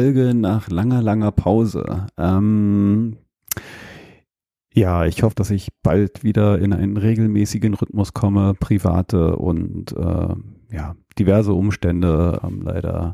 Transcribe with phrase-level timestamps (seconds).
[0.00, 2.06] Folge nach langer, langer Pause.
[2.16, 3.18] Ähm,
[4.72, 8.54] ja, ich hoffe, dass ich bald wieder in einen regelmäßigen Rhythmus komme.
[8.58, 10.34] Private und äh,
[10.74, 13.10] ja, diverse Umstände haben leider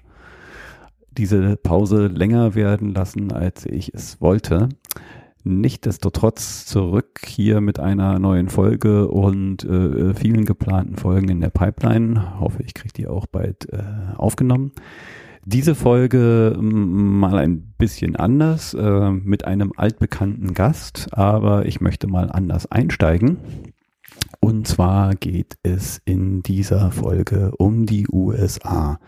[1.10, 4.68] diese Pause länger werden lassen, als ich es wollte.
[5.42, 12.38] Nichtsdestotrotz zurück hier mit einer neuen Folge und äh, vielen geplanten Folgen in der Pipeline.
[12.38, 13.82] Hoffe, ich kriege die auch bald äh,
[14.16, 14.70] aufgenommen.
[15.48, 22.32] Diese Folge mal ein bisschen anders äh, mit einem altbekannten Gast, aber ich möchte mal
[22.32, 23.36] anders einsteigen.
[24.40, 28.98] Und zwar geht es in dieser Folge um die USA.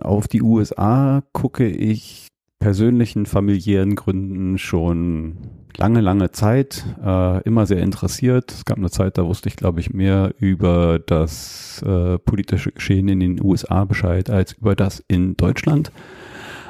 [0.00, 2.32] Auf die USA gucke ich
[2.64, 5.36] persönlichen, familiären Gründen schon
[5.76, 8.52] lange, lange Zeit äh, immer sehr interessiert.
[8.52, 13.08] Es gab eine Zeit, da wusste ich, glaube ich, mehr über das äh, politische Geschehen
[13.08, 15.92] in den USA Bescheid als über das in Deutschland.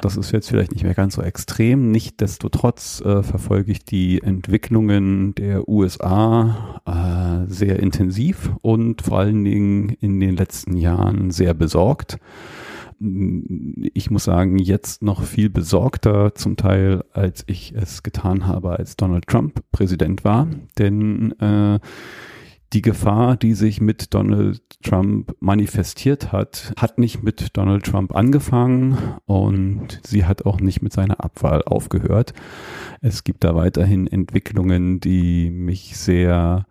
[0.01, 1.91] Das ist jetzt vielleicht nicht mehr ganz so extrem.
[1.91, 9.95] Nichtsdestotrotz äh, verfolge ich die Entwicklungen der USA äh, sehr intensiv und vor allen Dingen
[10.01, 12.19] in den letzten Jahren sehr besorgt
[12.99, 18.95] ich muss sagen, jetzt noch viel besorgter zum Teil, als ich es getan habe, als
[18.95, 20.47] Donald Trump Präsident war.
[20.77, 21.79] Denn äh,
[22.73, 28.97] die Gefahr, die sich mit Donald Trump manifestiert hat, hat nicht mit Donald Trump angefangen
[29.25, 32.33] und sie hat auch nicht mit seiner Abwahl aufgehört.
[33.01, 36.65] Es gibt da weiterhin Entwicklungen, die mich sehr,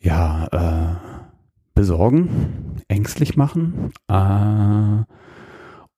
[0.00, 1.17] ja, äh,
[1.78, 2.28] besorgen,
[2.88, 3.92] ängstlich machen.
[4.08, 5.04] Äh,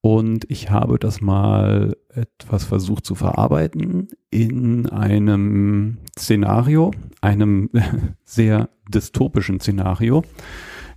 [0.01, 7.71] und ich habe das mal etwas versucht zu verarbeiten in einem Szenario, einem
[8.23, 10.23] sehr dystopischen Szenario,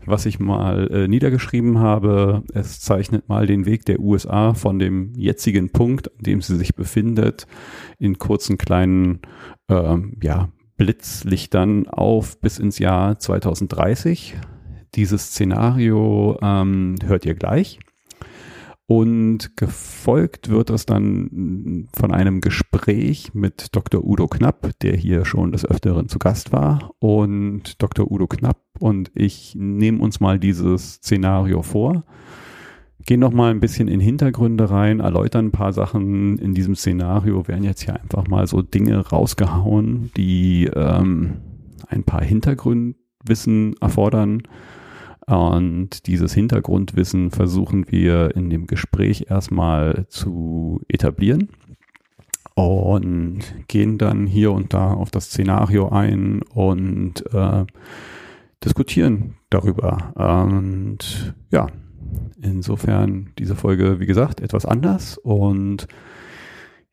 [0.04, 2.42] was ich mal äh, niedergeschrieben habe.
[2.52, 6.74] Es zeichnet mal den Weg der USA von dem jetzigen Punkt, an dem sie sich
[6.74, 7.46] befindet,
[7.98, 9.20] in kurzen kleinen
[9.70, 14.36] ähm, ja, Blitzlichtern auf bis ins Jahr 2030.
[14.94, 17.78] Dieses Szenario ähm, hört ihr gleich.
[18.86, 24.04] Und gefolgt wird das dann von einem Gespräch mit Dr.
[24.04, 26.90] Udo Knapp, der hier schon des Öfteren zu Gast war.
[26.98, 28.10] Und Dr.
[28.10, 32.04] Udo Knapp und ich nehmen uns mal dieses Szenario vor,
[33.06, 37.48] gehen noch mal ein bisschen in Hintergründe rein, erläutern ein paar Sachen in diesem Szenario,
[37.48, 41.38] werden jetzt hier einfach mal so Dinge rausgehauen, die ähm,
[41.88, 44.42] ein paar Hintergrundwissen erfordern
[45.26, 51.48] und dieses Hintergrundwissen versuchen wir in dem Gespräch erstmal zu etablieren
[52.54, 57.64] und gehen dann hier und da auf das Szenario ein und äh,
[58.62, 60.12] diskutieren darüber.
[60.14, 61.66] Und ja,
[62.40, 65.18] insofern diese Folge, wie gesagt, etwas anders.
[65.18, 65.88] Und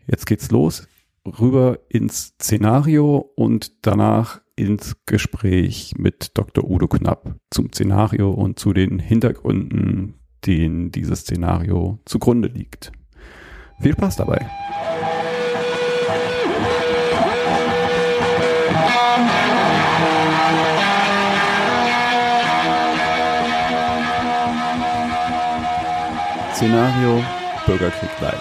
[0.07, 0.87] jetzt geht's los
[1.25, 6.69] rüber ins Szenario und danach ins Gespräch mit Dr.
[6.69, 12.91] Udo Knapp zum Szenario und zu den Hintergründen, denen dieses Szenario zugrunde liegt.
[13.79, 14.45] Viel Spaß dabei!
[26.53, 27.23] Szenario
[27.66, 28.40] Bürgerkrieg Light.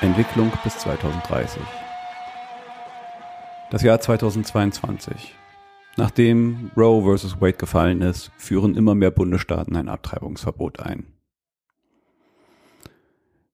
[0.00, 1.62] Entwicklung bis 2030.
[3.70, 5.36] Das Jahr 2022.
[5.96, 7.40] Nachdem Roe vs.
[7.40, 11.06] Wade gefallen ist, führen immer mehr Bundesstaaten ein Abtreibungsverbot ein.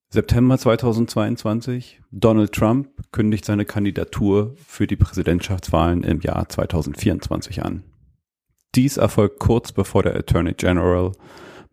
[0.09, 2.01] September 2022.
[2.11, 7.85] Donald Trump kündigt seine Kandidatur für die Präsidentschaftswahlen im Jahr 2024 an.
[8.75, 11.13] Dies erfolgt kurz bevor der Attorney General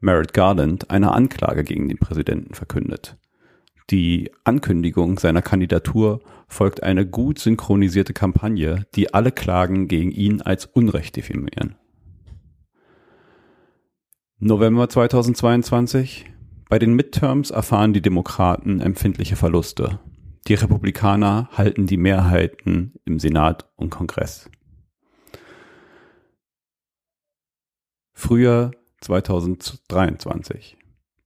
[0.02, 3.16] Merrick Garland eine Anklage gegen den Präsidenten verkündet.
[3.90, 10.66] Die Ankündigung seiner Kandidatur folgt eine gut synchronisierte Kampagne, die alle Klagen gegen ihn als
[10.66, 11.76] Unrecht definieren.
[14.40, 16.26] November 2022.
[16.70, 20.00] Bei den Midterms erfahren die Demokraten empfindliche Verluste.
[20.48, 24.50] Die Republikaner halten die Mehrheiten im Senat und Kongress.
[28.14, 28.72] Frühjahr
[29.02, 30.78] 2023.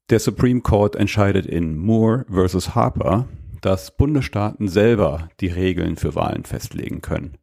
[0.10, 3.28] Der Supreme Court entscheidet in Moore versus Harper,
[3.60, 7.38] dass Bundesstaaten selber die Regeln für Wahlen festlegen können.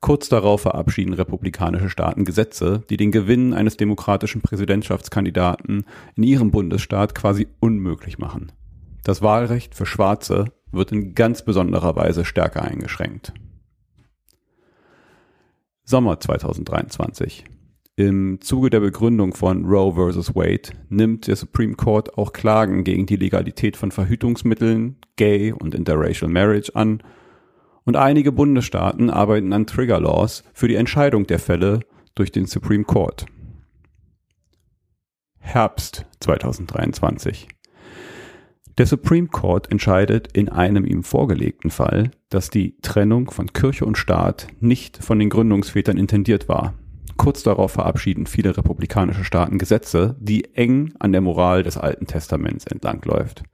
[0.00, 5.84] Kurz darauf verabschieden republikanische Staaten Gesetze, die den Gewinn eines demokratischen Präsidentschaftskandidaten
[6.16, 8.52] in ihrem Bundesstaat quasi unmöglich machen.
[9.02, 13.34] Das Wahlrecht für Schwarze wird in ganz besonderer Weise stärker eingeschränkt.
[15.84, 17.44] Sommer 2023.
[17.96, 20.34] Im Zuge der Begründung von Roe vs.
[20.34, 26.28] Wade nimmt der Supreme Court auch Klagen gegen die Legalität von Verhütungsmitteln, Gay und Interracial
[26.28, 27.04] Marriage an
[27.84, 31.80] und einige Bundesstaaten arbeiten an Trigger Laws für die Entscheidung der Fälle
[32.16, 33.26] durch den Supreme Court.
[35.38, 37.46] Herbst 2023.
[38.76, 43.96] Der Supreme Court entscheidet in einem ihm vorgelegten Fall, dass die Trennung von Kirche und
[43.96, 46.74] Staat nicht von den Gründungsvätern intendiert war
[47.16, 52.66] Kurz darauf verabschieden viele republikanische Staaten Gesetze, die eng an der Moral des Alten Testaments
[52.66, 53.44] entlangläuft.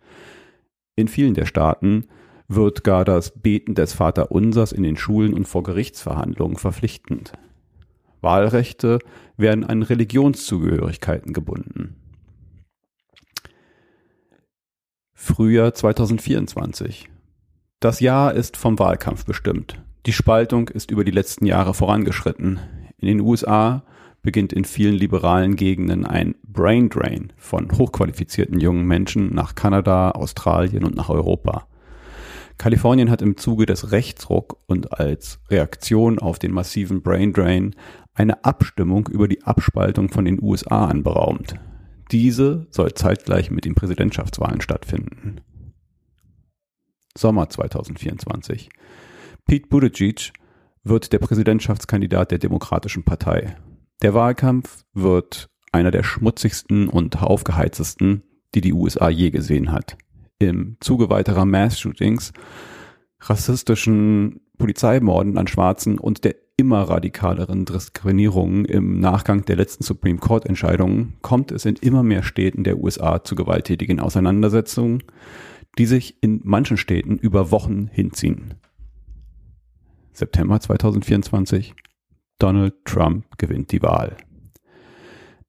[0.97, 2.07] In vielen der Staaten
[2.49, 7.33] wird gar das Beten des Vaterunsers in den Schulen und vor Gerichtsverhandlungen verpflichtend.
[8.21, 8.99] Wahlrechte
[9.37, 11.97] werden an Religionszugehörigkeiten gebunden.
[15.15, 17.09] Frühjahr 2024.
[17.79, 19.83] Das Jahr ist vom Wahlkampf bestimmt.
[20.07, 22.59] Die Spaltung ist über die letzten Jahre vorangeschritten.
[23.00, 23.82] In den USA
[24.23, 30.85] beginnt in vielen liberalen Gegenden ein Brain Drain von hochqualifizierten jungen Menschen nach Kanada, Australien
[30.85, 31.67] und nach Europa.
[32.58, 37.75] Kalifornien hat im Zuge des Rechtsruck und als Reaktion auf den massiven Brain Drain
[38.12, 41.55] eine Abstimmung über die Abspaltung von den USA anberaumt.
[42.12, 45.41] Diese soll zeitgleich mit den Präsidentschaftswahlen stattfinden.
[47.17, 48.69] Sommer 2024.
[49.47, 50.32] Pete Buttigieg
[50.82, 53.56] wird der Präsidentschaftskandidat der Demokratischen Partei.
[54.03, 58.23] Der Wahlkampf wird einer der schmutzigsten und aufgeheiztesten,
[58.55, 59.97] die die USA je gesehen hat.
[60.38, 62.32] Im Zuge weiterer Mass-Shootings,
[63.21, 70.44] rassistischen Polizeimorden an Schwarzen und der immer radikaleren Diskriminierungen im Nachgang der letzten Supreme Court
[70.44, 75.03] Entscheidungen kommt es in immer mehr Städten der USA zu gewalttätigen Auseinandersetzungen,
[75.79, 78.55] die sich in manchen Städten über Wochen hinziehen.
[80.20, 81.75] September 2024.
[82.38, 84.19] Donald Trump gewinnt die Wahl.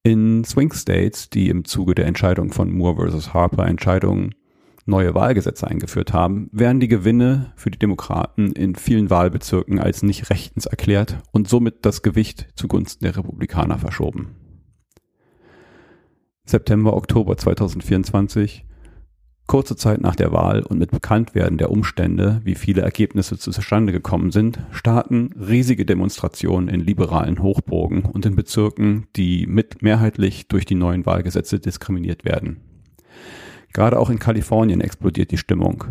[0.02, 3.34] In Swing States, die im Zuge der Entscheidung von Moore vs.
[3.34, 4.34] Harper Entscheidungen
[4.86, 10.30] neue Wahlgesetze eingeführt haben, werden die Gewinne für die Demokraten in vielen Wahlbezirken als nicht
[10.30, 14.38] rechtens erklärt und somit das Gewicht zugunsten der Republikaner verschoben.
[16.46, 18.66] September, Oktober 2024
[19.52, 24.32] Kurze Zeit nach der Wahl und mit Bekanntwerden der Umstände, wie viele Ergebnisse zustande gekommen
[24.32, 30.76] sind, starten riesige Demonstrationen in liberalen Hochburgen und in Bezirken, die mit mehrheitlich durch die
[30.76, 32.62] neuen Wahlgesetze diskriminiert werden.
[33.74, 35.84] Gerade auch in Kalifornien explodiert die Stimmung.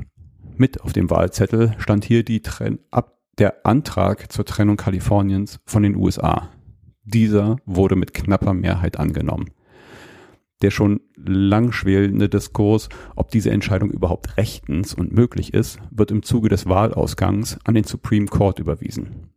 [0.57, 6.49] Mit auf dem Wahlzettel stand hier der Antrag zur Trennung Kaliforniens von den USA.
[7.05, 9.51] Dieser wurde mit knapper Mehrheit angenommen
[10.63, 16.23] der schon lang schwelende Diskurs, ob diese Entscheidung überhaupt rechtens und möglich ist, wird im
[16.23, 19.31] Zuge des Wahlausgangs an den Supreme Court überwiesen.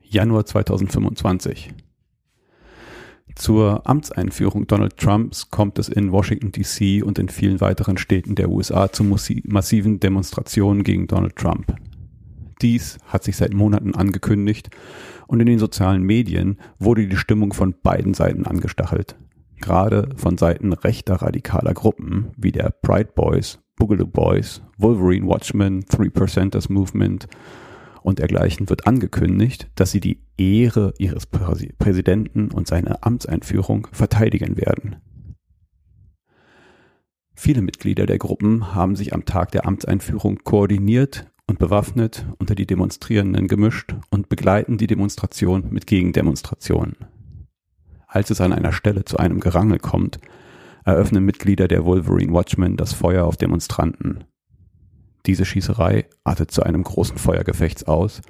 [0.00, 1.74] Januar 2025.
[3.34, 8.48] Zur Amtseinführung Donald Trumps kommt es in Washington DC und in vielen weiteren Städten der
[8.48, 11.76] USA zu massiven Demonstrationen gegen Donald Trump.
[12.62, 14.70] Dies hat sich seit Monaten angekündigt
[15.28, 19.16] und in den sozialen Medien wurde die Stimmung von beiden Seiten angestachelt
[19.58, 26.10] gerade von Seiten rechter radikaler Gruppen wie der Pride Boys, Boogaloo Boys, Wolverine Watchmen, Three
[26.10, 27.28] Percenters Movement
[28.02, 34.96] und dergleichen wird angekündigt, dass sie die Ehre ihres Präsidenten und seine Amtseinführung verteidigen werden.
[37.34, 42.66] Viele Mitglieder der Gruppen haben sich am Tag der Amtseinführung koordiniert und bewaffnet unter die
[42.66, 46.96] Demonstrierenden gemischt und begleiten die Demonstration mit Gegendemonstrationen.
[48.10, 50.18] Als es an einer Stelle zu einem Gerangel kommt,
[50.84, 54.24] eröffnen Mitglieder der Wolverine Watchmen das Feuer auf Demonstranten.
[55.26, 58.22] Diese Schießerei artet zu einem großen Feuergefechts aus,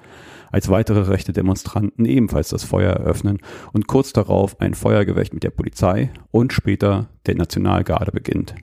[0.50, 3.38] als weitere rechte Demonstranten ebenfalls das Feuer eröffnen
[3.72, 8.56] und kurz darauf ein Feuergefecht mit der Polizei und später der Nationalgarde beginnt.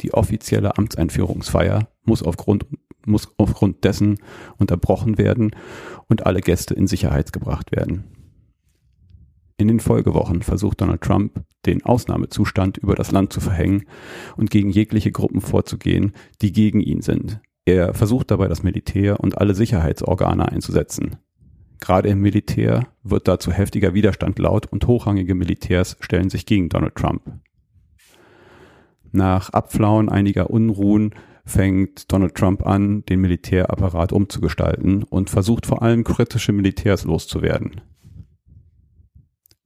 [0.00, 2.64] Die offizielle Amtseinführungsfeier muss aufgrund,
[3.04, 4.16] muss aufgrund dessen
[4.56, 5.50] unterbrochen werden
[6.08, 8.19] und alle Gäste in Sicherheit gebracht werden.
[9.60, 13.84] In den Folgewochen versucht Donald Trump, den Ausnahmezustand über das Land zu verhängen
[14.38, 17.42] und gegen jegliche Gruppen vorzugehen, die gegen ihn sind.
[17.66, 21.16] Er versucht dabei, das Militär und alle Sicherheitsorgane einzusetzen.
[21.78, 26.94] Gerade im Militär wird dazu heftiger Widerstand laut und hochrangige Militärs stellen sich gegen Donald
[26.94, 27.20] Trump.
[29.12, 31.14] Nach Abflauen einiger Unruhen
[31.44, 37.82] fängt Donald Trump an, den Militärapparat umzugestalten und versucht vor allem kritische Militärs loszuwerden.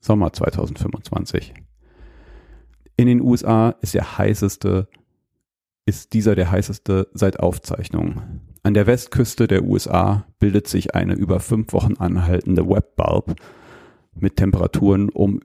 [0.05, 1.55] Sommer 2025.
[2.97, 4.89] In den USA ist der heißeste,
[5.87, 8.23] ist dieser der heißeste seit Aufzeichnung.
[8.63, 13.35] An der Westküste der USA bildet sich eine über fünf Wochen anhaltende Webbulb
[14.15, 15.41] mit Temperaturen um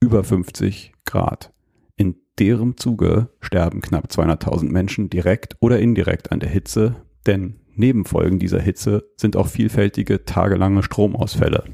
[0.00, 1.52] über 50 Grad.
[1.96, 8.38] In deren Zuge sterben knapp 200.000 Menschen direkt oder indirekt an der Hitze, denn Nebenfolgen
[8.38, 11.64] dieser Hitze sind auch vielfältige tagelange Stromausfälle,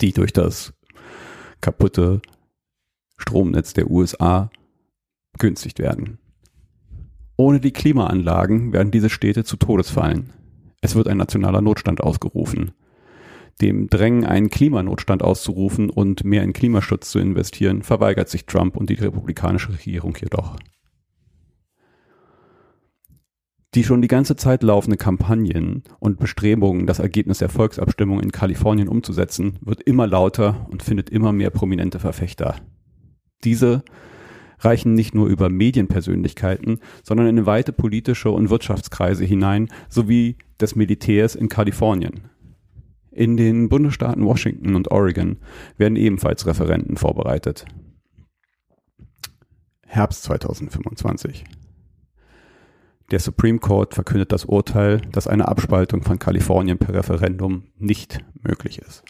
[0.00, 0.74] die durch das
[1.60, 2.20] kaputte
[3.16, 4.50] Stromnetz der USA
[5.38, 6.18] günstigt werden.
[7.36, 10.32] Ohne die Klimaanlagen werden diese Städte zu Todesfallen.
[10.82, 12.72] Es wird ein nationaler Notstand ausgerufen.
[13.60, 18.88] Dem Drängen, einen Klimanotstand auszurufen und mehr in Klimaschutz zu investieren, verweigert sich Trump und
[18.88, 20.56] die republikanische Regierung jedoch.
[23.74, 28.88] Die schon die ganze Zeit laufende Kampagnen und Bestrebungen, das Ergebnis der Volksabstimmung in Kalifornien
[28.88, 32.56] umzusetzen, wird immer lauter und findet immer mehr prominente Verfechter.
[33.44, 33.84] Diese
[34.58, 41.36] reichen nicht nur über Medienpersönlichkeiten, sondern in weite politische und Wirtschaftskreise hinein, sowie des Militärs
[41.36, 42.28] in Kalifornien.
[43.12, 45.38] In den Bundesstaaten Washington und Oregon
[45.76, 47.66] werden ebenfalls Referenten vorbereitet.
[49.86, 51.44] Herbst 2025.
[53.10, 58.78] Der Supreme Court verkündet das Urteil, dass eine Abspaltung von Kalifornien per Referendum nicht möglich
[58.78, 59.02] ist.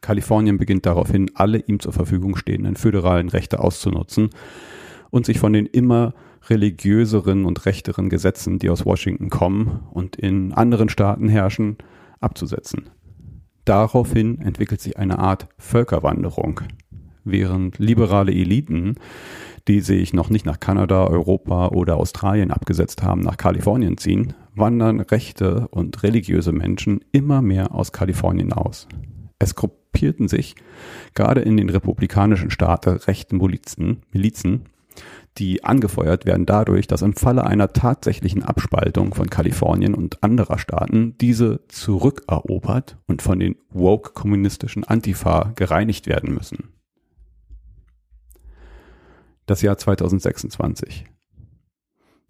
[0.00, 4.30] Kalifornien beginnt daraufhin, alle ihm zur Verfügung stehenden föderalen Rechte auszunutzen
[5.10, 6.14] und sich von den immer
[6.48, 11.78] religiöseren und rechteren Gesetzen, die aus Washington kommen und in anderen Staaten herrschen,
[12.20, 12.90] abzusetzen.
[13.64, 16.60] Daraufhin entwickelt sich eine Art Völkerwanderung,
[17.24, 18.96] während liberale Eliten
[19.68, 25.00] die sich noch nicht nach Kanada, Europa oder Australien abgesetzt haben, nach Kalifornien ziehen, wandern
[25.00, 28.88] rechte und religiöse Menschen immer mehr aus Kalifornien aus.
[29.38, 30.54] Es gruppierten sich
[31.14, 34.62] gerade in den republikanischen Staaten rechten Milizen, Milizen,
[35.38, 41.14] die angefeuert werden dadurch, dass im Falle einer tatsächlichen Abspaltung von Kalifornien und anderer Staaten
[41.20, 46.70] diese zurückerobert und von den woke kommunistischen Antifa gereinigt werden müssen
[49.50, 51.06] das Jahr 2026.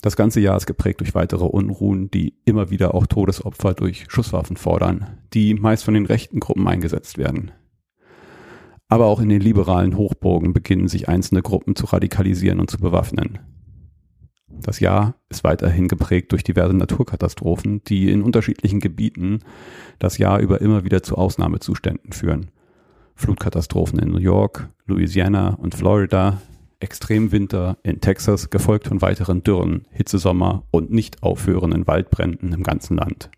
[0.00, 4.56] Das ganze Jahr ist geprägt durch weitere Unruhen, die immer wieder auch Todesopfer durch Schusswaffen
[4.56, 7.52] fordern, die meist von den rechten Gruppen eingesetzt werden.
[8.88, 13.38] Aber auch in den liberalen Hochburgen beginnen sich einzelne Gruppen zu radikalisieren und zu bewaffnen.
[14.48, 19.40] Das Jahr ist weiterhin geprägt durch diverse Naturkatastrophen, die in unterschiedlichen Gebieten
[19.98, 22.50] das Jahr über immer wieder zu Ausnahmezuständen führen.
[23.14, 26.40] Flutkatastrophen in New York, Louisiana und Florida,
[26.80, 33.30] Extremwinter in Texas, gefolgt von weiteren Dürren, Hitzesommer und nicht aufhörenden Waldbränden im ganzen Land.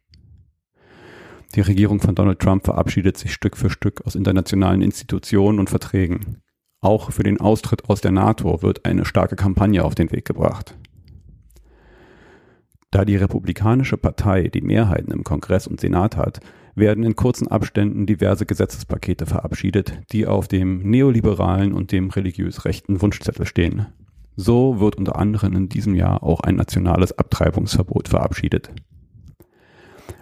[1.55, 6.39] Die Regierung von Donald Trump verabschiedet sich Stück für Stück aus internationalen Institutionen und Verträgen.
[6.81, 10.77] Auch für den Austritt aus der NATO wird eine starke Kampagne auf den Weg gebracht.
[12.91, 16.41] Da die Republikanische Partei die Mehrheiten im Kongress und Senat hat,
[16.75, 23.03] werden in kurzen Abständen diverse Gesetzespakete verabschiedet, die auf dem neoliberalen und dem religiös rechten
[23.03, 23.87] Wunschzettel stehen.
[24.37, 28.71] So wird unter anderem in diesem Jahr auch ein nationales Abtreibungsverbot verabschiedet.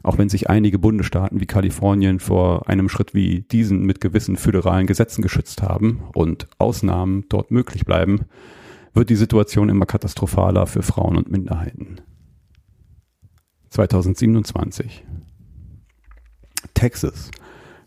[0.02, 4.87] Auch wenn sich einige Bundesstaaten wie Kalifornien vor einem Schritt wie diesen mit gewissen föderalen
[4.87, 8.23] Gesetzen geschützt haben und Ausnahmen dort möglich bleiben,
[8.95, 12.00] wird die Situation immer katastrophaler für Frauen und Minderheiten.
[13.69, 15.04] 2027
[16.81, 17.31] Texas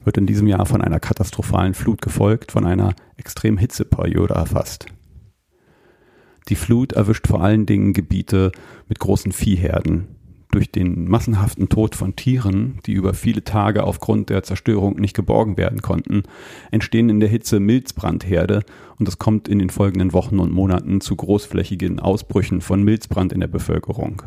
[0.04, 4.86] wird in diesem Jahr von einer katastrophalen Flut gefolgt, von einer extremen Hitzeperiode erfasst.
[6.48, 8.52] Die Flut erwischt vor allen Dingen Gebiete
[8.88, 10.10] mit großen Viehherden.
[10.52, 15.58] Durch den massenhaften Tod von Tieren, die über viele Tage aufgrund der Zerstörung nicht geborgen
[15.58, 16.22] werden konnten,
[16.70, 18.62] entstehen in der Hitze Milzbrandherde
[19.00, 23.40] und es kommt in den folgenden Wochen und Monaten zu großflächigen Ausbrüchen von Milzbrand in
[23.40, 24.22] der Bevölkerung.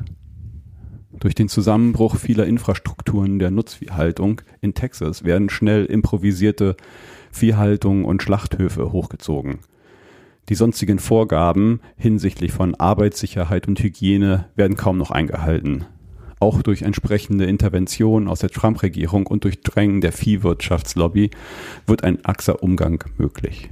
[1.21, 6.77] Durch den Zusammenbruch vieler Infrastrukturen der Nutzviehhaltung in Texas werden schnell improvisierte
[7.33, 9.59] Viehhaltung und Schlachthöfe hochgezogen.
[10.49, 15.87] Die sonstigen Vorgaben hinsichtlich von Arbeitssicherheit und Hygiene werden kaum noch eingehalten.
[16.39, 21.31] auch durch entsprechende Interventionen aus der Trump-Regierung und durch Drängen der Viehwirtschaftslobby
[21.87, 23.71] wird ein axer Umgang möglich.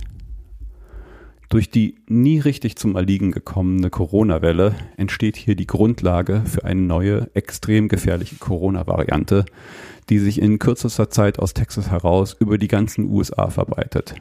[1.55, 7.31] Durch die nie richtig zum Erliegen gekommene Corona-Welle entsteht hier die Grundlage für eine neue,
[7.35, 9.45] extrem gefährliche Corona-Variante,
[10.09, 14.17] die sich in kürzester Zeit aus Texas heraus über die ganzen USA verbreitet.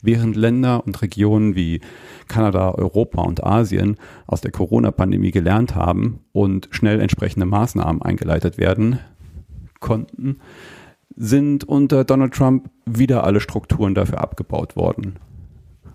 [0.00, 1.80] Während Länder und Regionen wie
[2.28, 3.96] Kanada, Europa und Asien
[4.28, 9.00] aus der Corona-Pandemie gelernt haben und schnell entsprechende Maßnahmen eingeleitet werden
[9.80, 10.38] konnten,
[11.16, 15.18] sind unter Donald Trump wieder alle Strukturen dafür abgebaut worden.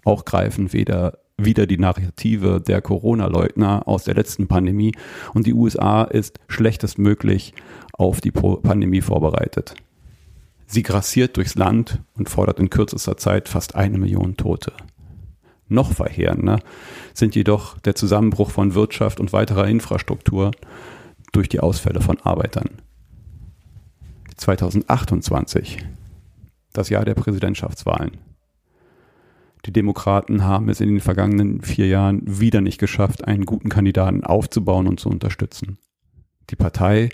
[0.04, 4.94] Auch greifen weder wieder die Narrative der Corona-Leugner aus der letzten Pandemie
[5.34, 7.54] und die USA ist schlechtestmöglich
[7.94, 9.76] auf die Pandemie vorbereitet.
[10.68, 14.74] Sie grassiert durchs Land und fordert in kürzester Zeit fast eine Million Tote.
[15.68, 16.60] Noch verheerender
[17.14, 20.52] sind jedoch der Zusammenbruch von Wirtschaft und weiterer Infrastruktur
[21.32, 22.82] durch die Ausfälle von Arbeitern.
[24.38, 25.86] 2028,
[26.74, 28.18] das Jahr der Präsidentschaftswahlen.
[29.66, 34.24] Die Demokraten haben es in den vergangenen vier Jahren wieder nicht geschafft, einen guten Kandidaten
[34.24, 35.78] aufzubauen und zu unterstützen.
[36.50, 37.10] Die Partei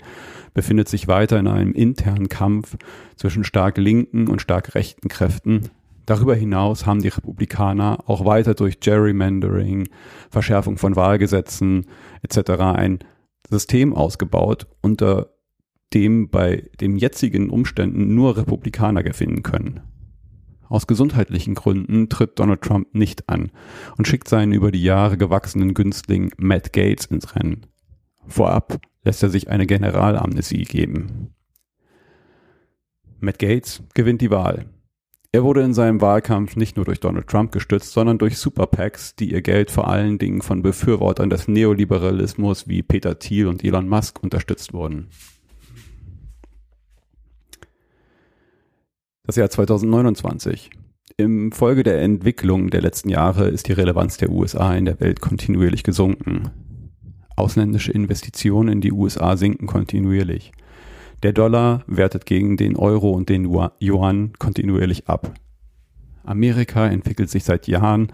[0.52, 2.76] befindet sich weiter in einem internen Kampf
[3.14, 5.70] zwischen stark linken und stark rechten Kräften.
[6.06, 9.88] Darüber hinaus haben die Republikaner auch weiter durch Gerrymandering,
[10.28, 11.86] Verschärfung von Wahlgesetzen
[12.22, 12.50] etc.
[12.50, 12.98] ein
[13.48, 15.30] System ausgebaut, unter
[15.94, 19.80] dem bei den jetzigen Umständen nur Republikaner gewinnen können.
[20.70, 23.50] Aus gesundheitlichen Gründen tritt Donald Trump nicht an
[23.98, 27.66] und schickt seinen über die Jahre gewachsenen Günstling Matt Gates ins Rennen.
[28.28, 31.34] Vorab lässt er sich eine Generalamnesie geben.
[33.18, 34.66] Matt Gates gewinnt die Wahl.
[35.32, 39.32] Er wurde in seinem Wahlkampf nicht nur durch Donald Trump gestützt, sondern durch Superpacks, die
[39.32, 44.22] ihr Geld vor allen Dingen von Befürwortern des Neoliberalismus wie Peter Thiel und Elon Musk
[44.22, 45.08] unterstützt wurden.
[49.30, 50.70] Das Jahr 2029.
[51.16, 55.20] Im Folge der Entwicklung der letzten Jahre ist die Relevanz der USA in der Welt
[55.20, 56.50] kontinuierlich gesunken.
[57.36, 60.50] Ausländische Investitionen in die USA sinken kontinuierlich.
[61.22, 63.44] Der Dollar wertet gegen den Euro und den
[63.80, 65.32] Yuan kontinuierlich ab.
[66.24, 68.08] Amerika entwickelt sich seit Jahren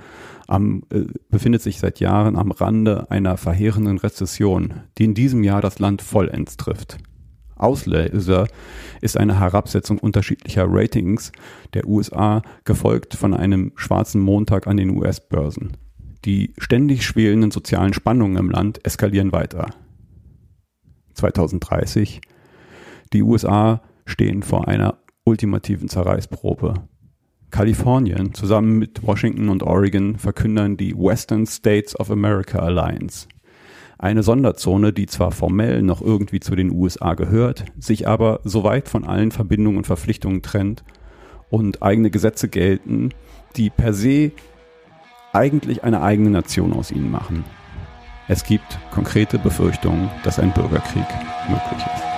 [0.46, 5.62] am, äh, befindet sich seit Jahren am Rande einer verheerenden Rezession, die in diesem Jahr
[5.62, 6.98] das Land vollends trifft.
[7.56, 8.46] Auslöser
[9.00, 11.32] ist eine Herabsetzung unterschiedlicher Ratings
[11.74, 15.76] der USA, gefolgt von einem schwarzen Montag an den US-Börsen.
[16.24, 19.70] Die ständig schwelenden sozialen Spannungen im Land eskalieren weiter.
[21.14, 22.20] 2030.
[23.12, 26.74] Die USA stehen vor einer ultimativen Zerreißprobe.
[27.50, 33.28] Kalifornien zusammen mit Washington und Oregon verkündern die Western States of America Alliance
[33.98, 38.88] eine Sonderzone, die zwar formell noch irgendwie zu den USA gehört, sich aber so weit
[38.88, 40.84] von allen Verbindungen und Verpflichtungen trennt
[41.48, 43.10] und eigene Gesetze gelten,
[43.56, 44.32] die per se
[45.32, 47.44] eigentlich eine eigene Nation aus ihnen machen.
[48.28, 51.06] Es gibt konkrete Befürchtungen, dass ein Bürgerkrieg
[51.48, 52.15] möglich ist.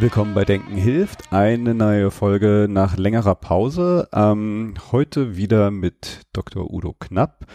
[0.00, 1.32] Willkommen bei Denken hilft.
[1.32, 4.08] Eine neue Folge nach längerer Pause.
[4.12, 6.72] Ähm, heute wieder mit Dr.
[6.72, 7.46] Udo Knapp.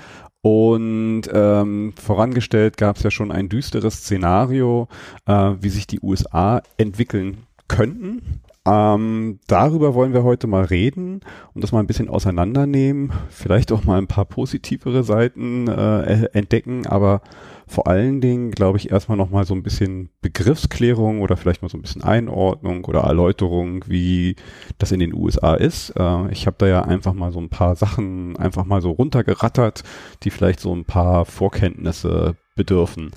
[0.41, 4.89] Und ähm, vorangestellt gab es ja schon ein düsteres Szenario,
[5.25, 8.41] äh, wie sich die USA entwickeln könnten.
[8.67, 11.21] Ähm, darüber wollen wir heute mal reden
[11.53, 16.87] und das mal ein bisschen auseinandernehmen, vielleicht auch mal ein paar positivere Seiten äh, entdecken,
[16.87, 17.21] aber
[17.67, 21.77] vor allen Dingen, glaube ich, erstmal nochmal so ein bisschen Begriffsklärung oder vielleicht mal so
[21.77, 24.35] ein bisschen Einordnung oder Erläuterung, wie
[24.77, 25.91] das in den USA ist.
[25.97, 29.83] Äh, ich habe da ja einfach mal so ein paar Sachen einfach mal so runtergerattert,
[30.23, 33.11] die vielleicht so ein paar Vorkenntnisse bedürfen.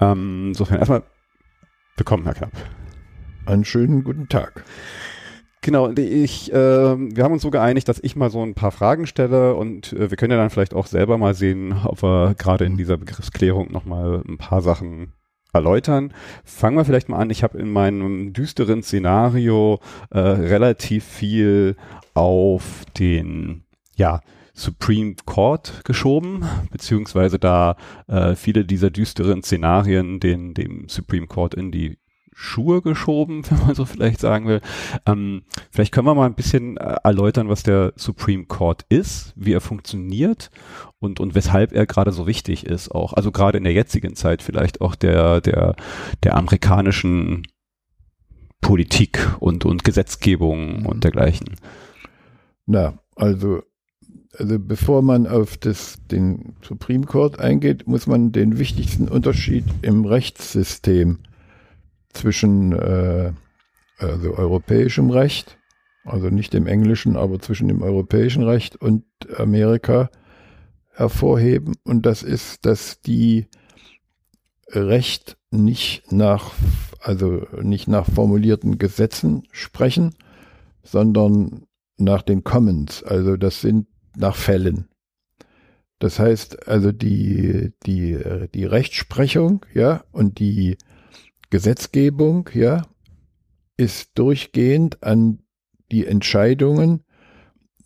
[0.00, 1.02] Ähm, insofern erstmal
[1.96, 2.52] willkommen, Herr Knapp.
[3.46, 4.64] Einen schönen guten Tag.
[5.62, 9.06] Genau, ich, äh, wir haben uns so geeinigt, dass ich mal so ein paar Fragen
[9.06, 12.64] stelle und äh, wir können ja dann vielleicht auch selber mal sehen, ob wir gerade
[12.64, 15.12] in dieser Begriffsklärung nochmal ein paar Sachen
[15.52, 16.12] erläutern.
[16.44, 17.30] Fangen wir vielleicht mal an.
[17.30, 21.76] Ich habe in meinem düsteren Szenario äh, relativ viel
[22.14, 23.64] auf den,
[23.96, 24.20] ja,
[24.56, 31.70] Supreme Court geschoben, beziehungsweise da äh, viele dieser düsteren Szenarien den dem Supreme Court in
[31.70, 31.98] die
[32.38, 34.60] Schuhe geschoben, wenn man so vielleicht sagen will.
[35.06, 39.54] Ähm, vielleicht können wir mal ein bisschen äh, erläutern, was der Supreme Court ist, wie
[39.54, 40.50] er funktioniert
[40.98, 43.14] und, und weshalb er gerade so wichtig ist auch.
[43.14, 45.76] Also gerade in der jetzigen Zeit vielleicht auch der, der,
[46.22, 47.46] der amerikanischen
[48.60, 51.56] Politik und, und Gesetzgebung und dergleichen.
[52.66, 53.62] Na, Also,
[54.36, 60.04] also bevor man auf das, den Supreme Court eingeht, muss man den wichtigsten Unterschied im
[60.04, 61.20] Rechtssystem
[62.16, 63.32] zwischen äh,
[63.98, 65.58] also europäischem Recht,
[66.04, 69.04] also nicht dem englischen, aber zwischen dem europäischen Recht und
[69.36, 70.10] Amerika
[70.92, 71.74] hervorheben.
[71.84, 73.46] Und das ist, dass die
[74.68, 76.52] Recht nicht nach,
[77.00, 80.14] also nicht nach formulierten Gesetzen sprechen,
[80.82, 83.02] sondern nach den Commons.
[83.02, 84.88] Also das sind nach Fällen.
[85.98, 88.18] Das heißt also die, die,
[88.52, 90.76] die Rechtsprechung, ja, und die
[91.50, 92.82] Gesetzgebung, ja,
[93.76, 95.40] ist durchgehend an
[95.90, 97.04] die Entscheidungen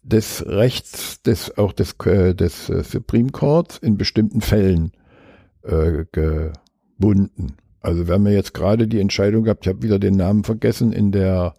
[0.03, 4.93] des Rechts, des, auch des, äh, des äh, Supreme Courts in bestimmten Fällen
[5.63, 7.57] äh, gebunden.
[7.81, 10.93] Also wir haben ja jetzt gerade die Entscheidung gehabt, ich habe wieder den Namen vergessen,
[10.93, 11.55] in der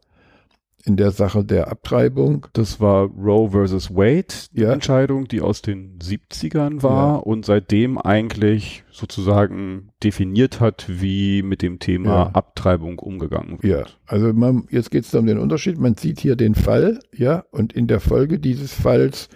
[0.85, 2.47] in der Sache der Abtreibung.
[2.53, 4.73] Das war Roe versus Wade, die ja.
[4.73, 7.15] Entscheidung, die aus den 70ern war ja.
[7.17, 12.31] und seitdem eigentlich sozusagen definiert hat, wie mit dem Thema ja.
[12.33, 13.87] Abtreibung umgegangen wird.
[13.87, 15.79] Ja, also man, jetzt geht es um den Unterschied.
[15.79, 19.29] Man sieht hier den Fall, ja, und in der Folge dieses Falls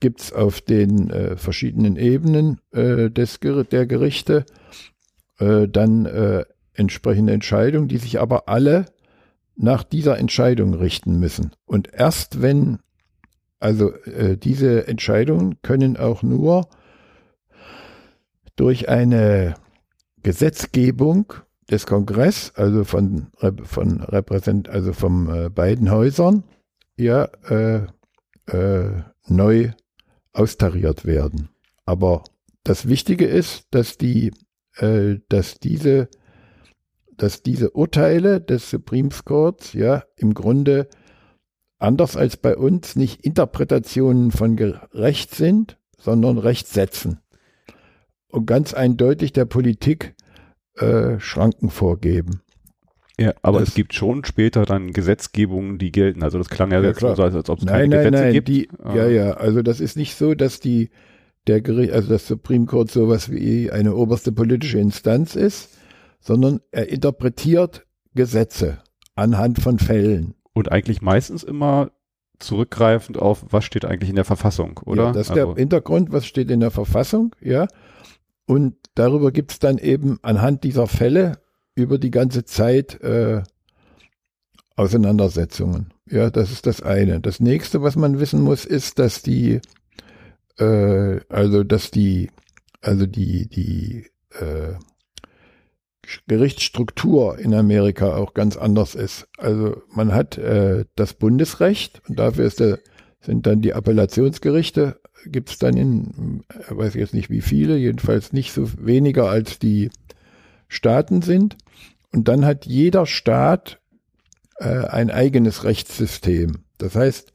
[0.00, 4.44] gibt es auf den äh, verschiedenen Ebenen äh, des, der Gerichte
[5.38, 8.86] äh, dann äh, entsprechende Entscheidungen, die sich aber alle
[9.58, 11.50] nach dieser Entscheidung richten müssen.
[11.66, 12.78] Und erst wenn,
[13.58, 16.68] also äh, diese Entscheidungen können auch nur
[18.56, 19.54] durch eine
[20.22, 21.32] Gesetzgebung
[21.70, 23.28] des Kongress, also von,
[23.64, 26.44] von Repräsent, also von äh, beiden Häusern,
[26.96, 27.86] ja, äh,
[28.46, 29.72] äh, neu
[30.32, 31.50] austariert werden.
[31.84, 32.24] Aber
[32.62, 34.32] das Wichtige ist, dass die,
[34.76, 36.08] äh, dass diese
[37.18, 40.88] dass diese Urteile des Supreme Courts ja im Grunde
[41.78, 47.20] anders als bei uns nicht Interpretationen von Recht sind, sondern Recht setzen.
[48.28, 50.14] Und ganz eindeutig der Politik
[50.76, 52.42] äh, Schranken vorgeben.
[53.20, 56.22] Ja, aber das, es gibt schon später dann Gesetzgebungen, die gelten.
[56.22, 58.48] Also das klang ja, jetzt so, als, als ob es keine nein, Gesetze nein, gibt.
[58.48, 58.94] Die, ah.
[58.94, 60.90] Ja, ja, also das ist nicht so, dass die
[61.48, 65.77] der Gericht, also das Supreme Court sowas wie eine oberste politische Instanz ist,
[66.20, 68.78] sondern er interpretiert Gesetze
[69.14, 70.34] anhand von Fällen.
[70.52, 71.90] Und eigentlich meistens immer
[72.38, 75.06] zurückgreifend auf, was steht eigentlich in der Verfassung, oder?
[75.06, 75.54] Ja, das ist also.
[75.54, 77.66] der Hintergrund, was steht in der Verfassung, ja.
[78.46, 81.38] Und darüber gibt es dann eben anhand dieser Fälle
[81.74, 83.42] über die ganze Zeit äh,
[84.76, 85.92] Auseinandersetzungen.
[86.06, 87.20] Ja, das ist das eine.
[87.20, 89.60] Das nächste, was man wissen muss, ist, dass die,
[90.58, 92.30] äh, also dass die,
[92.80, 94.06] also die, die
[94.40, 94.74] äh,
[96.26, 99.28] Gerichtsstruktur in Amerika auch ganz anders ist.
[99.36, 102.78] Also man hat äh, das Bundesrecht und dafür ist der,
[103.20, 107.76] sind dann die Appellationsgerichte, gibt es dann in, äh, weiß ich jetzt nicht wie viele,
[107.76, 109.90] jedenfalls nicht so weniger als die
[110.68, 111.56] Staaten sind.
[112.12, 113.80] Und dann hat jeder Staat
[114.56, 116.64] äh, ein eigenes Rechtssystem.
[116.78, 117.32] Das heißt,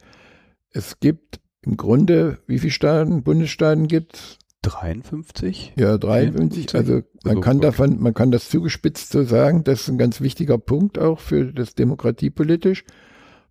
[0.72, 4.38] es gibt im Grunde, wie viele Staaten, Bundesstaaten gibt es?
[4.64, 5.74] 53?
[5.78, 6.74] Ja, 53.
[6.76, 9.64] Also man kann davon, man kann das zugespitzt so sagen.
[9.64, 12.86] Das ist ein ganz wichtiger Punkt auch für das Demokratiepolitisch,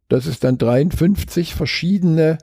[0.08, 2.38] dass es dann 53 verschiedene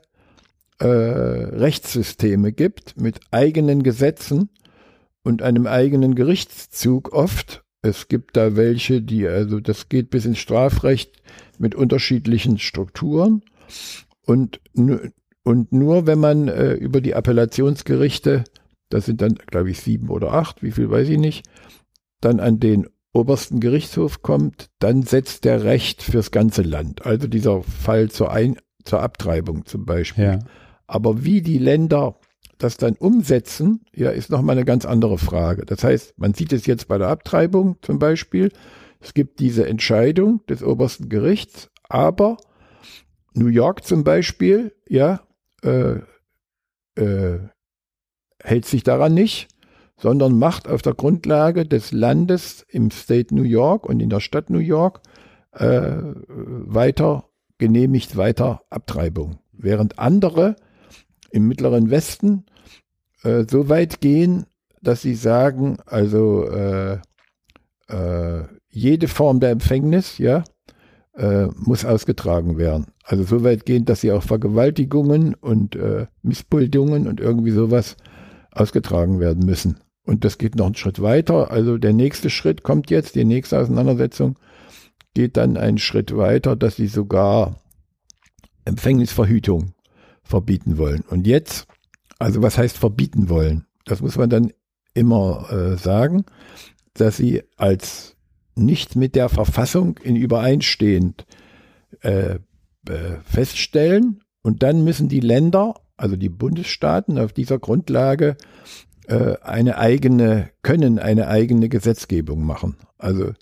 [0.78, 4.48] äh, Rechtssysteme gibt mit eigenen Gesetzen
[5.22, 7.64] und einem eigenen Gerichtszug oft.
[7.82, 11.20] Es gibt da welche, die, also das geht bis ins Strafrecht
[11.58, 13.42] mit unterschiedlichen Strukturen.
[14.24, 14.60] Und,
[15.42, 18.44] und nur wenn man äh, über die Appellationsgerichte
[18.90, 21.46] das sind dann, glaube ich, sieben oder acht, wie viel weiß ich nicht,
[22.20, 27.06] dann an den obersten Gerichtshof kommt, dann setzt der Recht fürs ganze Land.
[27.06, 30.24] Also dieser Fall zur, Ein zur Abtreibung zum Beispiel.
[30.24, 30.38] Ja.
[30.86, 32.18] Aber wie die Länder
[32.58, 35.64] das dann umsetzen, ja, ist nochmal eine ganz andere Frage.
[35.64, 38.52] Das heißt, man sieht es jetzt bei der Abtreibung zum Beispiel.
[39.00, 42.36] Es gibt diese Entscheidung des obersten Gerichts, aber
[43.32, 45.20] New York zum Beispiel, ja,
[45.62, 46.00] äh,
[46.96, 47.38] äh,
[48.42, 49.48] hält sich daran nicht,
[49.96, 54.50] sondern macht auf der Grundlage des Landes im State New York und in der Stadt
[54.50, 55.00] New York
[55.52, 57.24] äh, weiter,
[57.58, 59.38] genehmigt weiter Abtreibung.
[59.52, 60.56] Während andere
[61.30, 62.44] im Mittleren Westen
[63.22, 64.46] äh, so weit gehen,
[64.82, 66.98] dass sie sagen, also äh,
[67.88, 70.44] äh, jede Form der Empfängnis, ja,
[71.14, 72.86] äh, muss ausgetragen werden.
[73.04, 77.96] Also so weit gehen, dass sie auch Vergewaltigungen und äh, Missbildungen und irgendwie sowas
[78.60, 79.80] ausgetragen werden müssen.
[80.04, 81.50] Und das geht noch einen Schritt weiter.
[81.50, 84.38] Also der nächste Schritt kommt jetzt, die nächste Auseinandersetzung
[85.14, 87.60] geht dann einen Schritt weiter, dass sie sogar
[88.64, 89.72] Empfängnisverhütung
[90.22, 91.02] verbieten wollen.
[91.08, 91.66] Und jetzt,
[92.18, 93.66] also was heißt verbieten wollen?
[93.84, 94.52] Das muss man dann
[94.94, 96.24] immer äh, sagen,
[96.94, 98.16] dass sie als
[98.54, 101.24] nicht mit der Verfassung in übereinstehend
[102.02, 102.38] äh,
[102.88, 108.36] äh, feststellen und dann müssen die Länder, also die Bundesstaaten auf dieser Grundlage
[109.06, 112.76] äh, eine eigene, können eine eigene Gesetzgebung machen.
[112.96, 113.32] Also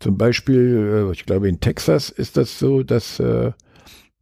[0.00, 3.52] zum Beispiel, äh, ich glaube in Texas ist das so, dass, äh,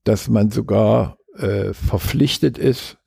[0.02, 2.98] dass man sogar äh, verpflichtet ist,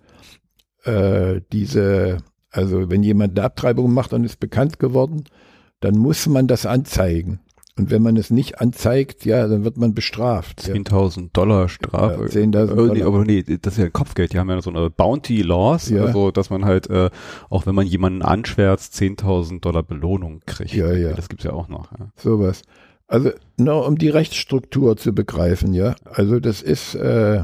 [0.85, 2.19] äh, diese,
[2.49, 5.25] also wenn jemand eine Abtreibung macht und ist bekannt geworden,
[5.81, 7.41] dann muss man das anzeigen.
[7.77, 10.61] Und wenn man es nicht anzeigt, ja, dann wird man bestraft.
[10.61, 11.27] 10.000 ja.
[11.31, 12.23] Dollar Strafe.
[12.23, 12.93] Ja, 10.000 Dollar.
[12.93, 14.33] Nee, aber nee, das ist ja Kopfgeld.
[14.33, 16.05] Die haben ja so eine Bounty Laws, ja.
[16.05, 17.11] also dass man halt, äh,
[17.49, 20.73] auch wenn man jemanden anschwärzt, 10.000 Dollar Belohnung kriegt.
[20.73, 21.13] Ja, ja.
[21.13, 21.91] Das gibt's ja auch noch.
[21.91, 22.11] Ja.
[22.15, 22.63] Sowas.
[23.07, 25.95] Also nur um die Rechtsstruktur zu begreifen, ja.
[26.03, 27.43] Also das ist, äh,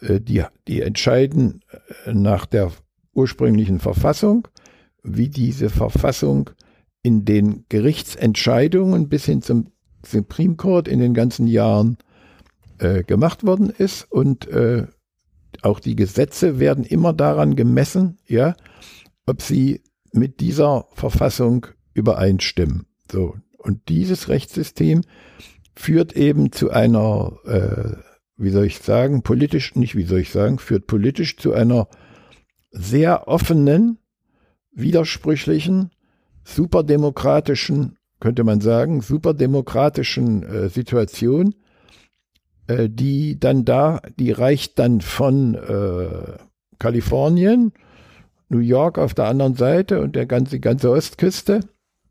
[0.00, 1.60] äh die, die entscheiden
[2.06, 2.70] äh, nach der
[3.14, 4.46] ursprünglichen Verfassung,
[5.02, 6.50] wie diese Verfassung
[7.04, 9.66] in den Gerichtsentscheidungen bis hin zum
[10.04, 11.98] Supreme Court in den ganzen Jahren
[12.78, 14.86] äh, gemacht worden ist und äh,
[15.60, 18.56] auch die Gesetze werden immer daran gemessen, ja,
[19.26, 22.86] ob sie mit dieser Verfassung übereinstimmen.
[23.12, 25.02] So und dieses Rechtssystem
[25.76, 27.96] führt eben zu einer, äh,
[28.38, 31.86] wie soll ich sagen, politisch, nicht wie soll ich sagen, führt politisch zu einer
[32.70, 33.98] sehr offenen,
[34.72, 35.90] widersprüchlichen
[36.44, 41.54] superdemokratischen, könnte man sagen, superdemokratischen äh, Situation,
[42.66, 46.38] äh, die dann da, die reicht dann von äh,
[46.78, 47.72] Kalifornien,
[48.48, 51.60] New York auf der anderen Seite und der ganze, ganze Ostküste,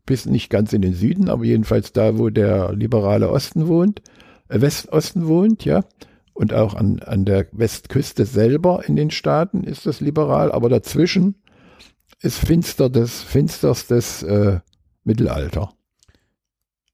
[0.06, 4.02] bis nicht ganz in den Süden, aber jedenfalls da, wo der liberale Osten wohnt,
[4.48, 5.84] äh, Westosten wohnt, ja.
[6.34, 11.36] Und auch an, an der Westküste selber in den Staaten ist das liberal, aber dazwischen
[12.20, 14.60] ist finster des, finsterstes äh,
[15.04, 15.72] Mittelalter.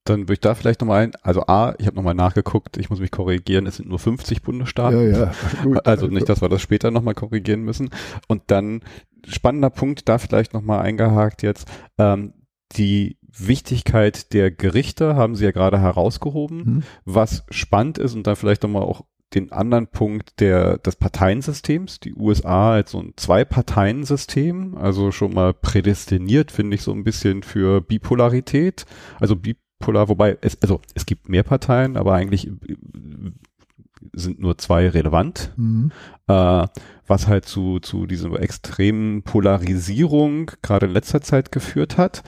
[0.04, 3.00] Dann würde ich da vielleicht nochmal ein, also A, ich habe nochmal nachgeguckt, ich muss
[3.00, 5.12] mich korrigieren, es sind nur 50 Bundesstaaten.
[5.12, 7.90] Ja, ja, gut, also nicht, dass wir das später nochmal korrigieren müssen.
[8.26, 8.80] Und dann,
[9.28, 12.32] spannender Punkt, da vielleicht nochmal eingehakt jetzt, ähm,
[12.72, 16.56] die Wichtigkeit der Gerichte haben Sie ja gerade herausgehoben.
[16.58, 16.82] Mhm.
[17.04, 22.00] Was spannend ist und dann vielleicht nochmal auch den anderen Punkt der, des Parteiensystems.
[22.00, 27.42] Die USA als so ein Zwei-Parteien-System, also schon mal prädestiniert, finde ich so ein bisschen
[27.42, 28.86] für Bipolarität.
[29.20, 32.76] Also bipolar, wobei es, also es gibt mehr Parteien, aber eigentlich äh,
[34.12, 35.92] sind nur zwei relevant, mhm.
[36.26, 36.66] äh,
[37.06, 42.22] was halt zu, zu dieser extremen Polarisierung gerade in letzter Zeit geführt hat,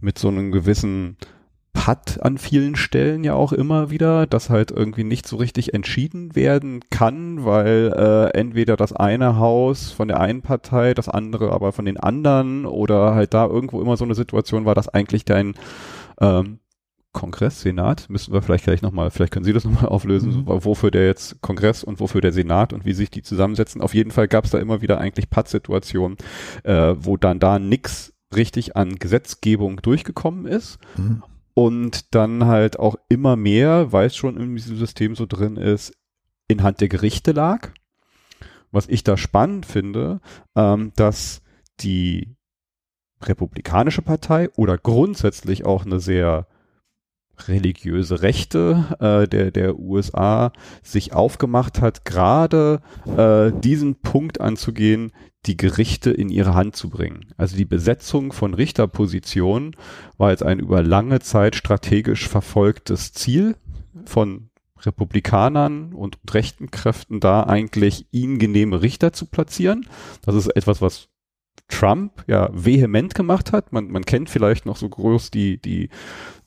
[0.00, 1.16] mit so einem gewissen
[1.88, 6.36] hat an vielen Stellen ja auch immer wieder, dass halt irgendwie nicht so richtig entschieden
[6.36, 11.72] werden kann, weil äh, entweder das eine Haus von der einen Partei, das andere aber
[11.72, 15.54] von den anderen oder halt da irgendwo immer so eine Situation war, dass eigentlich dein
[16.20, 16.58] ähm,
[17.12, 20.46] Kongress, Senat, müssen wir vielleicht gleich nochmal, vielleicht können Sie das nochmal auflösen, mhm.
[20.46, 23.80] wofür der jetzt Kongress und wofür der Senat und wie sich die zusammensetzen.
[23.80, 26.18] Auf jeden Fall gab es da immer wieder eigentlich Pattsituationen,
[26.64, 30.78] äh, wo dann da nix richtig an Gesetzgebung durchgekommen ist.
[30.98, 31.22] Mhm
[31.58, 35.92] und dann halt auch immer mehr, weil es schon in diesem System so drin ist,
[36.46, 37.70] in Hand der Gerichte lag.
[38.70, 40.20] Was ich da spannend finde,
[40.54, 41.42] ähm, dass
[41.80, 42.36] die
[43.20, 46.46] Republikanische Partei oder grundsätzlich auch eine sehr
[47.46, 52.80] religiöse Rechte äh, der, der USA sich aufgemacht hat, gerade
[53.16, 55.12] äh, diesen Punkt anzugehen,
[55.46, 57.26] die Gerichte in ihre Hand zu bringen.
[57.36, 59.76] Also die Besetzung von Richterpositionen
[60.16, 63.56] war jetzt ein über lange Zeit strategisch verfolgtes Ziel
[64.04, 69.86] von Republikanern und rechten Kräften da eigentlich ihnen genehme Richter zu platzieren.
[70.22, 71.08] Das ist etwas, was
[71.68, 73.72] Trump ja vehement gemacht hat.
[73.72, 75.90] Man, man kennt vielleicht noch so groß die, die,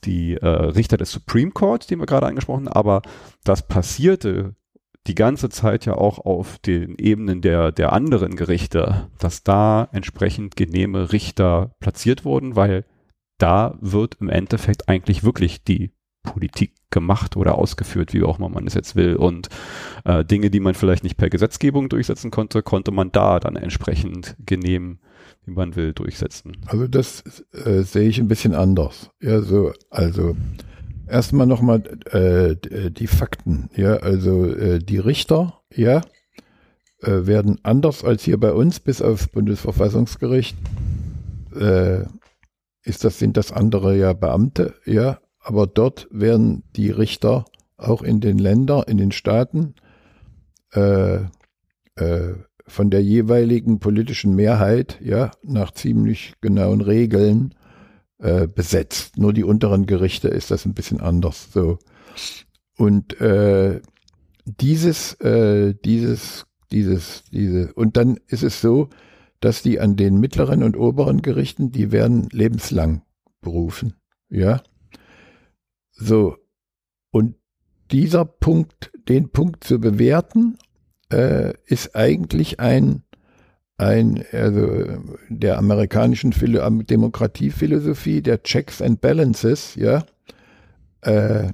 [0.04, 3.02] die äh, Richter des Supreme Court, den wir gerade angesprochen haben, aber
[3.44, 4.56] das passierte
[5.08, 10.56] die ganze Zeit ja auch auf den Ebenen der, der anderen Gerichte, dass da entsprechend
[10.56, 12.86] genehme Richter platziert wurden, weil
[13.40, 15.92] da wird im Endeffekt eigentlich wirklich die
[16.24, 19.16] Politik gemacht oder ausgeführt, wie auch immer man es jetzt will.
[19.16, 19.50] Und
[20.06, 24.36] äh, Dinge, die man vielleicht nicht per Gesetzgebung durchsetzen konnte, konnte man da dann entsprechend
[24.46, 25.00] genehm,
[25.46, 26.58] wie man will, durchsetzen.
[26.68, 27.24] Also das
[27.54, 29.10] äh, sehe ich ein bisschen anders.
[29.22, 30.36] Ja, so, also
[31.08, 32.56] erstmal nochmal äh,
[32.92, 33.70] die Fakten.
[33.76, 36.02] Ja, also äh, die Richter, ja,
[37.02, 40.58] äh, werden anders als hier bei uns, bis aufs Bundesverfassungsgericht,
[41.56, 42.04] äh,
[42.84, 47.46] ist das, sind das andere ja Beamte, ja, aber dort werden die Richter
[47.78, 49.76] auch in den Ländern, in den Staaten
[50.74, 51.20] äh,
[51.96, 52.34] äh,
[52.72, 57.54] von der jeweiligen politischen Mehrheit, ja, nach ziemlich genauen Regeln
[58.20, 59.18] äh, besetzt.
[59.18, 61.52] Nur die unteren Gerichte ist das ein bisschen anders.
[61.52, 61.80] So.
[62.78, 63.82] Und äh,
[64.46, 68.90] dieses, äh, dieses, dieses, diese, und dann ist es so,
[69.42, 73.02] dass die an den mittleren und oberen Gerichten, die werden lebenslang
[73.42, 73.96] berufen.
[74.30, 74.62] Ja.
[75.92, 76.38] So.
[77.12, 77.36] Und
[77.92, 80.58] dieser Punkt, den Punkt zu bewerten,
[81.12, 83.04] äh, ist eigentlich ein,
[83.78, 84.86] ein, also
[85.30, 90.04] der amerikanischen Philo Demokratiephilosophie, der Checks and Balances, ja,
[91.02, 91.50] äh,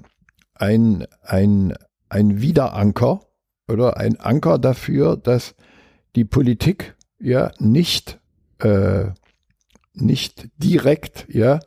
[0.55, 1.73] ein, ein,
[2.09, 3.21] ein Wiederanker
[3.67, 5.55] oder ein Anker dafür, dass
[6.15, 8.19] die Politik ja nicht,
[8.59, 9.05] äh,
[9.93, 11.59] nicht direkt ja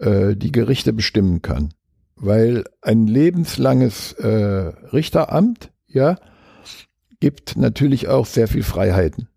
[0.00, 1.72] äh, die Gerichte bestimmen kann.
[2.16, 4.28] Weil ein lebenslanges äh,
[4.92, 6.16] Richteramt ja
[7.20, 9.28] gibt natürlich auch sehr viel Freiheiten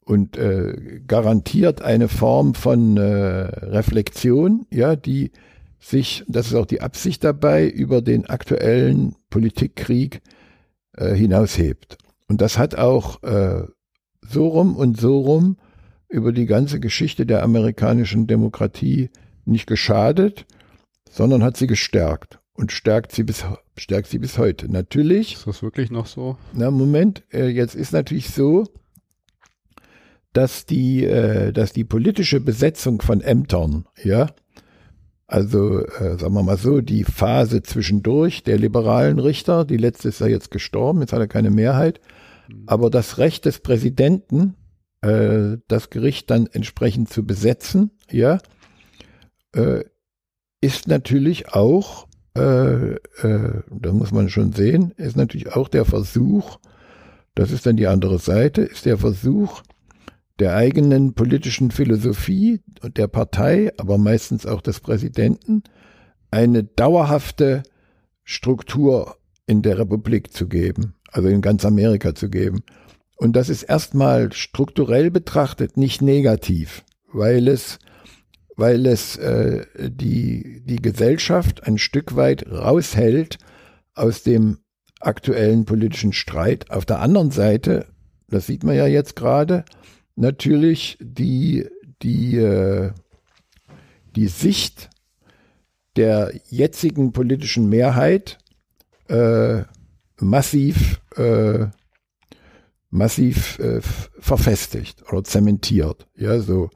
[0.00, 5.32] und äh, garantiert eine Form von äh, Reflexion, ja, die
[5.78, 10.20] sich, das ist auch die Absicht dabei, über den aktuellen Politikkrieg
[10.96, 11.98] äh, hinaushebt.
[12.28, 13.64] Und das hat auch äh,
[14.22, 15.58] so rum und so rum
[16.08, 19.10] über die ganze Geschichte der amerikanischen Demokratie
[19.44, 20.46] nicht geschadet,
[21.10, 23.44] sondern hat sie gestärkt und stärkt sie bis,
[23.76, 24.70] stärkt sie bis heute.
[24.70, 25.34] Natürlich.
[25.34, 26.36] Ist das wirklich noch so?
[26.52, 28.66] Na, Moment, äh, jetzt ist natürlich so,
[30.32, 34.28] dass die, äh, dass die politische Besetzung von Ämtern, ja,
[35.26, 40.20] also äh, sagen wir mal so, die Phase zwischendurch der liberalen Richter, die letzte ist
[40.20, 42.00] ja jetzt gestorben, jetzt hat er keine Mehrheit,
[42.48, 42.64] mhm.
[42.66, 44.54] aber das Recht des Präsidenten,
[45.00, 48.38] äh, das Gericht dann entsprechend zu besetzen, ja,
[49.52, 49.84] äh,
[50.60, 52.06] ist natürlich auch,
[52.38, 56.58] äh, äh, da muss man schon sehen, ist natürlich auch der Versuch,
[57.34, 59.62] das ist dann die andere Seite, ist der Versuch,
[60.38, 65.62] der eigenen politischen Philosophie und der Partei, aber meistens auch des Präsidenten,
[66.30, 67.62] eine dauerhafte
[68.24, 72.62] Struktur in der Republik zu geben, also in ganz Amerika zu geben.
[73.16, 77.78] Und das ist erstmal strukturell betrachtet nicht negativ, weil es,
[78.56, 83.38] weil es äh, die, die Gesellschaft ein Stück weit raushält
[83.94, 84.58] aus dem
[85.00, 86.70] aktuellen politischen Streit.
[86.70, 87.86] Auf der anderen Seite,
[88.28, 89.64] das sieht man ja jetzt gerade,
[90.16, 91.68] natürlich die,
[92.02, 92.92] die, äh,
[94.16, 94.88] die Sicht
[95.96, 98.38] der jetzigen politischen Mehrheit
[99.08, 99.62] äh,
[100.18, 101.66] massiv, äh,
[102.90, 103.80] massiv äh,
[104.18, 106.06] verfestigt oder zementiert.
[106.16, 106.70] Ja, so.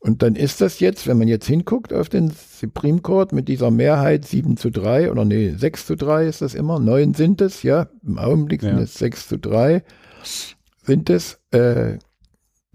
[0.00, 3.70] Und dann ist das jetzt, wenn man jetzt hinguckt auf den Supreme Court mit dieser
[3.70, 7.62] Mehrheit 7 zu 3 oder nee, 6 zu 3 ist das immer, 9 sind es,
[7.62, 8.70] ja, im Augenblick ja.
[8.70, 9.82] sind es 6 zu 3,
[10.84, 11.98] sind es, äh,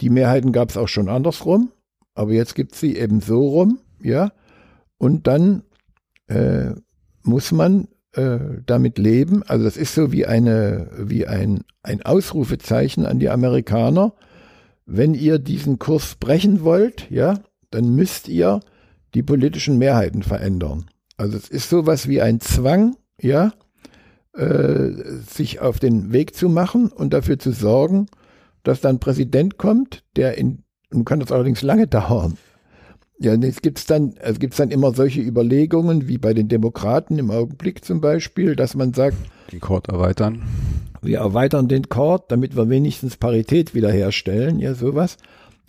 [0.01, 1.71] die Mehrheiten gab es auch schon andersrum,
[2.13, 4.31] aber jetzt gibt es sie eben so rum, ja.
[4.97, 5.63] Und dann
[6.27, 6.71] äh,
[7.23, 9.43] muss man äh, damit leben.
[9.43, 14.13] Also das ist so wie eine, wie ein, ein Ausrufezeichen an die Amerikaner.
[14.85, 17.39] Wenn ihr diesen Kurs brechen wollt, ja,
[17.71, 18.59] dann müsst ihr
[19.13, 20.85] die politischen Mehrheiten verändern.
[21.17, 23.53] Also es ist sowas wie ein Zwang, ja,
[24.33, 24.89] äh,
[25.29, 28.07] sich auf den Weg zu machen und dafür zu sorgen,
[28.63, 32.37] dass dann Präsident kommt, der in, nun kann das allerdings lange dauern.
[33.19, 37.31] Ja, es gibt dann, es gibt dann immer solche Überlegungen, wie bei den Demokraten im
[37.31, 39.17] Augenblick zum Beispiel, dass man sagt,
[39.51, 40.41] den Court erweitern.
[41.03, 45.17] Wir erweitern den Court, damit wir wenigstens Parität wiederherstellen, ja, sowas.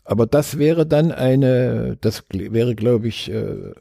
[0.04, 3.72] Aber das wäre dann eine, das wäre, glaube ich, äh,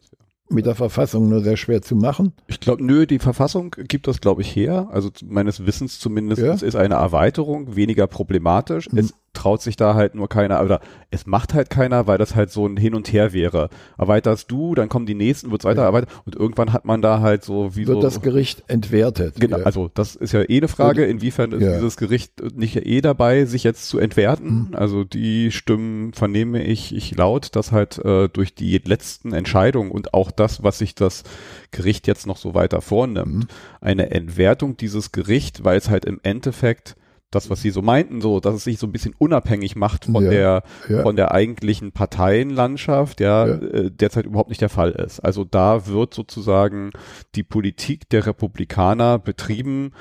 [0.49, 2.33] mit der Verfassung nur sehr schwer zu machen.
[2.47, 4.87] Ich glaube, nö, die Verfassung gibt das, glaube ich, her.
[4.91, 6.53] Also meines Wissens zumindest ja.
[6.53, 8.91] ist eine Erweiterung weniger problematisch.
[8.91, 8.99] Mhm.
[8.99, 10.79] Es traut sich da halt nur keiner, oder
[11.11, 13.69] es macht halt keiner, weil das halt so ein Hin und Her wäre.
[13.97, 17.43] Erweiterst du, dann kommen die nächsten, wird's weiter erweitert und irgendwann hat man da halt
[17.43, 18.01] so wie Wird so.
[18.01, 19.35] das Gericht entwertet.
[19.39, 19.63] Genau, ja.
[19.63, 21.73] also das ist ja eh eine Frage, inwiefern ist ja.
[21.73, 24.69] dieses Gericht nicht eh dabei, sich jetzt zu entwerten.
[24.69, 24.75] Mhm.
[24.75, 30.13] Also die Stimmen vernehme ich, ich laut, dass halt äh, durch die letzten Entscheidungen und
[30.13, 31.23] auch das, was sich das
[31.71, 33.47] Gericht jetzt noch so weiter vornimmt, mhm.
[33.81, 36.95] eine Entwertung dieses Gericht, weil es halt im Endeffekt
[37.35, 40.23] das, was Sie so meinten, so, dass es sich so ein bisschen unabhängig macht von
[40.23, 41.01] ja, der, ja.
[41.01, 43.53] von der eigentlichen Parteienlandschaft, ja, ja.
[43.53, 45.19] Äh, derzeit überhaupt nicht der Fall ist.
[45.19, 46.91] Also da wird sozusagen
[47.35, 49.91] die Politik der Republikaner betrieben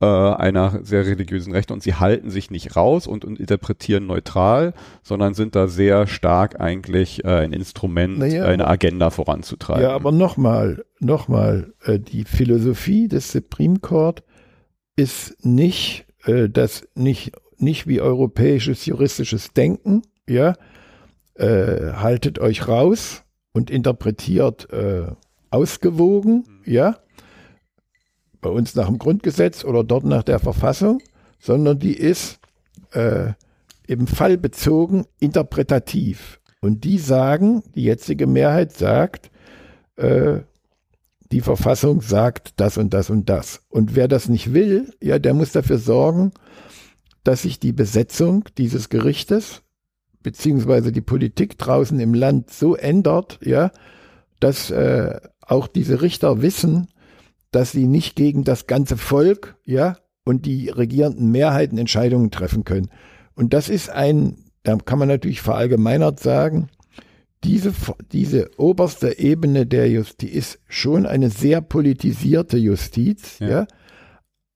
[0.00, 4.72] äh, einer sehr religiösen Rechte und sie halten sich nicht raus und, und interpretieren neutral,
[5.02, 9.82] sondern sind da sehr stark eigentlich äh, ein Instrument, naja, eine Agenda voranzutreiben.
[9.82, 14.22] Ja, aber nochmal, nochmal, äh, die Philosophie des Supreme Court
[14.96, 20.54] ist nicht äh, das nicht, nicht wie europäisches juristisches Denken, ja,
[21.34, 23.22] äh, haltet euch raus
[23.52, 25.06] und interpretiert äh,
[25.50, 26.72] ausgewogen, mhm.
[26.72, 26.96] ja,
[28.40, 31.02] bei uns nach dem Grundgesetz oder dort nach der Verfassung,
[31.38, 32.38] sondern die ist
[32.92, 33.32] äh,
[33.86, 36.40] eben fallbezogen interpretativ.
[36.62, 39.30] Und die sagen, die jetzige Mehrheit sagt,
[39.96, 40.40] äh,
[41.32, 43.62] die Verfassung sagt das und das und das.
[43.68, 46.32] Und wer das nicht will, ja, der muss dafür sorgen,
[47.24, 49.62] dass sich die Besetzung dieses Gerichtes
[50.22, 53.70] beziehungsweise die Politik draußen im Land so ändert, ja,
[54.38, 56.88] dass äh, auch diese Richter wissen,
[57.50, 62.90] dass sie nicht gegen das ganze Volk, ja, und die regierenden Mehrheiten Entscheidungen treffen können.
[63.34, 66.68] Und das ist ein, da kann man natürlich verallgemeinert sagen,
[67.44, 67.72] diese,
[68.12, 73.48] diese oberste Ebene der Justiz ist schon eine sehr politisierte Justiz, ja.
[73.48, 73.66] ja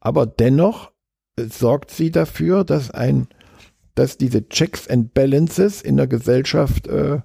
[0.05, 0.93] aber dennoch
[1.39, 3.26] sorgt sie dafür, dass ein,
[3.95, 7.20] dass diese Checks and Balances in der Gesellschaft äh,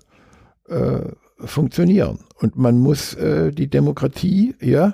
[0.70, 2.20] äh, funktionieren.
[2.36, 4.94] Und man muss äh, die Demokratie, ja,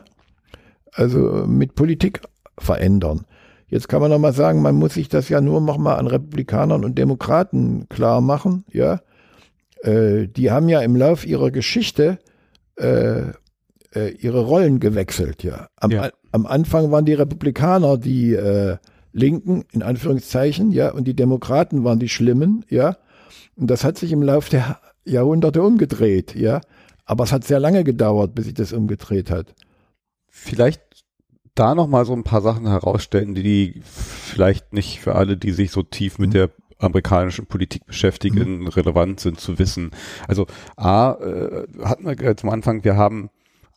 [0.93, 2.21] also mit Politik
[2.57, 3.25] verändern.
[3.67, 6.07] Jetzt kann man noch mal sagen, man muss sich das ja nur noch mal an
[6.07, 9.01] Republikanern und Demokraten klar machen, ja.
[9.81, 12.19] Äh, die haben ja im Lauf ihrer Geschichte
[12.77, 13.31] äh,
[13.95, 15.69] äh, ihre Rollen gewechselt, ja.
[15.77, 16.09] Am, ja.
[16.31, 18.77] am Anfang waren die Republikaner die äh,
[19.13, 22.97] Linken, in Anführungszeichen, ja, und die Demokraten waren die Schlimmen, ja.
[23.55, 26.61] Und das hat sich im Lauf der Jahrhunderte umgedreht, ja.
[27.05, 29.53] Aber es hat sehr lange gedauert, bis sich das umgedreht hat.
[30.27, 30.81] Vielleicht
[31.53, 35.71] da noch mal so ein paar Sachen herausstellen, die vielleicht nicht für alle, die sich
[35.71, 36.33] so tief mit mhm.
[36.33, 38.67] der amerikanischen Politik beschäftigen, mhm.
[38.67, 39.91] relevant sind zu wissen.
[40.27, 43.29] Also A, äh, hatten wir zum Anfang, wir haben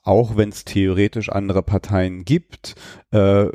[0.05, 2.77] auch wenn es theoretisch andere Parteien gibt,
[3.11, 3.47] äh,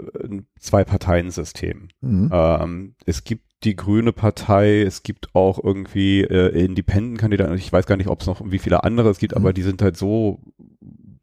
[0.59, 1.87] zwei Parteiensystem.
[2.01, 2.29] Mhm.
[2.31, 7.97] Ähm, es gibt die Grüne Partei, es gibt auch irgendwie äh, Independent-Kandidaten, ich weiß gar
[7.97, 9.41] nicht, ob es noch wie viele andere es gibt, mhm.
[9.41, 10.41] aber die sind halt so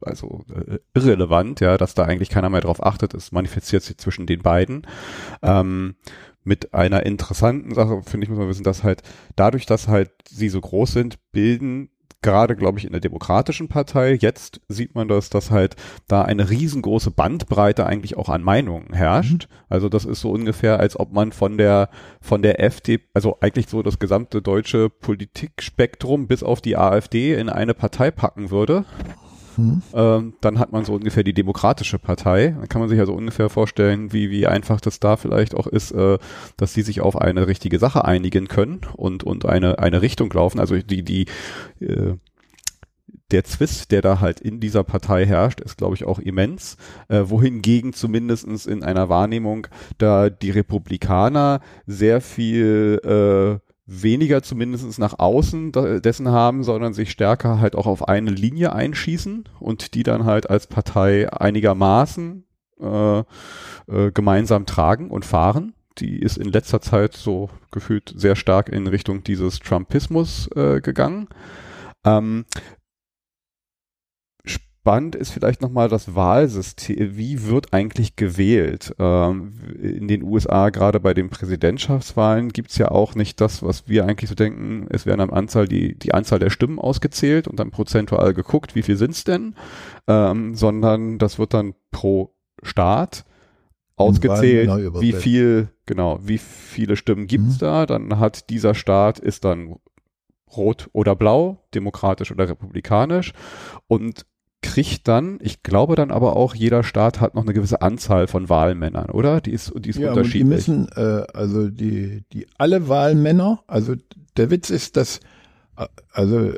[0.03, 3.15] also äh, irrelevant, ja, dass da eigentlich keiner mehr drauf achtet.
[3.15, 4.87] Es manifestiert sich zwischen den beiden.
[5.43, 5.95] Ähm,
[6.45, 9.03] mit einer interessanten Sache, finde ich, muss man wissen, dass halt
[9.37, 11.91] dadurch, dass halt sie so groß sind, bilden
[12.23, 15.77] gerade, glaube ich, in der Demokratischen Partei, jetzt sieht man das, dass halt
[16.07, 19.49] da eine riesengroße Bandbreite eigentlich auch an Meinungen herrscht.
[19.49, 19.55] Mhm.
[19.69, 21.89] Also das ist so ungefähr, als ob man von der,
[22.21, 27.49] von der FDP, also eigentlich so das gesamte deutsche Politikspektrum bis auf die AfD in
[27.49, 28.85] eine Partei packen würde.
[29.93, 32.55] Ähm, dann hat man so ungefähr die Demokratische Partei.
[32.59, 35.93] Dann kann man sich also ungefähr vorstellen, wie, wie einfach das da vielleicht auch ist,
[35.93, 36.19] äh,
[36.57, 40.61] dass die sich auf eine richtige Sache einigen können und, und eine, eine Richtung laufen.
[40.61, 41.27] Also die, die,
[41.81, 42.15] äh,
[43.31, 46.77] der Zwist, der da halt in dieser Partei herrscht, ist, glaube ich, auch immens.
[47.09, 49.67] Äh, wohingegen zumindestens in einer Wahrnehmung
[49.99, 57.61] da die Republikaner sehr viel äh, weniger zumindest nach außen dessen haben, sondern sich stärker
[57.61, 62.45] halt auch auf eine Linie einschießen und die dann halt als Partei einigermaßen
[62.81, 63.25] äh, äh,
[64.15, 65.75] gemeinsam tragen und fahren.
[65.99, 71.29] Die ist in letzter Zeit so gefühlt sehr stark in Richtung dieses Trumpismus äh, gegangen.
[72.05, 72.45] Ähm,
[74.91, 77.17] spannend ist vielleicht nochmal das Wahlsystem.
[77.17, 78.93] Wie wird eigentlich gewählt?
[78.99, 84.05] Ähm, in den USA, gerade bei den Präsidentschaftswahlen, gibt's ja auch nicht das, was wir
[84.05, 87.71] eigentlich so denken, es werden am Anzahl die, die Anzahl der Stimmen ausgezählt und dann
[87.71, 89.55] prozentual geguckt, wie viel sind's denn,
[90.09, 93.25] ähm, sondern das wird dann pro Staat
[93.95, 94.71] ausgezählt,
[95.01, 97.61] wie viel, genau, wie viele Stimmen gibt's mhm.
[97.61, 99.77] da, dann hat dieser Staat, ist dann
[100.57, 103.35] rot oder blau, demokratisch oder republikanisch
[103.87, 104.27] und
[104.63, 108.49] kriegt dann, ich glaube dann aber auch, jeder Staat hat noch eine gewisse Anzahl von
[108.49, 109.41] Wahlmännern, oder?
[109.41, 110.43] Die ist, die ist ja, unterschiedlich.
[110.43, 113.95] Die müssen, äh, also die, die alle Wahlmänner, also
[114.37, 115.21] der Witz ist, dass,
[115.77, 116.53] äh, also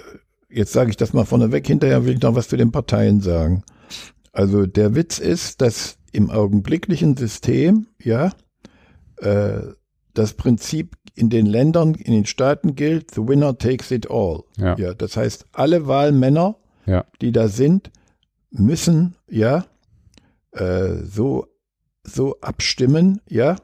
[0.50, 3.62] jetzt sage ich das mal vorneweg, hinterher will ich noch was zu den Parteien sagen.
[4.32, 8.32] Also der Witz ist, dass im augenblicklichen System, ja,
[9.18, 9.60] äh,
[10.14, 14.44] das Prinzip in den Ländern, in den Staaten gilt, the winner takes it all.
[14.58, 14.76] Ja.
[14.76, 17.04] ja das heißt, alle Wahlmänner ja.
[17.20, 17.90] die da sind,
[18.50, 19.66] müssen ja
[20.52, 21.46] äh, so,
[22.04, 23.56] so abstimmen, ja,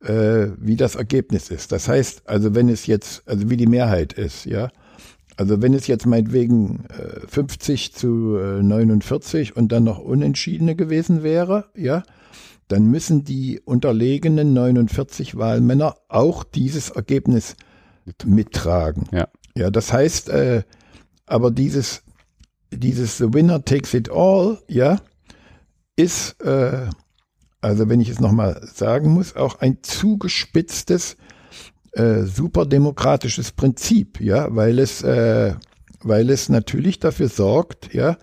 [0.00, 1.72] äh, wie das Ergebnis ist.
[1.72, 4.70] Das heißt, also wenn es jetzt, also wie die Mehrheit ist, ja,
[5.36, 11.22] also wenn es jetzt meinetwegen äh, 50 zu äh, 49 und dann noch Unentschiedene gewesen
[11.22, 12.02] wäre, ja,
[12.68, 17.56] dann müssen die unterlegenen 49 Wahlmänner auch dieses Ergebnis
[18.24, 19.04] mittragen.
[19.12, 20.62] Ja, ja das heißt, äh,
[21.26, 22.02] aber dieses
[22.72, 25.00] dieses The Winner Takes It All, ja,
[25.96, 26.88] ist äh,
[27.62, 31.16] also wenn ich es nochmal sagen muss, auch ein zugespitztes,
[31.92, 35.54] äh, superdemokratisches Prinzip, ja, weil es, äh,
[36.00, 38.18] weil es natürlich dafür sorgt, ja,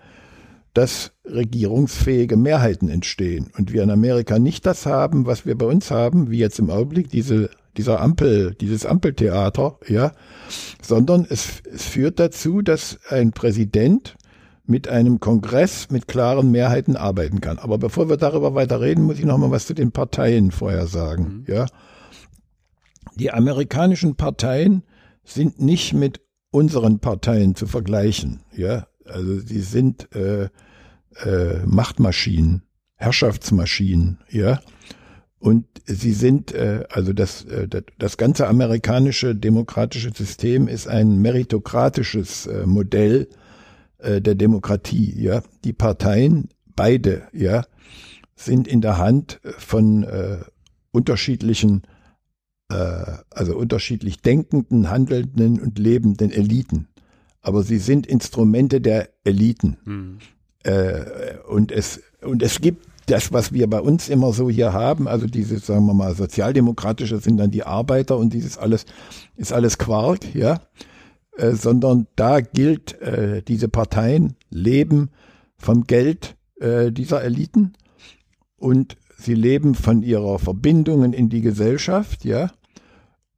[0.74, 3.50] dass regierungsfähige Mehrheiten entstehen.
[3.56, 6.68] Und wir in Amerika nicht das haben, was wir bei uns haben, wie jetzt im
[6.68, 7.48] Augenblick diese,
[7.78, 10.12] dieser Ampel, dieses Ampeltheater, ja,
[10.82, 14.16] sondern es, es führt dazu, dass ein Präsident
[14.70, 17.58] mit einem Kongress mit klaren Mehrheiten arbeiten kann.
[17.58, 20.86] Aber bevor wir darüber weiter reden, muss ich noch mal was zu den Parteien vorher
[20.86, 21.52] sagen, mhm.
[21.52, 21.66] ja.
[23.16, 24.84] Die amerikanischen Parteien
[25.24, 26.20] sind nicht mit
[26.52, 28.86] unseren Parteien zu vergleichen, ja.
[29.04, 30.44] Also sie sind äh,
[31.24, 32.62] äh, Machtmaschinen,
[32.94, 34.60] Herrschaftsmaschinen, ja.
[35.40, 37.66] Und sie sind, äh, also das, äh,
[37.98, 43.28] das ganze amerikanische demokratische System ist ein meritokratisches äh, Modell
[44.02, 45.42] äh, der Demokratie, ja.
[45.64, 47.64] Die Parteien, beide, ja,
[48.36, 50.38] sind in der Hand von äh,
[50.92, 51.82] unterschiedlichen,
[52.70, 52.74] äh,
[53.30, 56.88] also unterschiedlich denkenden, handelnden und lebenden Eliten
[57.42, 59.76] aber sie sind Instrumente der Eliten.
[59.84, 60.18] Mhm.
[60.62, 65.08] Äh, und, es, und es gibt das, was wir bei uns immer so hier haben,
[65.08, 68.84] also diese, sagen wir mal, sozialdemokratische sind dann die Arbeiter und dieses alles
[69.36, 70.60] ist alles Quark, ja.
[71.40, 75.10] Äh, sondern da gilt, äh, diese Parteien leben
[75.56, 77.72] vom Geld äh, dieser Eliten
[78.58, 82.50] und sie leben von ihrer Verbindungen in die Gesellschaft, ja.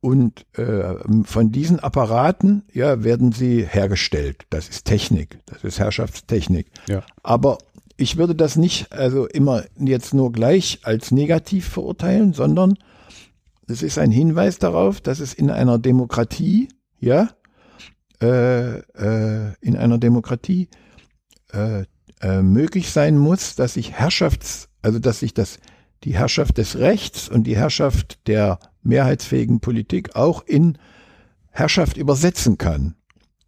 [0.00, 4.46] Und äh, von diesen Apparaten ja, werden sie hergestellt.
[4.50, 6.66] Das ist Technik, das ist Herrschaftstechnik.
[6.88, 7.04] Ja.
[7.22, 7.58] Aber
[7.96, 12.78] ich würde das nicht also immer jetzt nur gleich als negativ verurteilen, sondern
[13.68, 17.28] es ist ein Hinweis darauf, dass es in einer Demokratie, ja,
[18.22, 20.68] äh, äh, in einer Demokratie
[21.52, 21.84] äh,
[22.20, 25.58] äh, möglich sein muss, dass sich Herrschafts, also dass sich das
[26.04, 30.78] die Herrschaft des Rechts und die Herrschaft der mehrheitsfähigen Politik auch in
[31.50, 32.94] Herrschaft übersetzen kann.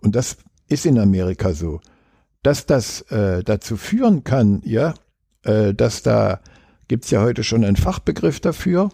[0.01, 0.37] Und das
[0.69, 1.81] ist in Amerika so.
[2.43, 4.95] Dass das äh, dazu führen kann, ja,
[5.43, 6.41] äh, dass da
[6.89, 8.91] gibt's ja heute schon einen Fachbegriff dafür,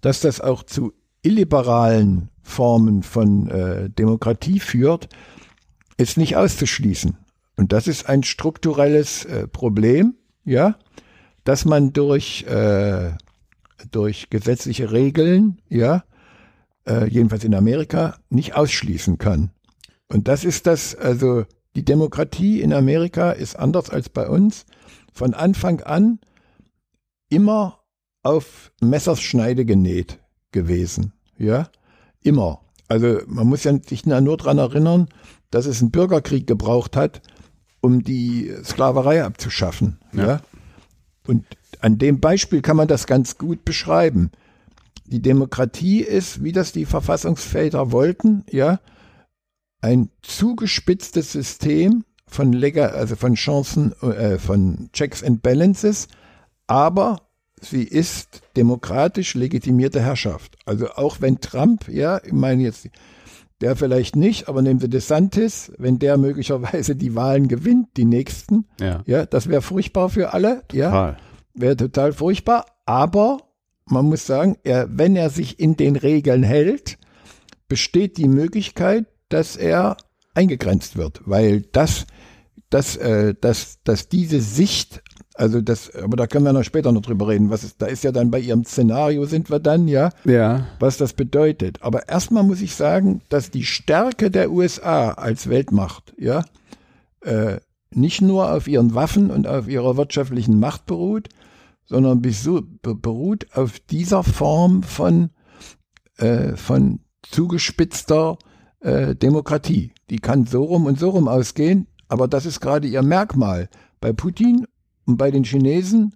[0.00, 5.08] dass das auch zu illiberalen Formen von äh, Demokratie führt,
[5.96, 7.16] ist nicht auszuschließen.
[7.56, 10.76] Und das ist ein strukturelles äh, Problem, ja,
[11.44, 13.12] dass man durch äh,
[13.90, 16.04] durch gesetzliche Regeln, ja,
[16.86, 19.50] äh, jedenfalls in Amerika, nicht ausschließen kann.
[20.08, 21.44] Und das ist das, also
[21.74, 24.64] die Demokratie in Amerika ist anders als bei uns
[25.12, 26.20] von Anfang an
[27.28, 27.80] immer
[28.22, 30.20] auf Messerschneide genäht
[30.52, 31.68] gewesen, ja,
[32.26, 32.60] immer.
[32.88, 35.08] Also man muss ja sich nur daran erinnern,
[35.50, 37.22] dass es einen Bürgerkrieg gebraucht hat,
[37.80, 40.26] um die Sklaverei abzuschaffen, ja.
[40.26, 40.40] ja?
[41.26, 41.44] Und
[41.80, 44.30] an dem Beispiel kann man das ganz gut beschreiben.
[45.06, 48.80] Die Demokratie ist, wie das die Verfassungsväter wollten, ja,
[49.80, 56.08] ein zugespitztes System von Lega, also von Chancen, äh, von Checks and Balances,
[56.66, 57.25] aber
[57.60, 60.56] sie ist demokratisch legitimierte Herrschaft.
[60.66, 62.88] Also auch wenn Trump, ja, ich meine jetzt,
[63.60, 68.66] der vielleicht nicht, aber nehmen Sie DeSantis, wenn der möglicherweise die Wahlen gewinnt, die nächsten,
[68.78, 70.78] ja, ja das wäre furchtbar für alle, Total.
[70.78, 71.16] ja
[71.56, 72.66] wäre total furchtbar.
[72.84, 73.38] Aber
[73.86, 76.98] man muss sagen, er, wenn er sich in den Regeln hält,
[77.68, 79.96] besteht die Möglichkeit, dass er
[80.34, 82.06] eingegrenzt wird, weil das,
[82.70, 85.02] das, äh, das, dass diese Sicht,
[85.36, 88.04] also das, aber da können wir noch später noch drüber reden, was ist, da ist
[88.04, 91.82] ja dann bei ihrem Szenario sind wir dann, ja, ja, was das bedeutet.
[91.82, 96.44] Aber erstmal muss ich sagen, dass die Stärke der USA als Weltmacht, ja,
[97.20, 97.58] äh,
[97.90, 101.28] nicht nur auf ihren Waffen und auf ihrer wirtschaftlichen Macht beruht,
[101.84, 105.30] sondern beruht auf dieser Form von,
[106.16, 108.38] äh, von zugespitzter
[108.80, 109.92] äh, Demokratie.
[110.10, 113.68] Die kann so rum und so rum ausgehen, aber das ist gerade ihr Merkmal.
[114.00, 114.66] Bei Putin
[115.06, 116.14] und bei den Chinesen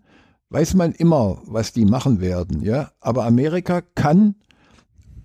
[0.50, 2.90] weiß man immer, was die machen werden, ja.
[3.00, 4.34] Aber Amerika kann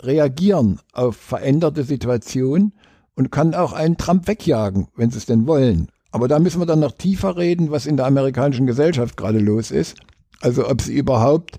[0.02, 2.74] reagieren auf veränderte Situationen
[3.16, 5.90] und kann auch einen Trump wegjagen, wenn sie es denn wollen.
[6.12, 9.72] Aber da müssen wir dann noch tiefer reden, was in der amerikanischen Gesellschaft gerade los
[9.72, 9.98] ist.
[10.42, 11.58] Also ob sie überhaupt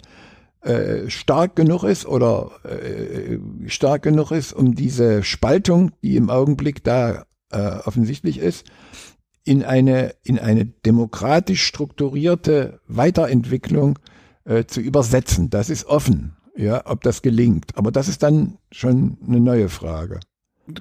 [0.60, 3.38] äh, stark genug ist oder äh,
[3.68, 8.66] stark genug ist, um diese Spaltung, die im Augenblick da äh, offensichtlich ist,
[9.46, 13.98] in eine, in eine demokratisch strukturierte Weiterentwicklung
[14.44, 15.50] äh, zu übersetzen.
[15.50, 17.76] Das ist offen, ja, ob das gelingt.
[17.76, 20.18] Aber das ist dann schon eine neue Frage.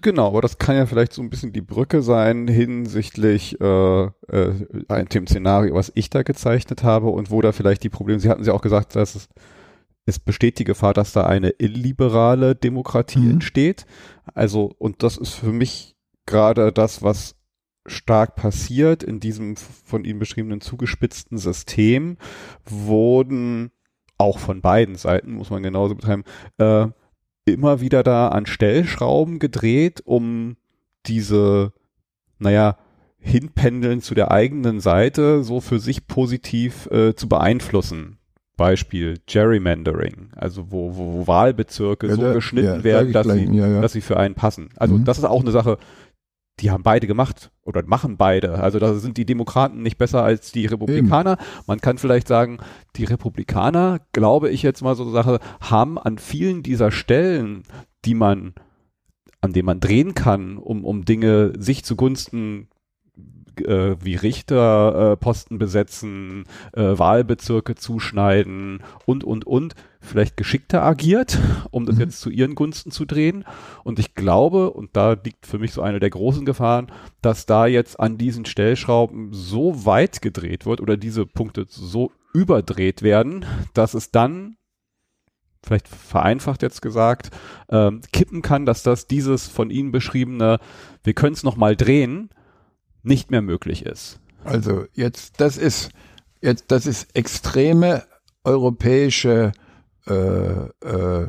[0.02, 5.06] Genau, aber das kann ja vielleicht so ein bisschen die Brücke sein hinsichtlich äh, äh,
[5.14, 8.20] dem Szenario, was ich da gezeichnet habe und wo da vielleicht die Probleme.
[8.20, 9.30] Sie hatten ja auch gesagt, dass es,
[10.08, 13.32] es besteht die Gefahr, dass da eine illiberale Demokratie mhm.
[13.34, 13.86] entsteht.
[14.34, 15.96] Also und das ist für mich
[16.26, 17.36] gerade das, was
[17.86, 22.18] stark passiert in diesem von Ihnen beschriebenen zugespitzten System,
[22.66, 23.72] wurden
[24.18, 26.24] auch von beiden Seiten, muss man genauso betreiben,
[26.58, 26.88] äh,
[27.46, 30.56] immer wieder da an Stellschrauben gedreht, um
[31.06, 31.74] diese,
[32.40, 32.78] naja,
[33.20, 38.18] hinpendeln zu der eigenen Seite so für sich positiv äh, zu beeinflussen.
[38.58, 43.92] Beispiel Gerrymandering, also wo, wo, Wahlbezirke ja, so geschnitten ja, werden, dass sie, ja, dass
[43.92, 44.70] sie für einen passen.
[44.78, 45.04] Also mhm.
[45.04, 45.78] das ist auch eine Sache,
[46.60, 48.60] die haben beide gemacht oder machen beide.
[48.60, 51.34] Also da sind die Demokraten nicht besser als die Republikaner.
[51.34, 51.64] Eben.
[51.68, 52.60] Man kann vielleicht sagen,
[52.96, 57.64] die Republikaner, glaube ich jetzt mal so eine Sache, haben an vielen dieser Stellen,
[58.06, 58.54] die man,
[59.42, 62.70] an denen man drehen kann, um, um Dinge sich zugunsten
[63.62, 69.76] äh, wie Richter äh, Posten besetzen, äh, Wahlbezirke zuschneiden und, und, und,
[70.06, 71.40] vielleicht geschickter agiert,
[71.72, 72.02] um das mhm.
[72.02, 73.46] jetzt zu ihren Gunsten zu drehen.
[73.84, 76.92] Und ich glaube, und da liegt für mich so eine der großen Gefahren,
[77.22, 83.02] dass da jetzt an diesen Stellschrauben so weit gedreht wird oder diese Punkte so überdreht
[83.02, 84.58] werden, dass es dann
[85.64, 87.32] vielleicht vereinfacht jetzt gesagt,
[87.70, 90.60] ähm, kippen kann, dass das dieses von Ihnen beschriebene,
[91.04, 92.30] wir können es nochmal drehen,
[93.02, 94.20] nicht mehr möglich ist.
[94.44, 95.90] Also jetzt, das ist
[96.42, 98.04] jetzt, das ist extreme
[98.44, 99.52] europäische
[100.08, 101.28] äh, äh,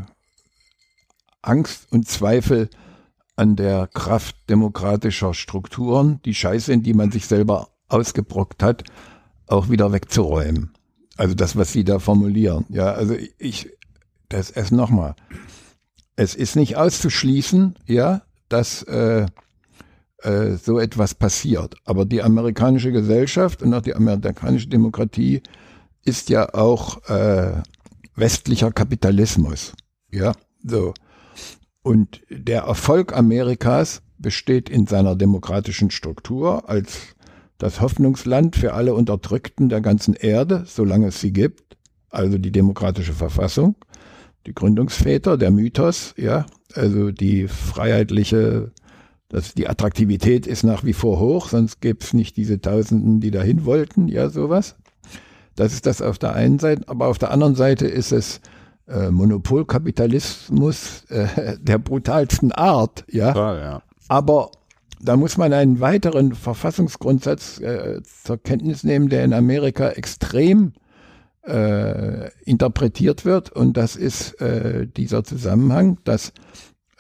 [1.43, 2.69] Angst und Zweifel
[3.37, 8.85] an der Kraft demokratischer Strukturen, die Scheiße, in die man sich selber ausgebrockt hat,
[9.47, 10.73] auch wieder wegzuräumen.
[11.17, 12.67] Also das, was Sie da formulieren.
[12.69, 13.71] Ja, also ich,
[14.29, 15.15] das ist nochmal.
[16.17, 19.27] Es ist nicht auszuschließen, ja, dass äh,
[20.23, 21.77] äh, so etwas passiert.
[21.85, 25.43] Aber die amerikanische Gesellschaft und auch die amerikanische Demokratie
[26.05, 27.63] ist ja auch äh,
[28.17, 29.75] westlicher Kapitalismus.
[30.11, 30.33] Ja,
[30.65, 30.95] so.
[31.83, 37.15] Und der Erfolg Amerikas besteht in seiner demokratischen Struktur als
[37.59, 41.77] das Hoffnungsland für alle Unterdrückten der ganzen Erde, solange es sie gibt.
[42.11, 43.77] Also die demokratische Verfassung,
[44.47, 48.73] die Gründungsväter, der Mythos, ja, also die freiheitliche
[49.29, 53.31] das, die Attraktivität ist nach wie vor hoch, sonst gäbe es nicht diese Tausenden, die
[53.31, 54.77] dahin wollten, ja, sowas.
[55.57, 58.41] Das ist das auf der einen Seite, aber auf der anderen Seite ist es
[58.89, 63.33] äh, Monopolkapitalismus äh, der brutalsten Art, ja.
[63.33, 63.83] Klar, ja.
[64.09, 64.51] Aber
[65.01, 70.73] da muss man einen weiteren Verfassungsgrundsatz äh, zur Kenntnis nehmen, der in Amerika extrem
[71.47, 73.51] äh, interpretiert wird.
[73.51, 76.33] Und das ist äh, dieser Zusammenhang, dass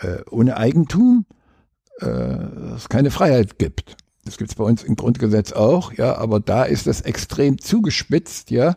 [0.00, 1.26] äh, ohne Eigentum
[2.00, 2.06] äh,
[2.76, 3.96] es keine Freiheit gibt.
[4.26, 8.50] Das gibt es bei uns im Grundgesetz auch, ja, aber da ist es extrem zugespitzt,
[8.50, 8.74] ja.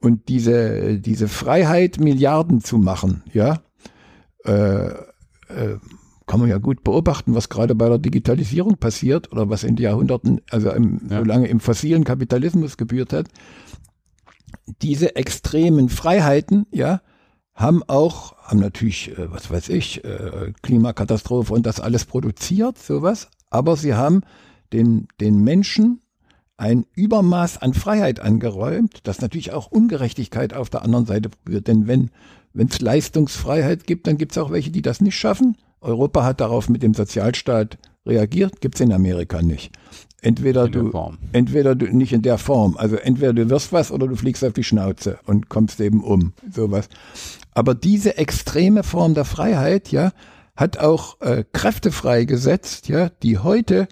[0.00, 3.60] Und diese, diese Freiheit, Milliarden zu machen, ja,
[4.46, 5.78] äh, äh,
[6.26, 9.84] kann man ja gut beobachten, was gerade bei der Digitalisierung passiert oder was in den
[9.84, 11.18] Jahrhunderten, also im, ja.
[11.18, 13.28] so lange im fossilen Kapitalismus gebührt hat.
[14.80, 17.02] Diese extremen Freiheiten, ja,
[17.54, 23.28] haben auch, haben natürlich, äh, was weiß ich, äh, Klimakatastrophe und das alles produziert, sowas,
[23.50, 24.22] aber sie haben
[24.72, 26.00] den, den Menschen
[26.56, 31.68] ein Übermaß an Freiheit angeräumt, das natürlich auch Ungerechtigkeit auf der anderen Seite berührt.
[31.68, 32.10] Denn wenn
[32.52, 35.56] wenn es Leistungsfreiheit gibt, dann gibt es auch welche, die das nicht schaffen.
[35.80, 39.72] Europa hat darauf mit dem Sozialstaat reagiert, gibt es in Amerika nicht.
[40.22, 40.92] Entweder du,
[41.32, 44.52] entweder du nicht in der Form, also entweder du wirst was oder du fliegst auf
[44.52, 46.88] die Schnauze und kommst eben um, sowas.
[47.54, 50.12] Aber diese extreme Form der Freiheit, ja,
[50.56, 53.88] hat auch äh, Kräfte freigesetzt, ja, die heute,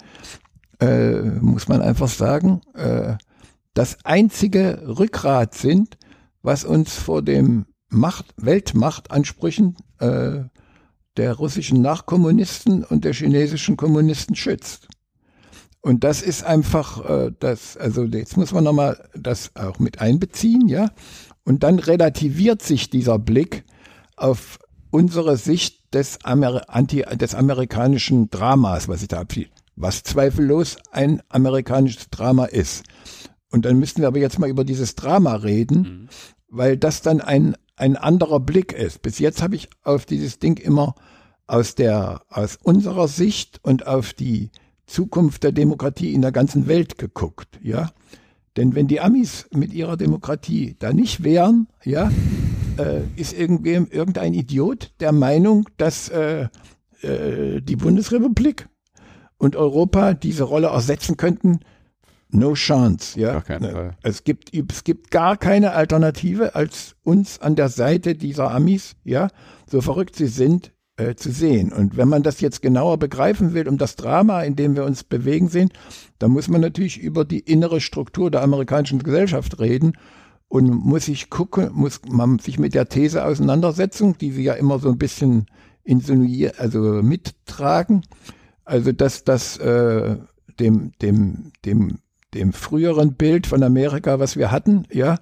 [0.81, 3.17] äh, muss man einfach sagen, äh,
[3.75, 5.99] das einzige Rückgrat sind,
[6.43, 10.41] was uns vor dem Macht, Weltmachtansprüchen äh,
[11.17, 14.89] der russischen Nachkommunisten und der chinesischen Kommunisten schützt.
[15.81, 20.69] Und das ist einfach, äh, das, also jetzt muss man nochmal das auch mit einbeziehen,
[20.69, 20.91] ja.
[21.45, 23.65] Und dann relativiert sich dieser Blick
[24.17, 24.59] auf
[24.91, 29.51] unsere Sicht des, Amer Anti des amerikanischen Dramas, was ich da abschied,
[29.81, 32.85] was zweifellos ein amerikanisches Drama ist.
[33.51, 36.09] Und dann müssten wir aber jetzt mal über dieses Drama reden, mhm.
[36.49, 39.03] weil das dann ein, ein anderer Blick ist.
[39.03, 40.95] Bis jetzt habe ich auf dieses Ding immer
[41.47, 44.51] aus der, aus unserer Sicht und auf die
[44.87, 47.91] Zukunft der Demokratie in der ganzen Welt geguckt, ja.
[48.57, 52.11] Denn wenn die Amis mit ihrer Demokratie da nicht wären, ja,
[52.77, 56.49] äh, ist irgendwem, irgendein Idiot der Meinung, dass äh,
[57.03, 58.69] äh, die Bundesrepublik
[59.39, 61.61] und Europa diese Rolle ersetzen könnten,
[62.31, 63.19] no chance.
[63.19, 63.43] Ja,
[64.03, 69.29] es gibt es gibt gar keine Alternative als uns an der Seite dieser Amis, ja,
[69.67, 71.73] so verrückt sie sind, äh, zu sehen.
[71.73, 75.05] Und wenn man das jetzt genauer begreifen will, um das Drama, in dem wir uns
[75.05, 75.71] bewegen sehen,
[76.19, 79.93] dann muss man natürlich über die innere Struktur der amerikanischen Gesellschaft reden
[80.49, 84.79] und muss sich gucken, muss man sich mit der These auseinandersetzen, die sie ja immer
[84.79, 85.47] so ein bisschen
[85.85, 88.03] insinuieren, also mittragen,
[88.69, 90.17] also dass das äh,
[90.61, 91.99] dem, dem, dem,
[92.35, 95.19] dem früheren Bild von Amerika, was wir hatten, ja,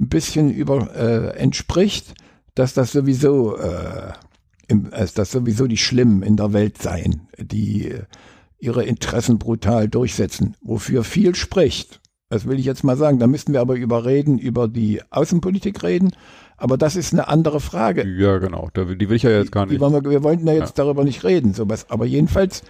[0.00, 2.14] ein bisschen über äh, entspricht,
[2.54, 4.12] dass das sowieso äh,
[4.66, 8.02] im, als dass sowieso die Schlimmen in der Welt seien, die äh,
[8.58, 12.00] ihre Interessen brutal durchsetzen, wofür viel spricht.
[12.28, 13.18] Das will ich jetzt mal sagen.
[13.18, 16.12] Da müssten wir aber überreden, über die Außenpolitik reden.
[16.60, 18.06] Aber das ist eine andere Frage.
[18.06, 18.68] Ja, genau.
[18.74, 19.80] Die will ich ja jetzt gar nicht.
[19.80, 20.84] Wir, wir, wollten ja jetzt ja.
[20.84, 21.86] darüber nicht reden, sowas.
[21.88, 22.62] Aber jedenfalls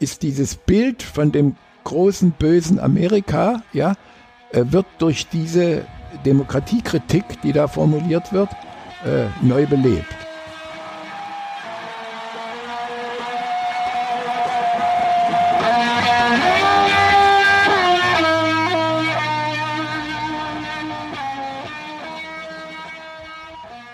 [0.00, 3.94] ist dieses Bild von dem großen, bösen Amerika, ja,
[4.52, 5.84] äh, wird durch diese
[6.24, 8.48] Demokratiekritik, die da formuliert wird,
[9.04, 10.27] äh, neu belebt.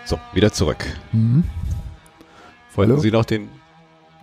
[0.07, 0.85] So, wieder zurück.
[1.13, 1.45] Mhm.
[2.75, 3.01] Wollten Hallo?
[3.01, 3.49] Sie noch den.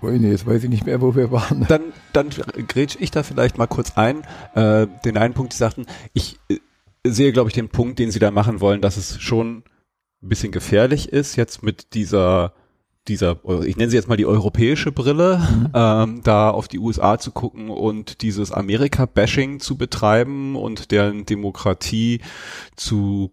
[0.01, 1.65] Oh, nee, jetzt weiß ich nicht mehr, wo wir waren.
[1.67, 2.29] Dann, dann
[2.67, 4.23] grätsch ich da vielleicht mal kurz ein.
[4.55, 6.57] Äh, den einen Punkt, die sagten, ich äh,
[7.03, 9.63] sehe, glaube ich, den Punkt, den Sie da machen wollen, dass es schon
[10.23, 12.53] ein bisschen gefährlich ist, jetzt mit dieser
[13.07, 15.69] dieser, ich nenne sie jetzt mal die europäische Brille, mhm.
[15.73, 22.21] ähm, da auf die USA zu gucken und dieses Amerika-Bashing zu betreiben und deren Demokratie
[22.75, 23.31] zu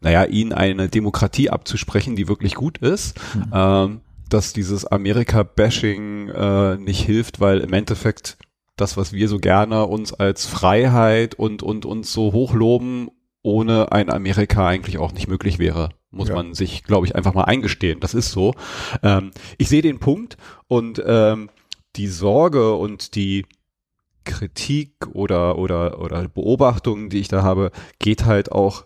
[0.00, 3.52] naja, ihnen eine Demokratie abzusprechen, die wirklich gut ist, mhm.
[3.52, 8.36] ähm, dass dieses Amerika-Bashing äh, nicht hilft, weil im Endeffekt
[8.76, 13.10] das, was wir so gerne uns als Freiheit und, und uns so hochloben,
[13.42, 15.90] ohne ein Amerika eigentlich auch nicht möglich wäre.
[16.10, 16.34] Muss ja.
[16.34, 18.00] man sich, glaube ich, einfach mal eingestehen.
[18.00, 18.54] Das ist so.
[19.02, 20.36] Ähm, ich sehe den Punkt
[20.66, 21.50] und ähm,
[21.96, 23.46] die Sorge und die
[24.24, 28.84] Kritik oder, oder, oder Beobachtungen, die ich da habe, geht halt auch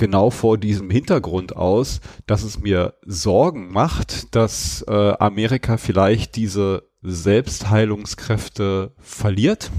[0.00, 6.88] genau vor diesem Hintergrund aus, dass es mir Sorgen macht, dass äh, Amerika vielleicht diese
[7.02, 9.70] Selbstheilungskräfte verliert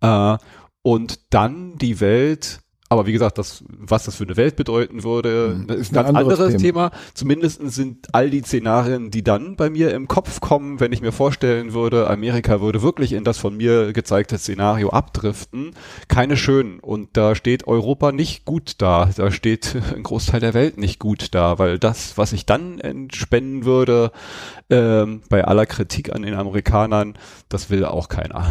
[0.00, 0.38] äh,
[0.80, 5.56] und dann die Welt aber wie gesagt, das, was das für eine Welt bedeuten würde,
[5.66, 6.90] hm, ist ein ganz anderes, anderes Thema.
[6.90, 7.02] Thema.
[7.14, 11.10] Zumindest sind all die Szenarien, die dann bei mir im Kopf kommen, wenn ich mir
[11.10, 15.72] vorstellen würde, Amerika würde wirklich in das von mir gezeigte Szenario abdriften,
[16.06, 16.78] keine schönen.
[16.78, 19.10] Und da steht Europa nicht gut da.
[19.16, 23.64] Da steht ein Großteil der Welt nicht gut da, weil das, was ich dann entspenden
[23.64, 24.12] würde,
[24.70, 27.14] ähm, bei aller Kritik an den Amerikanern,
[27.48, 28.46] das will auch keiner.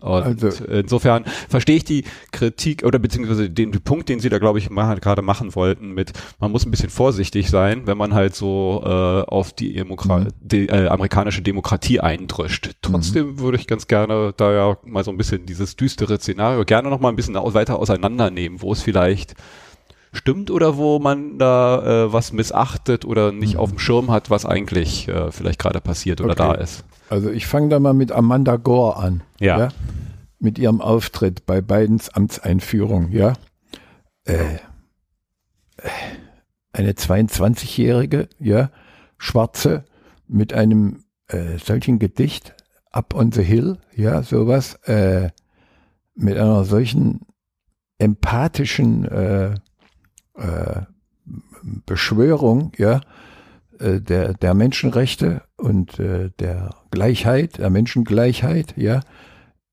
[0.00, 4.58] Und also, insofern verstehe ich die Kritik oder beziehungsweise den Punkt, den Sie da, glaube
[4.58, 8.34] ich, machen, gerade machen wollten, mit man muss ein bisschen vorsichtig sein, wenn man halt
[8.34, 10.28] so äh, auf die, Demokra mhm.
[10.40, 12.70] die äh, amerikanische Demokratie eindrischt.
[12.82, 13.38] Trotzdem mhm.
[13.40, 17.00] würde ich ganz gerne da ja mal so ein bisschen dieses düstere Szenario gerne noch
[17.00, 19.34] mal ein bisschen weiter auseinandernehmen, wo es vielleicht
[20.14, 23.60] stimmt oder wo man da äh, was missachtet oder nicht mhm.
[23.60, 26.42] auf dem Schirm hat, was eigentlich äh, vielleicht gerade passiert oder okay.
[26.42, 26.84] da ist.
[27.10, 29.22] Also ich fange da mal mit Amanda Gore an.
[29.38, 29.58] Ja.
[29.58, 29.68] ja.
[30.38, 33.34] Mit ihrem Auftritt bei Bidens Amtseinführung, ja.
[34.24, 34.58] Äh,
[36.72, 38.70] eine 22-jährige, ja,
[39.18, 39.84] Schwarze
[40.26, 42.54] mit einem äh, solchen Gedicht,
[42.90, 45.30] Up on the Hill, ja, sowas, äh,
[46.14, 47.20] mit einer solchen
[47.98, 49.54] empathischen äh,
[50.36, 50.82] äh,
[51.86, 53.00] Beschwörung ja,
[53.78, 59.00] äh, der, der Menschenrechte und äh, der Gleichheit, der Menschengleichheit, ja,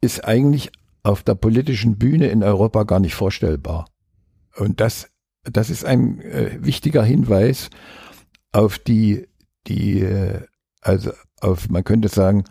[0.01, 0.71] ist eigentlich
[1.03, 3.85] auf der politischen Bühne in Europa gar nicht vorstellbar.
[4.57, 5.09] Und das,
[5.43, 7.69] das ist ein äh, wichtiger Hinweis
[8.51, 9.27] auf die,
[9.67, 10.41] die, äh,
[10.81, 12.43] also auf, man könnte sagen,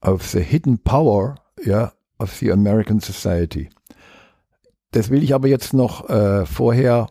[0.00, 3.68] auf the hidden power, ja, of the American Society.
[4.90, 7.08] Das will ich aber jetzt noch äh, vorher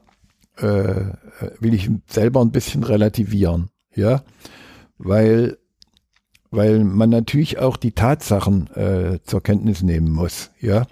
[0.57, 1.13] äh,
[1.59, 4.24] will ich selber ein bisschen relativieren, ja,
[4.97, 5.57] weil
[6.49, 10.88] weil man natürlich auch die Tatsachen äh, zur Kenntnis nehmen muss, ja.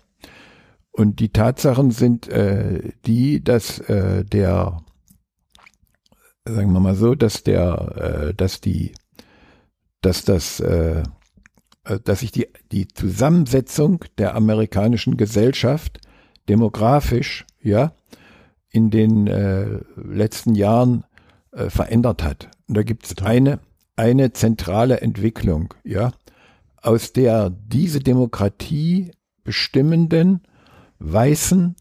[0.98, 4.82] Und die Tatsachen sind äh, die, dass äh, der,
[6.46, 8.94] sagen wir mal so, dass der, äh, dass die,
[10.00, 11.04] dass das, äh,
[12.06, 16.00] dass sich die die Zusammensetzung der amerikanischen Gesellschaft
[16.48, 17.92] demografisch, ja,
[18.70, 21.04] in den äh, letzten Jahren
[21.52, 22.50] äh, verändert hat.
[22.70, 23.60] Und da gibt es eine,
[23.98, 26.14] eine zentrale Entwicklung, ja,
[26.82, 29.12] aus der diese Demokratie
[29.44, 30.42] bestimmenden
[31.00, 31.76] weißen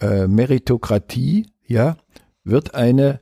[0.00, 1.96] äh, Meritokratie, ja,
[2.44, 3.20] wird eine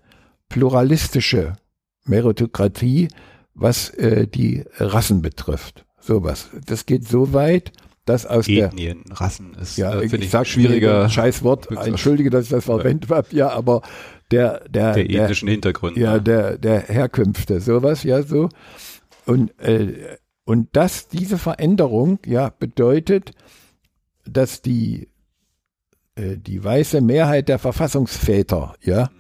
[0.49, 1.57] pluralistische
[2.05, 3.09] Meritokratie,
[3.55, 5.85] was äh, die Rassen betrifft.
[6.01, 6.51] Sowas.
[6.67, 7.73] Das geht so weit,
[8.05, 11.71] dass aus Ethnien, der Rassen ist, ja, äh, ich, ich sag schwieriger Scheißwort.
[11.71, 13.29] Entschuldige, dass ich das verwendet habe.
[13.31, 13.83] Ja, aber
[14.31, 16.01] der der der ethnischen Hintergründe.
[16.01, 18.51] Ja, der der Herkünfte, sowas, ja so.
[19.25, 23.33] Und äh, und das diese Veränderung ja bedeutet,
[24.27, 25.09] dass die
[26.17, 29.11] die weiße Mehrheit der Verfassungsväter, ja,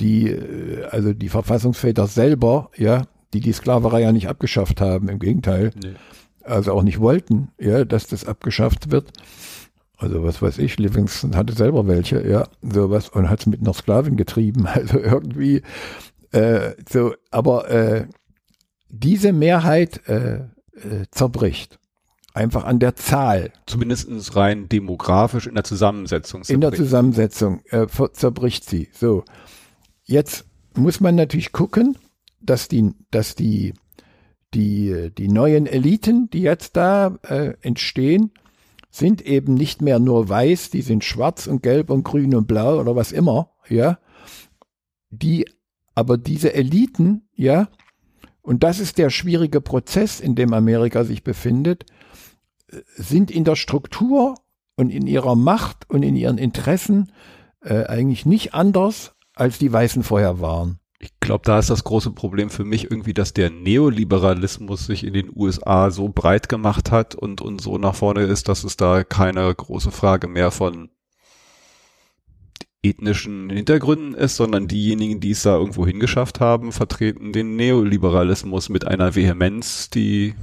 [0.00, 3.02] die äh, also die Verfassungsväter selber, ja,
[3.32, 5.94] die die Sklaverei ja nicht abgeschafft haben, im Gegenteil, nee.
[6.42, 9.12] also auch nicht wollten, ja, dass das abgeschafft wird.
[9.96, 13.74] Also was weiß ich, Livingston hatte selber welche, ja, sowas und hat es mit einer
[13.74, 15.62] Sklavin getrieben, also irgendwie
[16.32, 18.06] äh, so, aber äh,
[18.88, 21.78] diese Mehrheit äh, äh, zerbricht.
[22.38, 23.50] Einfach an der Zahl.
[23.66, 26.44] Zumindest rein demografisch in der Zusammensetzung.
[26.44, 26.54] Zerbricht.
[26.54, 28.90] In der Zusammensetzung äh, zerbricht sie.
[28.92, 29.24] So.
[30.04, 31.98] Jetzt muss man natürlich gucken,
[32.40, 33.74] dass die, dass die,
[34.54, 38.30] die, die neuen Eliten, die jetzt da äh, entstehen,
[38.88, 42.78] sind eben nicht mehr nur weiß, die sind schwarz und gelb und grün und blau
[42.78, 43.98] oder was immer, ja.
[45.10, 45.44] Die,
[45.96, 47.68] aber diese Eliten, ja,
[48.42, 51.84] und das ist der schwierige Prozess, in dem Amerika sich befindet,
[52.96, 54.34] sind in der Struktur
[54.76, 57.12] und in ihrer Macht und in ihren Interessen
[57.60, 60.78] äh, eigentlich nicht anders, als die Weißen vorher waren.
[61.00, 65.12] Ich glaube, da ist das große Problem für mich irgendwie, dass der Neoliberalismus sich in
[65.12, 69.04] den USA so breit gemacht hat und, und so nach vorne ist, dass es da
[69.04, 70.90] keine große Frage mehr von
[72.82, 78.86] ethnischen Hintergründen ist, sondern diejenigen, die es da irgendwo hingeschafft haben, vertreten den Neoliberalismus mit
[78.86, 80.34] einer Vehemenz, die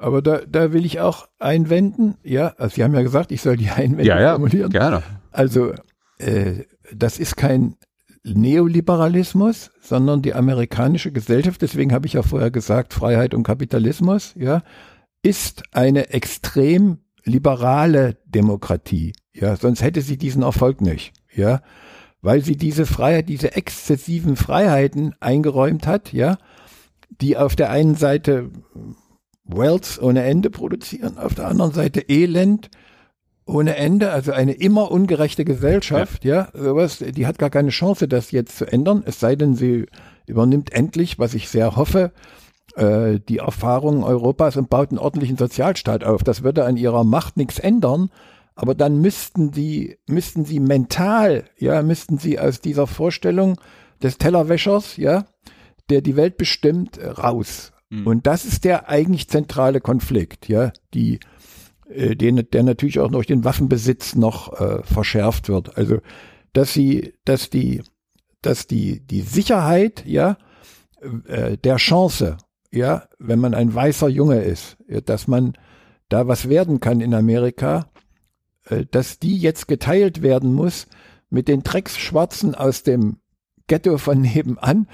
[0.00, 3.58] aber da, da will ich auch einwenden, ja, also Sie haben ja gesagt, ich soll
[3.58, 4.70] die Einwände ja, ja, formulieren.
[4.70, 5.02] Gerne.
[5.30, 5.72] Also
[6.18, 7.76] äh, das ist kein
[8.24, 14.62] Neoliberalismus, sondern die amerikanische Gesellschaft, deswegen habe ich ja vorher gesagt, Freiheit und Kapitalismus, ja,
[15.22, 19.12] ist eine extrem liberale Demokratie.
[19.34, 21.12] Ja, sonst hätte sie diesen Erfolg nicht.
[21.34, 21.60] Ja,
[22.22, 26.38] weil sie diese Freiheit, diese exzessiven Freiheiten eingeräumt hat, ja,
[27.20, 28.50] die auf der einen Seite
[29.56, 32.70] Wealth ohne Ende produzieren, auf der anderen Seite Elend
[33.46, 36.48] ohne Ende, also eine immer ungerechte Gesellschaft, ja.
[36.54, 39.86] ja, sowas, die hat gar keine Chance, das jetzt zu ändern, es sei denn, sie
[40.26, 42.12] übernimmt endlich, was ich sehr hoffe,
[42.76, 46.22] äh, die Erfahrungen Europas und baut einen ordentlichen Sozialstaat auf.
[46.22, 48.10] Das würde an ihrer Macht nichts ändern,
[48.54, 53.60] aber dann müssten die, müssten sie mental, ja, müssten sie aus dieser Vorstellung
[54.02, 55.24] des Tellerwäschers, ja,
[55.88, 57.72] der die Welt bestimmt, raus.
[57.90, 58.06] Mhm.
[58.06, 61.20] Und das ist der eigentlich zentrale Konflikt, ja, die
[61.88, 65.76] äh, den, der natürlich auch durch den Waffenbesitz noch äh, verschärft wird.
[65.76, 65.98] Also,
[66.52, 67.82] dass sie, dass die,
[68.42, 70.38] dass die, die Sicherheit, ja,
[71.26, 72.38] äh, der Chance,
[72.72, 75.54] ja, wenn man ein weißer Junge ist, ja, dass man
[76.08, 77.90] da was werden kann in Amerika,
[78.64, 80.86] äh, dass die jetzt geteilt werden muss
[81.28, 83.18] mit den Drecksschwarzen aus dem
[83.66, 84.88] Ghetto von nebenan,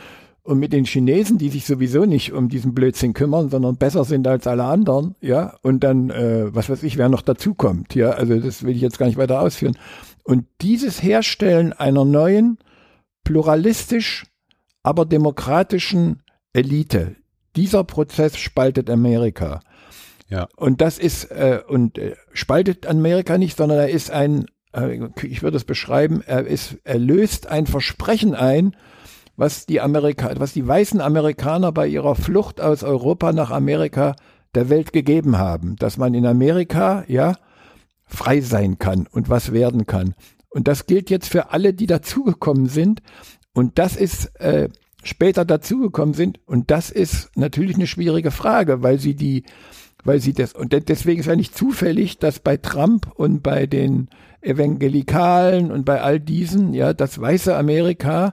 [0.46, 4.26] und mit den Chinesen, die sich sowieso nicht um diesen Blödsinn kümmern, sondern besser sind
[4.28, 8.38] als alle anderen, ja, und dann, äh, was weiß ich, wer noch dazukommt, ja, also
[8.38, 9.76] das will ich jetzt gar nicht weiter ausführen.
[10.22, 12.58] Und dieses Herstellen einer neuen,
[13.24, 14.26] pluralistisch,
[14.84, 16.22] aber demokratischen
[16.52, 17.16] Elite,
[17.56, 19.60] dieser Prozess spaltet Amerika.
[20.28, 20.46] Ja.
[20.56, 25.42] Und das ist, äh, und äh, spaltet Amerika nicht, sondern er ist ein, äh, ich
[25.42, 28.76] würde es beschreiben, er ist, er löst ein Versprechen ein,
[29.36, 34.16] was die Amerika, was die weißen Amerikaner bei ihrer Flucht aus Europa nach Amerika
[34.54, 37.34] der Welt gegeben haben, dass man in Amerika, ja,
[38.06, 40.14] frei sein kann und was werden kann.
[40.48, 43.02] Und das gilt jetzt für alle, die dazugekommen sind.
[43.52, 44.68] Und das ist äh,
[45.02, 46.40] später dazugekommen sind.
[46.46, 49.44] Und das ist natürlich eine schwierige Frage, weil sie die,
[50.04, 54.08] weil sie das, und deswegen ist ja nicht zufällig, dass bei Trump und bei den
[54.40, 58.32] Evangelikalen und bei all diesen, ja, das weiße Amerika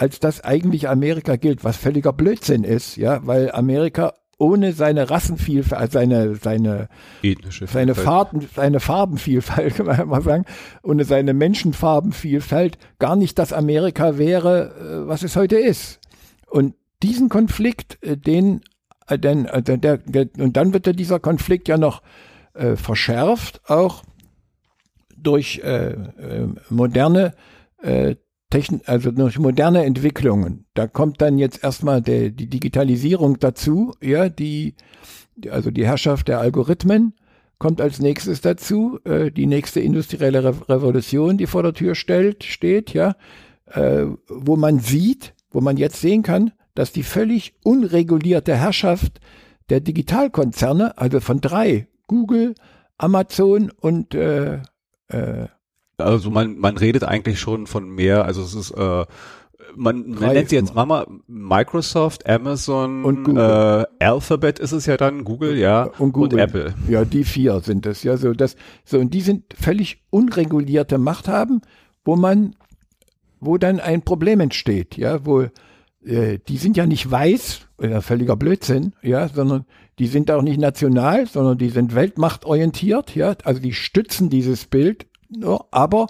[0.00, 5.78] als das eigentlich Amerika gilt, was völliger Blödsinn ist, ja, weil Amerika ohne seine Rassenvielfalt,
[5.78, 6.88] also seine, seine,
[7.66, 10.46] seine, Farben, seine Farbenvielfalt, kann man mal sagen,
[10.82, 16.00] ohne seine Menschenfarbenvielfalt gar nicht das Amerika wäre, äh, was es heute ist.
[16.46, 18.62] Und diesen Konflikt, äh, den,
[19.06, 20.00] äh, denn, der,
[20.38, 22.00] und dann wird ja dieser Konflikt ja noch
[22.54, 24.02] äh, verschärft, auch
[25.14, 27.34] durch äh, äh, moderne
[27.82, 28.16] äh,
[28.50, 30.66] Techn also durch moderne Entwicklungen.
[30.74, 34.74] Da kommt dann jetzt erstmal der, die Digitalisierung dazu, ja, die,
[35.48, 37.14] also die Herrschaft der Algorithmen
[37.58, 42.42] kommt als nächstes dazu, äh, die nächste industrielle Re Revolution, die vor der Tür stellt,
[42.42, 43.14] steht, ja,
[43.66, 49.20] äh, wo man sieht, wo man jetzt sehen kann, dass die völlig unregulierte Herrschaft
[49.68, 52.54] der Digitalkonzerne, also von drei, Google,
[52.98, 54.60] Amazon und äh,
[55.08, 55.46] äh,
[56.00, 59.04] also man, man redet eigentlich schon von mehr, also es ist, äh,
[59.76, 63.86] man, man nennt sie jetzt Mama Microsoft, Amazon und Google.
[64.00, 66.34] Äh, Alphabet ist es ja dann, Google, ja, und, Google.
[66.34, 66.74] und Apple.
[66.88, 71.28] Ja, die vier sind es, ja, so das, so und die sind völlig unregulierte Macht
[71.28, 71.60] haben,
[72.04, 72.56] wo man,
[73.40, 75.46] wo dann ein Problem entsteht, ja, wo
[76.04, 79.66] äh, die sind ja nicht weiß, äh, völliger Blödsinn, ja, sondern
[79.98, 85.06] die sind auch nicht national, sondern die sind weltmachtorientiert, ja, also die stützen dieses Bild
[85.30, 86.06] no, aber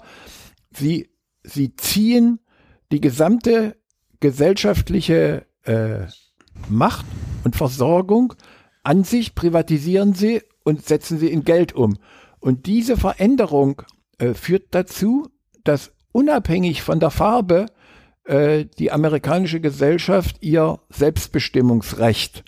[0.75, 1.09] sie,
[1.43, 2.39] sie ziehen
[2.91, 3.77] die gesamte
[4.19, 6.07] gesellschaftliche äh,
[6.69, 7.05] Macht
[7.43, 8.33] und Versorgung
[8.83, 11.97] an sich, privatisieren sie und setzen sie in Geld um.
[12.39, 13.83] Und diese Veränderung
[14.17, 15.29] äh, führt dazu,
[15.63, 17.67] dass unabhängig von der Farbe
[18.23, 22.43] äh, die amerikanische Gesellschaft ihr Selbstbestimmungsrecht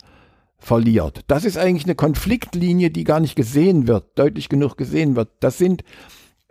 [0.57, 1.21] verliert.
[1.27, 5.29] Das ist eigentlich eine Konfliktlinie, die gar nicht gesehen wird, deutlich genug gesehen wird.
[5.39, 5.83] Das sind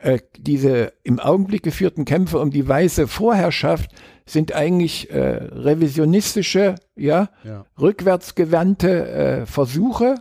[0.03, 3.91] äh, diese im Augenblick geführten Kämpfe um die weiße Vorherrschaft
[4.27, 7.65] sind eigentlich äh, revisionistische, ja, ja.
[7.81, 10.17] rückwärtsgewandte äh, Versuche,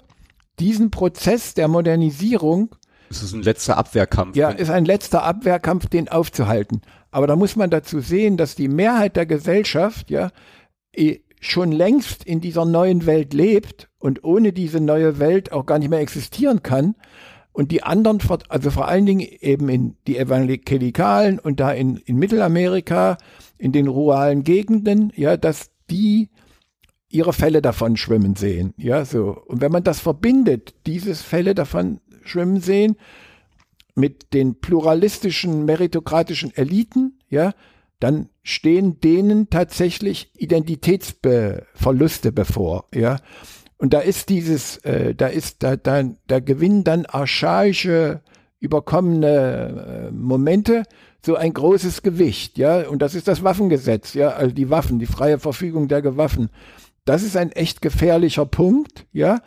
[0.60, 2.76] diesen Prozess der Modernisierung
[3.10, 4.38] es ist ein letzter Abwehrkampf.
[4.38, 6.82] Ja, ist ein letzter Abwehrkampf, den aufzuhalten.
[7.12, 10.32] Aber da muss man dazu sehen, dass die Mehrheit der Gesellschaft ja
[10.96, 15.78] eh schon längst in dieser neuen Welt lebt und ohne diese neue Welt auch gar
[15.78, 16.96] nicht mehr existieren kann.
[17.54, 22.18] Und die anderen, also vor allen Dingen eben in die Evangelikalen und da in, in
[22.18, 23.18] Mittelamerika,
[23.58, 26.30] in den ruralen Gegenden, ja, dass die
[27.10, 28.74] ihre Fälle davon schwimmen sehen.
[28.78, 29.38] Ja, so.
[29.48, 32.96] Und wenn man das verbindet, dieses Fälle davon schwimmen sehen,
[33.96, 37.54] mit den pluralistischen, meritokratischen Eliten, ja,
[38.00, 43.18] dann stehen denen tatsächlich Identitätsverluste bevor, ja.
[43.82, 48.22] Und da ist dieses, äh, da ist, da, da, da gewinnen dann archaische,
[48.60, 50.84] überkommene äh, Momente
[51.26, 52.88] so ein großes Gewicht, ja.
[52.88, 56.52] Und das ist das Waffengesetz, ja, also die Waffen, die freie Verfügung der Waffen.
[57.06, 59.42] Das ist ein echt gefährlicher Punkt, ja,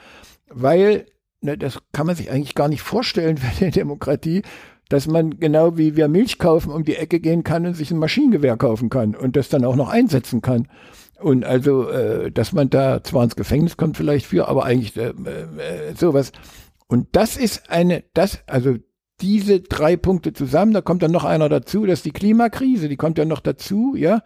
[0.48, 1.06] weil,
[1.40, 4.42] ne, das kann man sich eigentlich gar nicht vorstellen für eine Demokratie,
[4.88, 7.98] dass man genau wie wir Milch kaufen um die Ecke gehen kann und sich ein
[7.98, 10.66] Maschinengewehr kaufen kann und das dann auch noch einsetzen kann.
[11.24, 15.08] Und also, äh, dass man da zwar ins Gefängnis kommt vielleicht für, aber eigentlich äh,
[15.08, 16.32] äh, sowas.
[16.86, 18.76] Und das ist eine, das, also
[19.22, 22.98] diese drei Punkte zusammen, da kommt dann noch einer dazu, das ist die Klimakrise, die
[22.98, 24.22] kommt ja noch dazu, ja.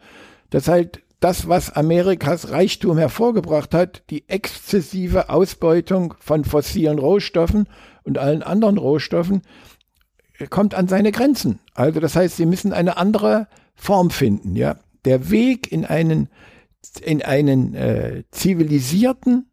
[0.50, 7.68] Das halt das, was Amerikas Reichtum hervorgebracht hat, die exzessive Ausbeutung von fossilen Rohstoffen
[8.02, 9.42] und allen anderen Rohstoffen,
[10.50, 11.60] kommt an seine Grenzen.
[11.74, 13.46] Also das heißt, sie müssen eine andere
[13.76, 14.80] Form finden, ja.
[15.04, 16.28] Der Weg in einen
[17.02, 19.50] in einen äh, zivilisierten,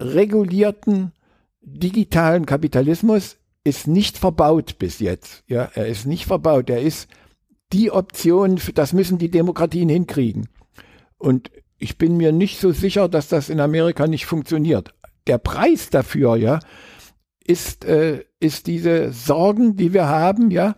[0.00, 1.12] regulierten,
[1.60, 5.42] digitalen Kapitalismus ist nicht verbaut bis jetzt.
[5.48, 6.70] Ja, er ist nicht verbaut.
[6.70, 7.08] Er ist
[7.72, 10.48] die Option, das müssen die Demokratien hinkriegen.
[11.18, 14.94] Und ich bin mir nicht so sicher, dass das in Amerika nicht funktioniert.
[15.26, 16.60] Der Preis dafür, ja,
[17.44, 20.76] ist, äh, ist diese Sorgen, die wir haben, ja,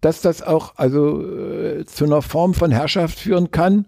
[0.00, 3.86] dass das auch also äh, zu einer Form von Herrschaft führen kann,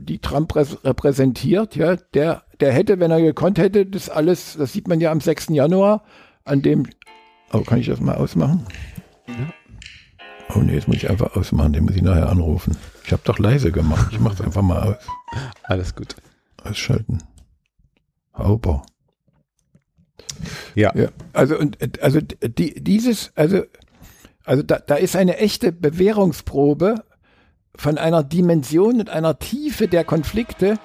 [0.00, 4.88] die Trump repräsentiert, ja, der, der hätte, wenn er gekonnt hätte, das alles, das sieht
[4.88, 5.48] man ja am 6.
[5.50, 6.04] Januar,
[6.44, 6.86] an dem,
[7.52, 8.66] oh, kann ich das mal ausmachen?
[9.28, 9.52] Ja.
[10.54, 12.76] Oh nee, jetzt muss ich einfach ausmachen, den muss ich nachher anrufen.
[13.04, 14.96] Ich habe doch leise gemacht, ich mache es einfach mal aus.
[15.62, 16.16] Alles gut.
[16.62, 17.18] Ausschalten.
[18.36, 18.82] Hauber.
[20.74, 20.94] Ja.
[20.94, 21.08] ja.
[21.32, 23.62] Also, und, also, die, dieses, also,
[24.44, 27.04] also da, da ist eine echte Bewährungsprobe
[27.76, 30.78] von einer Dimension und einer Tiefe der Konflikte,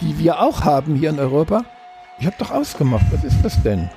[0.00, 1.64] die wir auch haben hier in Europa.
[2.18, 3.04] Ich habe doch ausgemacht.
[3.10, 3.90] Was ist das denn?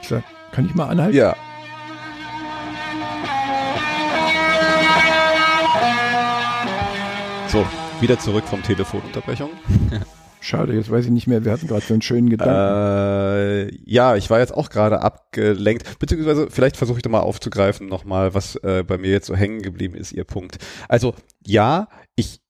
[0.00, 1.16] Ich sag, kann ich mal anhalten?
[1.16, 1.34] Ja.
[7.48, 7.64] So,
[8.00, 9.50] wieder zurück vom Telefonunterbrechung.
[10.44, 12.54] Schade, jetzt weiß ich nicht mehr, wir hatten gerade so einen schönen Gedanken.
[12.54, 17.86] Äh, ja, ich war jetzt auch gerade abgelenkt, beziehungsweise vielleicht versuche ich da mal aufzugreifen
[17.86, 20.58] nochmal, was äh, bei mir jetzt so hängen geblieben ist, Ihr Punkt.
[20.86, 21.14] Also
[21.46, 22.42] ja, ich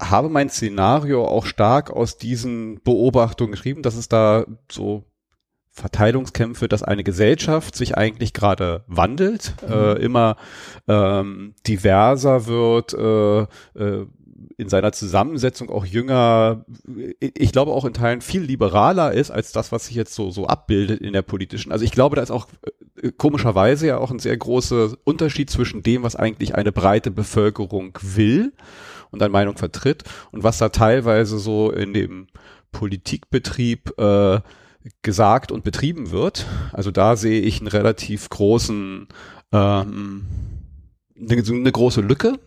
[0.00, 5.02] habe mein Szenario auch stark aus diesen Beobachtungen geschrieben, dass es da so
[5.72, 9.72] Verteilungskämpfe, dass eine Gesellschaft sich eigentlich gerade wandelt, mhm.
[9.72, 10.36] äh, immer
[10.86, 13.40] ähm, diverser wird, äh,
[13.76, 14.06] äh,
[14.56, 16.64] in seiner Zusammensetzung auch jünger,
[17.20, 20.46] ich glaube auch in Teilen viel liberaler ist als das, was sich jetzt so, so
[20.46, 21.72] abbildet in der politischen.
[21.72, 22.46] Also ich glaube, da ist auch
[23.02, 27.98] äh, komischerweise ja auch ein sehr großer Unterschied zwischen dem, was eigentlich eine breite Bevölkerung
[28.00, 28.52] will
[29.10, 32.26] und eine Meinung vertritt und was da teilweise so in dem
[32.70, 34.40] Politikbetrieb äh,
[35.02, 36.46] gesagt und betrieben wird.
[36.72, 39.08] Also da sehe ich einen relativ großen,
[39.52, 40.26] ähm,
[41.18, 42.38] eine, eine große Lücke,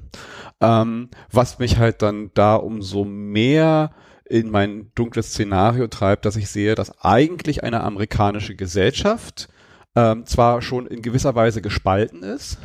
[0.62, 3.92] ähm, was mich halt dann da umso mehr
[4.26, 9.48] in mein dunkles Szenario treibt, dass ich sehe, dass eigentlich eine amerikanische Gesellschaft
[9.96, 12.58] ähm, zwar schon in gewisser Weise gespalten ist,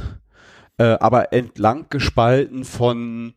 [0.78, 3.34] äh, aber entlang gespalten von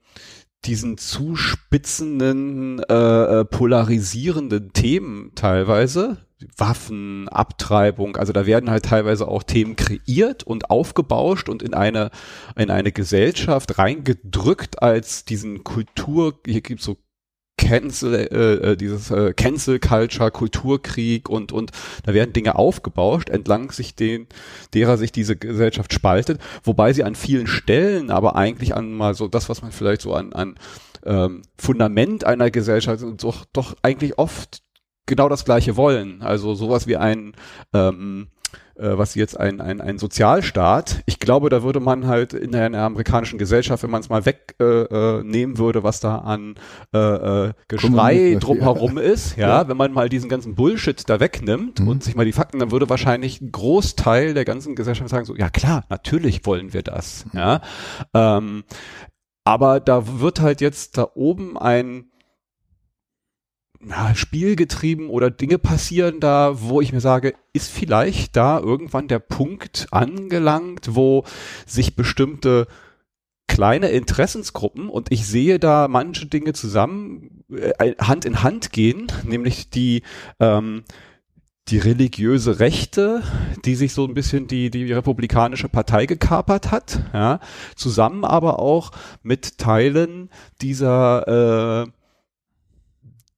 [0.65, 6.17] diesen zuspitzenden, äh, äh, polarisierenden Themen teilweise,
[6.57, 12.11] Waffen, Abtreibung, also da werden halt teilweise auch Themen kreiert und aufgebauscht und in eine,
[12.57, 16.97] in eine Gesellschaft reingedrückt als diesen Kultur, hier gibt's so
[17.57, 21.71] Cancel, äh, äh, dieses äh, Cancel Culture, Kulturkrieg und und
[22.03, 24.27] da werden Dinge aufgebauscht, entlang sich den,
[24.73, 29.27] derer sich diese Gesellschaft spaltet, wobei sie an vielen Stellen aber eigentlich an mal so
[29.29, 30.55] das, was man vielleicht so an, an
[31.05, 34.64] ähm, Fundament einer Gesellschaft doch, doch eigentlich oft
[35.05, 36.21] genau das Gleiche wollen.
[36.21, 37.33] Also sowas wie ein
[37.73, 38.27] ähm,
[38.77, 41.01] äh, was jetzt ein, ein, ein Sozialstaat.
[41.05, 45.31] Ich glaube, da würde man halt in einer amerikanischen Gesellschaft, wenn man es mal wegnehmen
[45.31, 46.55] äh, äh, würde, was da an
[46.93, 51.79] äh, äh, Geschrei drumherum ist, ja, ja, wenn man mal diesen ganzen Bullshit da wegnimmt
[51.79, 51.87] mhm.
[51.87, 55.35] und sich mal die Fakten, dann würde wahrscheinlich ein Großteil der ganzen Gesellschaft sagen so,
[55.35, 57.39] ja klar, natürlich wollen wir das, mhm.
[57.39, 57.61] ja.
[58.13, 58.63] Ähm,
[59.45, 62.09] aber da wird halt jetzt da oben ein
[63.89, 69.19] ja, spielgetrieben oder Dinge passieren da, wo ich mir sage, ist vielleicht da irgendwann der
[69.19, 71.23] Punkt angelangt, wo
[71.65, 72.67] sich bestimmte
[73.47, 79.69] kleine Interessensgruppen und ich sehe da manche Dinge zusammen äh, Hand in Hand gehen, nämlich
[79.69, 80.01] die
[80.39, 80.83] ähm,
[81.69, 83.23] die religiöse Rechte,
[83.65, 87.39] die sich so ein bisschen die, die republikanische Partei gekapert hat, ja,
[87.75, 88.91] zusammen aber auch
[89.23, 90.29] mit Teilen
[90.61, 91.91] dieser äh,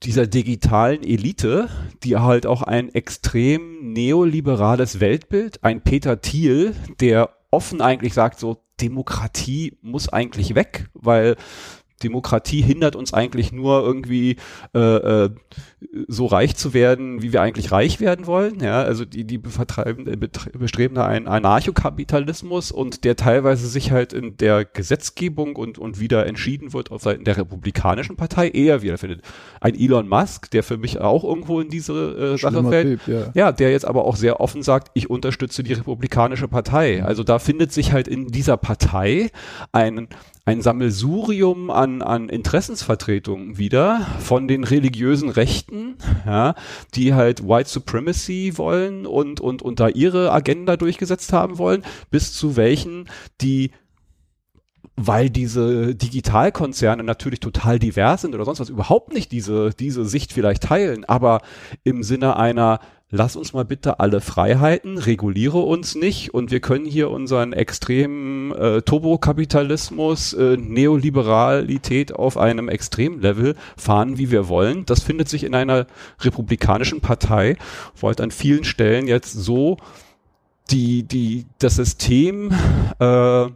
[0.03, 1.69] dieser digitalen Elite,
[2.03, 8.63] die halt auch ein extrem neoliberales Weltbild, ein Peter Thiel, der offen eigentlich sagt, so
[8.79, 11.35] Demokratie muss eigentlich weg, weil
[12.03, 14.37] Demokratie hindert uns eigentlich nur irgendwie
[14.75, 15.29] äh, äh,
[16.07, 18.59] so reich zu werden, wie wir eigentlich reich werden wollen.
[18.59, 20.15] Ja, also die, die vertreiben, äh,
[20.57, 26.25] bestreben da einen Anarchokapitalismus und der teilweise sich halt in der Gesetzgebung und, und wieder
[26.25, 29.21] entschieden wird auf Seiten der Republikanischen Partei eher wiederfindet.
[29.59, 33.05] Ein Elon Musk, der für mich auch irgendwo in diese äh, Sache fällt.
[33.05, 33.31] Typ, ja.
[33.33, 37.03] ja, der jetzt aber auch sehr offen sagt, ich unterstütze die Republikanische Partei.
[37.03, 39.31] Also da findet sich halt in dieser Partei
[39.71, 40.07] ein,
[40.47, 46.55] ein Sammelsurium an, an Interessensvertretungen wieder von den religiösen Rechten, ja,
[46.95, 52.31] die halt White Supremacy wollen und, und, und da ihre Agenda durchgesetzt haben wollen, bis
[52.31, 53.09] zu welchen,
[53.41, 53.71] die
[54.95, 60.31] weil diese Digitalkonzerne natürlich total divers sind oder sonst was überhaupt nicht diese, diese Sicht
[60.31, 61.41] vielleicht teilen, aber
[61.83, 62.79] im Sinne einer
[63.10, 68.51] lass uns mal bitte alle Freiheiten, reguliere uns nicht und wir können hier unseren extremen
[68.51, 74.86] äh, Turbokapitalismus, äh, Neoliberalität auf einem Extremlevel fahren, wie wir wollen.
[74.86, 75.88] Das findet sich in einer
[76.20, 77.55] republikanischen Partei,
[77.95, 79.78] wo halt an vielen Stellen jetzt so
[80.70, 82.51] die, die, das System
[83.00, 83.47] äh,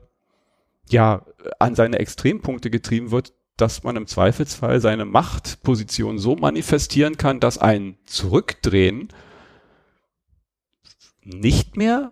[0.90, 1.26] ja
[1.60, 7.58] an seine Extrempunkte getrieben wird, dass man im Zweifelsfall seine Machtposition so manifestieren kann, dass
[7.58, 9.10] ein Zurückdrehen
[11.24, 12.12] nicht mehr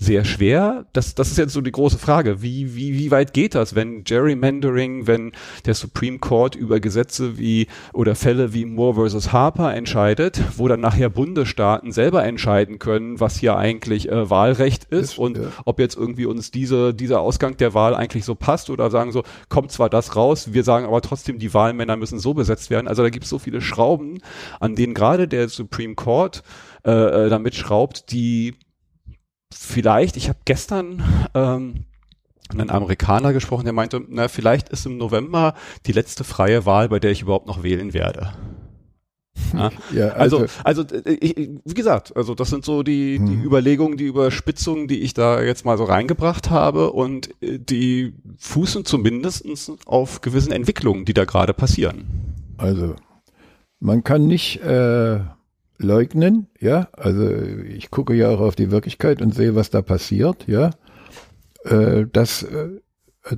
[0.00, 0.86] sehr schwer.
[0.92, 2.40] Das, das ist jetzt so die große Frage.
[2.40, 5.32] Wie, wie, wie weit geht das, wenn Gerrymandering, wenn
[5.66, 10.80] der Supreme Court über Gesetze wie oder Fälle wie Moore versus Harper entscheidet, wo dann
[10.80, 15.44] nachher Bundesstaaten selber entscheiden können, was hier eigentlich äh, Wahlrecht ist das, und ja.
[15.64, 19.24] ob jetzt irgendwie uns diese, dieser Ausgang der Wahl eigentlich so passt oder sagen so,
[19.48, 22.86] kommt zwar das raus, wir sagen aber trotzdem, die Wahlmänner müssen so besetzt werden.
[22.86, 24.20] Also da gibt es so viele Schrauben,
[24.60, 26.44] an denen gerade der Supreme Court
[26.84, 28.54] äh, äh damit schraubt, die
[29.52, 31.02] vielleicht, ich habe gestern
[31.34, 31.84] ähm,
[32.50, 35.54] einen Amerikaner gesprochen, der meinte, na, vielleicht ist im November
[35.86, 38.32] die letzte freie Wahl, bei der ich überhaupt noch wählen werde.
[39.52, 43.32] Ja, ja also, also, also äh, ich, wie gesagt, also das sind so die, die
[43.32, 43.44] hm.
[43.44, 48.84] Überlegungen, die Überspitzungen, die ich da jetzt mal so reingebracht habe und äh, die fußen
[48.84, 49.44] zumindest
[49.86, 52.34] auf gewissen Entwicklungen, die da gerade passieren.
[52.56, 52.96] Also
[53.80, 55.20] man kann nicht äh,
[55.78, 60.46] leugnen, ja, also ich gucke ja auch auf die Wirklichkeit und sehe, was da passiert,
[60.46, 60.70] ja,
[61.64, 62.80] äh, dass, äh,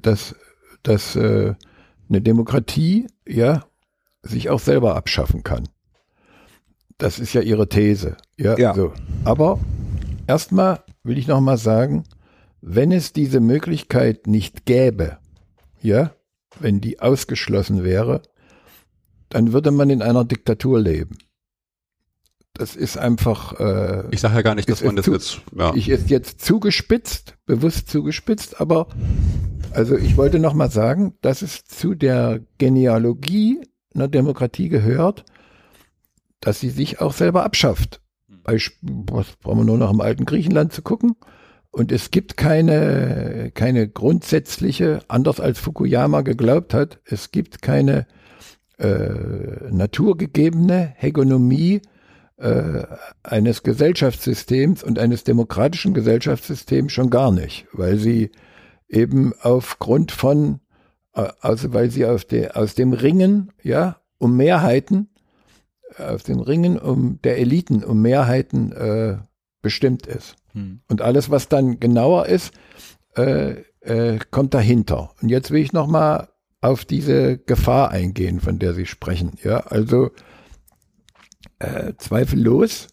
[0.01, 0.35] dass,
[0.83, 1.55] dass äh,
[2.09, 3.65] eine Demokratie, ja,
[4.23, 5.69] sich auch selber abschaffen kann.
[6.99, 8.59] Das ist ja ihre These, ja.
[8.59, 8.75] ja.
[8.75, 8.93] So.
[9.25, 9.59] Aber
[10.27, 12.05] erstmal will ich noch mal sagen,
[12.61, 15.19] wenn es diese Möglichkeit nicht gäbe,
[15.81, 16.13] ja,
[16.59, 18.23] wenn die ausgeschlossen wäre,
[19.31, 21.17] dann würde man in einer Diktatur leben.
[22.55, 23.59] Das ist einfach.
[23.61, 25.41] Äh, ich sage ja gar nicht, dass man das zu, jetzt.
[25.57, 25.73] Ja.
[25.75, 28.89] Ich ist jetzt zugespitzt, bewusst zugespitzt, aber
[29.73, 33.61] also ich wollte noch mal sagen, dass es zu der Genealogie
[33.95, 35.25] einer Demokratie gehört,
[36.41, 38.01] dass sie sich auch selber abschafft.
[38.43, 41.17] Beispiel, was brauchen wir nur noch im alten Griechenland zu gucken?
[41.71, 48.07] Und es gibt keine, keine grundsätzliche, anders als Fukuyama geglaubt hat, es gibt keine
[48.79, 51.83] äh, naturgegebene Hegemonie
[52.41, 52.85] äh,
[53.23, 58.31] eines Gesellschaftssystems und eines demokratischen Gesellschaftssystems schon gar nicht, weil sie
[58.89, 60.61] eben aufgrund von,
[61.15, 65.11] äh, also weil sie auf de, aus dem Ringen, ja, um Mehrheiten,
[65.99, 69.19] aus dem Ringen um der Eliten, um Mehrheiten äh,
[69.61, 70.37] bestimmt ist.
[70.53, 70.81] Hm.
[70.89, 72.53] Und alles, was dann genauer ist,
[73.17, 75.11] äh, äh, kommt dahinter.
[75.21, 76.29] Und jetzt will ich noch mal
[76.61, 79.33] auf diese Gefahr eingehen, von der Sie sprechen.
[79.43, 80.11] Ja, also
[81.61, 82.89] äh, zweifellos.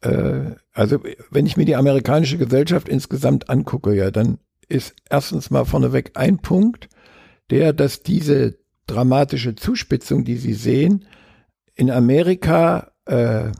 [0.00, 1.00] Äh, also
[1.30, 6.38] wenn ich mir die amerikanische Gesellschaft insgesamt angucke, ja, dann ist erstens mal vorneweg ein
[6.38, 6.88] Punkt,
[7.50, 11.04] der, dass diese dramatische Zuspitzung, die Sie sehen,
[11.74, 13.52] in Amerika äh,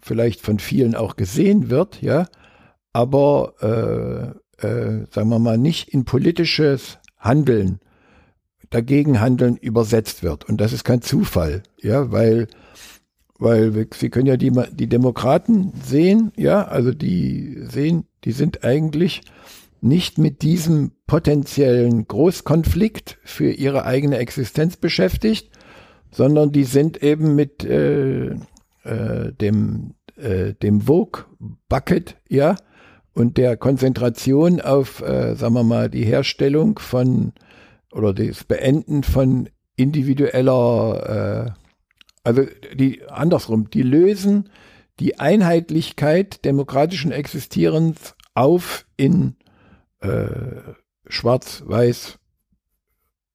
[0.00, 2.28] vielleicht von vielen auch gesehen wird, ja,
[2.92, 3.54] aber
[4.60, 7.80] äh, äh, sagen wir mal nicht in politisches Handeln
[8.70, 10.48] dagegen handeln übersetzt wird.
[10.48, 12.48] Und das ist kein Zufall, ja, weil,
[13.38, 18.64] weil wir, Sie können ja die, die Demokraten sehen, ja, also die sehen, die sind
[18.64, 19.22] eigentlich
[19.80, 25.50] nicht mit diesem potenziellen Großkonflikt für ihre eigene Existenz beschäftigt,
[26.10, 28.30] sondern die sind eben mit äh,
[28.84, 32.56] äh, dem, äh, dem Vogue-Bucket, ja,
[33.14, 37.32] und der Konzentration auf, äh, sagen wir mal, die Herstellung von
[37.92, 41.67] oder das Beenden von individueller, äh,
[42.24, 42.42] also
[42.74, 44.50] die andersrum, die lösen
[45.00, 49.36] die Einheitlichkeit demokratischen Existierens auf in
[50.00, 50.38] äh,
[51.08, 52.18] schwarz, weiß,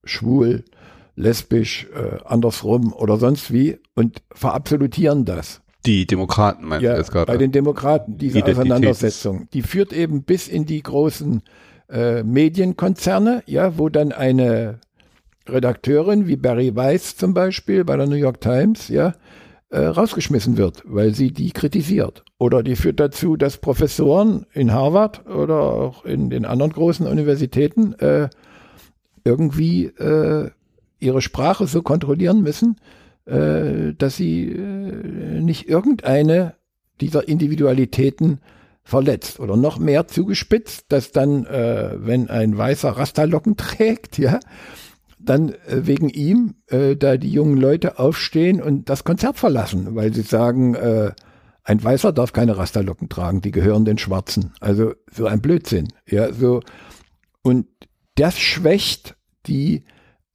[0.03, 0.65] schwul,
[1.15, 5.61] lesbisch, äh, andersrum oder sonst wie und verabsolutieren das.
[5.85, 7.31] Die Demokraten meinst ja, du jetzt gerade?
[7.31, 11.41] Bei den Demokraten, diese Identitäts Auseinandersetzung, die führt eben bis in die großen
[11.89, 14.79] äh, Medienkonzerne, ja, wo dann eine
[15.47, 19.13] Redakteurin wie Barry Weiss zum Beispiel bei der New York Times, ja,
[19.69, 22.23] äh, rausgeschmissen wird, weil sie die kritisiert.
[22.37, 27.93] Oder die führt dazu, dass Professoren in Harvard oder auch in den anderen großen Universitäten
[27.93, 28.29] äh,
[29.23, 30.51] irgendwie äh,
[30.99, 32.77] ihre Sprache so kontrollieren müssen,
[33.25, 36.55] äh, dass sie äh, nicht irgendeine
[37.01, 38.39] dieser Individualitäten
[38.83, 44.39] verletzt oder noch mehr zugespitzt, dass dann, äh, wenn ein weißer Rasterlocken trägt, ja,
[45.23, 50.13] dann äh, wegen ihm äh, da die jungen Leute aufstehen und das Konzert verlassen, weil
[50.13, 51.11] sie sagen, äh,
[51.63, 54.53] ein Weißer darf keine Rasterlocken tragen, die gehören den Schwarzen.
[54.59, 56.61] Also so ein Blödsinn, ja, so
[57.41, 57.67] und
[58.15, 59.15] das schwächt
[59.47, 59.85] die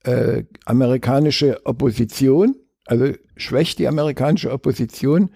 [0.05, 2.57] äh, amerikanische Opposition,
[2.87, 5.31] also schwächt die amerikanische Opposition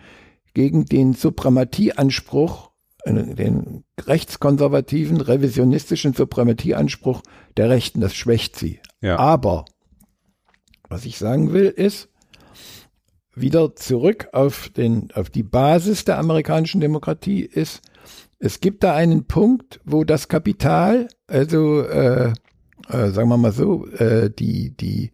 [0.54, 2.72] gegen den Suprematieanspruch
[3.04, 7.22] den rechtskonservativen, revisionistischen Suprematieanspruch
[7.56, 8.80] der Rechten, das schwächt sie.
[9.02, 9.18] Ja.
[9.18, 9.66] Aber
[10.88, 12.08] was ich sagen will, ist,
[13.34, 17.82] wieder zurück auf, den, auf die Basis der amerikanischen Demokratie ist,
[18.38, 22.32] es gibt da einen Punkt, wo das Kapital, also äh,
[22.88, 25.12] äh, sagen wir mal so, äh, die, die,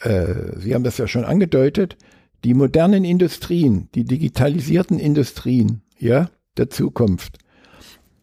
[0.00, 1.96] äh, Sie haben das ja schon angedeutet,
[2.44, 7.38] die modernen Industrien, die digitalisierten Industrien, ja, der Zukunft,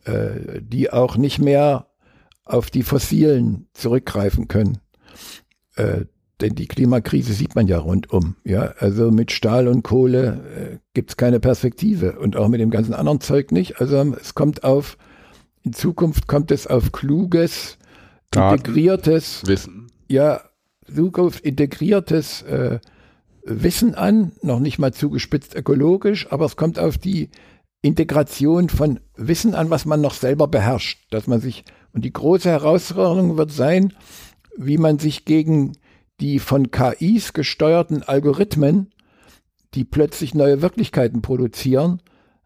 [0.04, 1.89] äh, die auch nicht mehr
[2.50, 4.80] auf die fossilen zurückgreifen können.
[5.76, 6.06] Äh,
[6.42, 8.36] denn die Klimakrise sieht man ja rundum.
[8.46, 12.72] Ja, also mit Stahl und Kohle äh, gibt es keine Perspektive und auch mit dem
[12.72, 13.80] ganzen anderen Zeug nicht.
[13.82, 14.98] Also es kommt auf,
[15.64, 17.78] in Zukunft kommt es auf kluges,
[18.34, 19.88] integriertes Wissen.
[20.08, 20.42] Ja,
[20.94, 22.80] Zukunft integriertes äh,
[23.44, 27.30] Wissen an, noch nicht mal zugespitzt ökologisch, aber es kommt auf die
[27.82, 31.64] Integration von Wissen an, was man noch selber beherrscht, dass man sich,
[32.00, 33.92] und die große Herausforderung wird sein,
[34.56, 35.74] wie man sich gegen
[36.22, 38.94] die von KIs gesteuerten Algorithmen,
[39.74, 42.02] die plötzlich neue Wirklichkeiten produzieren,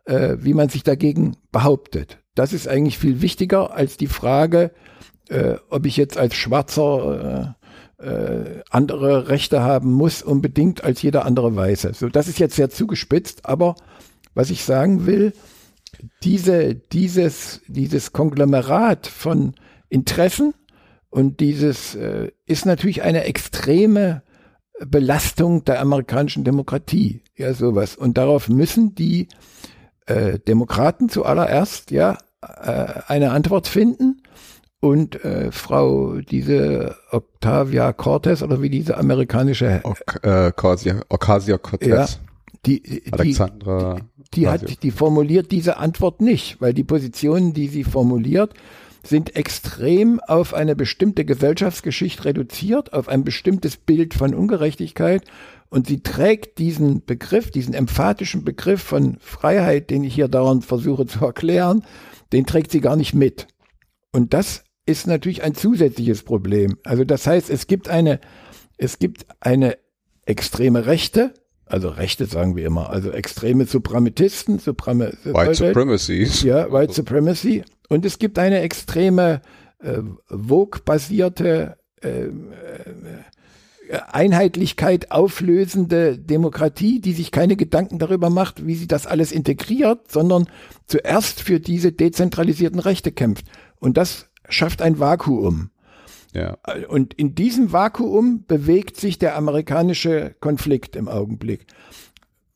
[0.05, 2.17] äh, wie man sich dagegen behauptet.
[2.33, 4.71] Das ist eigentlich viel wichtiger als die Frage,
[5.29, 7.55] äh, ob ich jetzt als Schwarzer
[8.01, 11.93] äh, äh, andere Rechte haben muss, unbedingt als jeder andere Weiße.
[11.93, 13.75] So, das ist jetzt sehr zugespitzt, aber
[14.33, 15.31] was ich sagen will,
[16.23, 19.55] diese, dieses, dieses Konglomerat von
[19.89, 20.53] Interessen
[21.09, 24.23] und dieses äh, ist natürlich eine extreme
[24.85, 27.95] Belastung der amerikanischen Demokratie, ja sowas.
[27.95, 29.27] Und darauf müssen die
[30.07, 34.21] äh, Demokraten zuallererst ja äh, eine Antwort finden.
[34.79, 39.81] Und äh, Frau, diese Octavia Cortez oder wie diese amerikanische
[41.07, 41.87] Ocasio Cortez.
[41.87, 42.07] Ja,
[42.65, 43.95] die, die, Alexandra.
[43.95, 48.53] Die, die hat, die formuliert diese Antwort nicht, weil die Positionen, die sie formuliert,
[49.05, 55.23] sind extrem auf eine bestimmte Gesellschaftsgeschichte reduziert, auf ein bestimmtes Bild von Ungerechtigkeit.
[55.69, 61.05] Und sie trägt diesen Begriff, diesen emphatischen Begriff von Freiheit, den ich hier dauernd versuche
[61.05, 61.83] zu erklären,
[62.31, 63.47] den trägt sie gar nicht mit.
[64.11, 66.77] Und das ist natürlich ein zusätzliches Problem.
[66.83, 68.19] Also das heißt, es gibt eine,
[68.77, 69.77] es gibt eine
[70.25, 71.33] extreme Rechte,
[71.73, 76.29] also Rechte sagen wir immer, also extreme Suprematisten, Supreme, White Supremacy.
[76.43, 77.63] Ja, White Supremacy.
[77.89, 79.41] Und es gibt eine extreme
[79.79, 82.29] äh, Vogue-basierte äh, äh,
[84.11, 90.45] Einheitlichkeit auflösende Demokratie, die sich keine Gedanken darüber macht, wie sie das alles integriert, sondern
[90.85, 93.47] zuerst für diese dezentralisierten Rechte kämpft.
[93.79, 95.71] Und das schafft ein Vakuum.
[96.33, 96.57] Ja.
[96.87, 101.67] Und in diesem Vakuum bewegt sich der amerikanische Konflikt im Augenblick.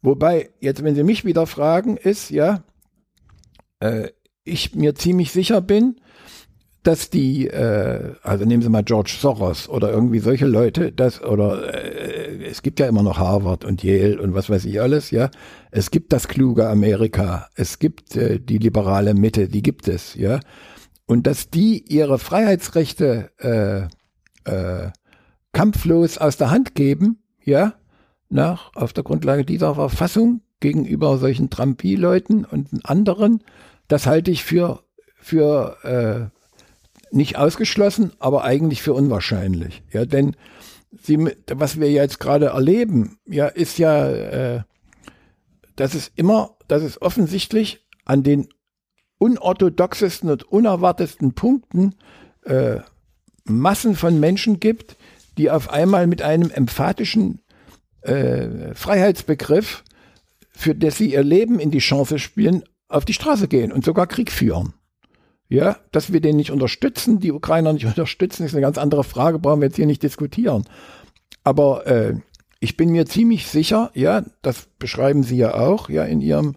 [0.01, 2.63] Wobei, jetzt, wenn Sie mich wieder fragen, ist, ja,
[3.79, 4.09] äh,
[4.43, 5.97] ich mir ziemlich sicher bin,
[6.83, 11.73] dass die, äh, also nehmen Sie mal George Soros oder irgendwie solche Leute, das oder
[11.73, 15.29] äh, es gibt ja immer noch Harvard und Yale und was weiß ich alles, ja.
[15.69, 20.39] Es gibt das kluge Amerika, es gibt äh, die liberale Mitte, die gibt es, ja.
[21.07, 24.91] Und dass die ihre Freiheitsrechte äh, äh,
[25.53, 27.73] kampflos aus der Hand geben, ja,
[28.29, 33.43] nach auf der Grundlage dieser Verfassung gegenüber solchen Trampi-Leuten und anderen,
[33.87, 34.83] das halte ich für,
[35.19, 36.31] für
[37.11, 39.83] äh, nicht ausgeschlossen, aber eigentlich für unwahrscheinlich.
[39.91, 40.35] Ja, denn
[40.91, 41.17] sie,
[41.47, 44.61] was wir jetzt gerade erleben, ja, ist ja, äh,
[45.75, 48.49] dass es immer, dass es offensichtlich an den
[49.19, 51.95] unorthodoxesten und unerwartesten Punkten
[52.45, 52.77] äh,
[53.45, 54.97] Massen von Menschen gibt,
[55.37, 57.39] die auf einmal mit einem emphatischen
[58.01, 59.83] äh, Freiheitsbegriff,
[60.51, 64.07] für das sie ihr Leben in die Chance spielen, auf die Straße gehen und sogar
[64.07, 64.73] Krieg führen.
[65.49, 69.39] Ja, dass wir den nicht unterstützen, die Ukrainer nicht unterstützen, ist eine ganz andere Frage,
[69.39, 70.65] brauchen wir jetzt hier nicht diskutieren.
[71.43, 72.15] Aber äh,
[72.59, 76.55] ich bin mir ziemlich sicher, ja, das beschreiben Sie ja auch, ja, in Ihrem,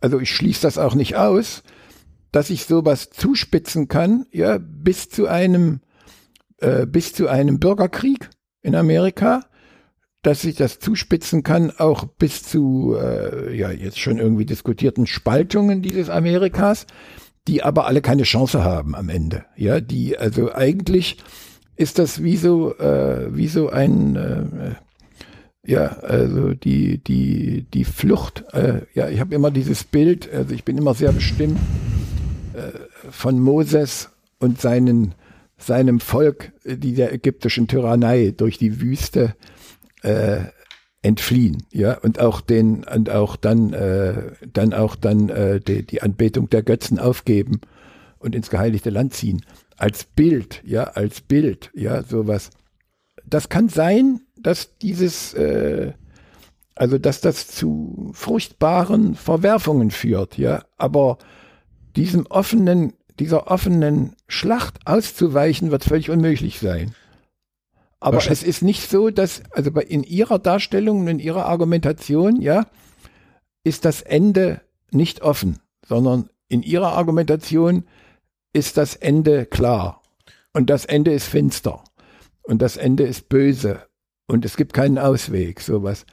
[0.00, 1.62] also ich schließe das auch nicht aus,
[2.32, 5.80] dass ich sowas zuspitzen kann, ja, bis zu einem,
[6.58, 8.30] äh, bis zu einem Bürgerkrieg
[8.62, 9.46] in Amerika,
[10.22, 15.82] dass ich das zuspitzen kann, auch bis zu, äh, ja, jetzt schon irgendwie diskutierten Spaltungen
[15.82, 16.86] dieses Amerikas
[17.46, 19.44] die aber alle keine Chance haben am Ende.
[19.56, 21.18] Ja, die, also eigentlich
[21.76, 24.74] ist das wie so, äh, wie so ein, äh,
[25.64, 30.64] ja, also die, die, die Flucht, äh, ja, ich habe immer dieses Bild, also ich
[30.64, 31.58] bin immer sehr bestimmt
[32.54, 32.78] äh,
[33.10, 35.14] von Moses und seinen,
[35.58, 39.34] seinem Volk, die der ägyptischen Tyrannei durch die Wüste
[40.02, 40.44] äh,
[41.02, 46.02] entfliehen, ja, und auch den, und auch dann, äh, dann auch dann äh, die, die
[46.02, 47.60] Anbetung der Götzen aufgeben
[48.18, 49.42] und ins geheiligte Land ziehen.
[49.76, 52.50] Als Bild, ja, als Bild, ja, sowas.
[53.26, 55.92] Das kann sein, dass dieses, äh,
[56.74, 61.18] also dass das zu furchtbaren Verwerfungen führt, ja, aber
[61.96, 66.94] diesem offenen, dieser offenen Schlacht auszuweichen, wird völlig unmöglich sein.
[68.02, 72.40] Aber es ist nicht so, dass, also bei, in ihrer Darstellung und in ihrer Argumentation,
[72.40, 72.66] ja,
[73.62, 77.84] ist das Ende nicht offen, sondern in ihrer Argumentation
[78.54, 80.02] ist das Ende klar.
[80.52, 81.84] Und das Ende ist finster.
[82.42, 83.82] Und das Ende ist böse.
[84.30, 86.06] Und es gibt keinen Ausweg, sowas.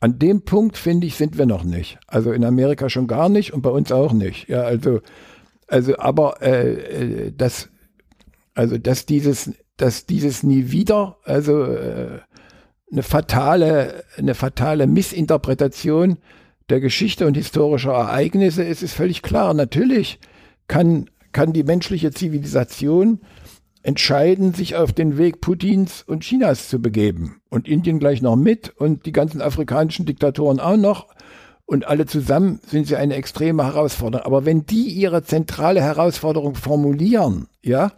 [0.00, 1.98] An dem Punkt, finde ich, sind wir noch nicht.
[2.08, 4.48] Also in Amerika schon gar nicht und bei uns auch nicht.
[4.48, 5.00] Ja, also,
[5.68, 6.72] also, aber äh,
[7.28, 7.68] äh das,
[8.54, 12.20] also, dass dieses dass dieses nie wieder, also äh,
[12.90, 16.18] eine fatale, eine fatale Missinterpretation
[16.68, 19.54] der Geschichte und historischer Ereignisse ist, ist völlig klar.
[19.54, 20.20] Natürlich
[20.68, 23.20] kann, kann die menschliche Zivilisation
[23.82, 27.40] entscheiden, sich auf den Weg Putins und Chinas zu begeben.
[27.50, 31.08] Und Indien gleich noch mit und die ganzen afrikanischen Diktatoren auch noch.
[31.66, 34.26] Und alle zusammen sind sie eine extreme Herausforderung.
[34.26, 37.92] Aber wenn die ihre zentrale Herausforderung formulieren, ja,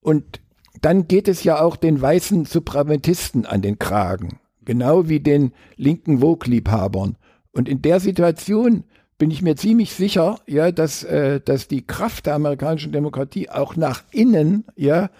[0.00, 0.40] und
[0.80, 6.18] dann geht es ja auch den weißen Supremamatisten an den Kragen, genau wie den linken
[6.18, 7.16] Vogue-Liebhabern.
[7.52, 8.84] Und in der Situation
[9.18, 13.76] bin ich mir ziemlich sicher, ja, dass, äh, dass die Kraft der amerikanischen Demokratie auch
[13.76, 15.10] nach innen, ja,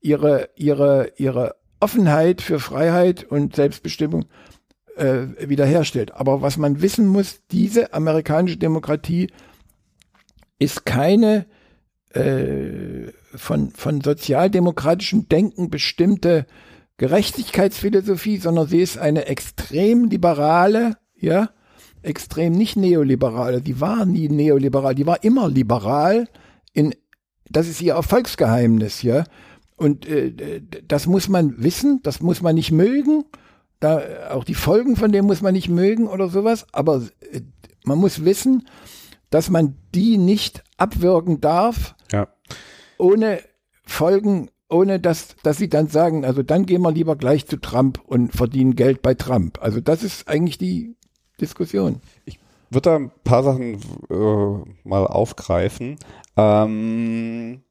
[0.00, 4.26] ihre, ihre, ihre Offenheit für Freiheit und Selbstbestimmung
[4.96, 6.12] äh, wiederherstellt.
[6.14, 9.30] Aber was man wissen muss, diese amerikanische Demokratie
[10.58, 11.46] ist keine
[12.10, 16.46] äh, von, von sozialdemokratischem Denken bestimmte
[16.98, 21.50] Gerechtigkeitsphilosophie, sondern sie ist eine extrem liberale, ja,
[22.02, 26.28] extrem nicht neoliberale, die war nie neoliberal, die war immer liberal
[26.72, 26.94] in,
[27.48, 29.24] das ist ihr Erfolgsgeheimnis, ja.
[29.76, 33.24] Und äh, das muss man wissen, das muss man nicht mögen,
[33.80, 37.02] da auch die Folgen von dem muss man nicht mögen oder sowas, aber
[37.32, 37.40] äh,
[37.84, 38.66] man muss wissen,
[39.30, 42.28] dass man die nicht abwürgen darf, ja.
[42.98, 43.40] ohne
[43.84, 48.00] Folgen, ohne dass, dass sie dann sagen, also dann gehen wir lieber gleich zu Trump
[48.04, 49.58] und verdienen Geld bei Trump.
[49.62, 50.96] Also das ist eigentlich die
[51.40, 52.00] Diskussion.
[52.24, 52.38] Ich
[52.70, 53.74] würde da ein paar Sachen
[54.10, 55.98] äh, mal aufgreifen.
[56.36, 57.62] Ähm,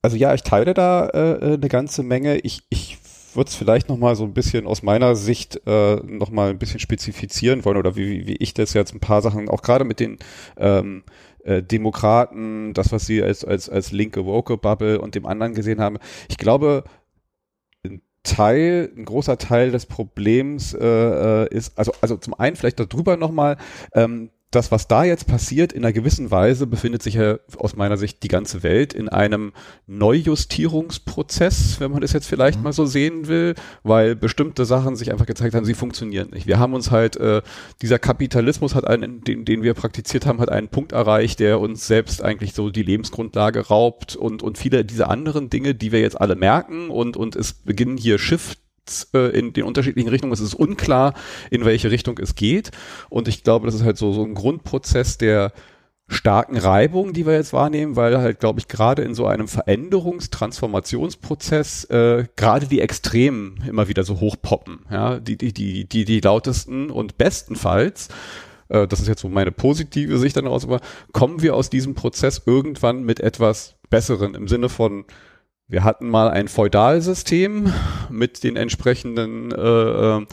[0.00, 2.38] also ja, ich teile da äh, eine ganze Menge.
[2.38, 2.98] Ich, ich
[3.34, 6.58] würde es vielleicht noch mal so ein bisschen aus meiner Sicht äh, noch mal ein
[6.58, 10.00] bisschen spezifizieren wollen oder wie, wie ich das jetzt ein paar Sachen auch gerade mit
[10.00, 10.18] den
[10.56, 11.04] ähm,
[11.44, 15.80] äh, Demokraten, das was sie als als als linke woke Bubble und dem anderen gesehen
[15.80, 15.98] haben.
[16.28, 16.84] Ich glaube,
[18.22, 23.16] Teil, ein großer Teil des Problems äh, äh, ist, also, also zum einen vielleicht darüber
[23.16, 23.56] nochmal,
[23.94, 27.96] ähm, das, was da jetzt passiert, in einer gewissen Weise befindet sich ja aus meiner
[27.96, 29.52] Sicht die ganze Welt in einem
[29.86, 32.64] Neujustierungsprozess, wenn man das jetzt vielleicht mhm.
[32.64, 36.46] mal so sehen will, weil bestimmte Sachen sich einfach gezeigt haben, sie funktionieren nicht.
[36.46, 37.40] Wir haben uns halt, äh,
[37.80, 41.86] dieser Kapitalismus hat einen, den, den wir praktiziert haben, hat einen Punkt erreicht, der uns
[41.86, 46.20] selbst eigentlich so die Lebensgrundlage raubt und, und viele dieser anderen Dinge, die wir jetzt
[46.20, 48.61] alle merken und, und es beginnen hier Shift
[49.12, 50.32] in den unterschiedlichen Richtungen.
[50.32, 51.14] Es ist unklar,
[51.50, 52.70] in welche Richtung es geht.
[53.08, 55.52] Und ich glaube, das ist halt so, so ein Grundprozess der
[56.08, 60.30] starken Reibung, die wir jetzt wahrnehmen, weil halt, glaube ich, gerade in so einem Veränderungs-,
[60.30, 64.80] Transformationsprozess äh, gerade die Extremen immer wieder so hochpoppen.
[64.90, 68.08] Ja, die, die, die, die, die lautesten und bestenfalls
[68.68, 70.80] äh, das ist jetzt so meine positive Sicht daraus, aber
[71.12, 75.04] kommen wir aus diesem Prozess irgendwann mit etwas Besseren im Sinne von
[75.68, 77.72] wir hatten mal ein Feudalsystem
[78.10, 80.26] mit den entsprechenden äh, äh,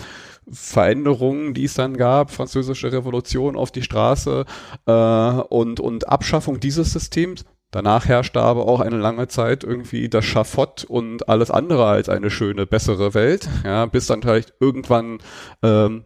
[0.52, 4.46] Veränderungen, die es dann gab, französische Revolution auf die Straße
[4.86, 7.46] äh, und, und Abschaffung dieses Systems.
[7.72, 12.32] Danach herrschte aber auch eine lange Zeit irgendwie das Schafott und alles andere als eine
[12.32, 15.20] schöne, bessere Welt, ja, bis dann vielleicht irgendwann
[15.62, 16.04] ähm,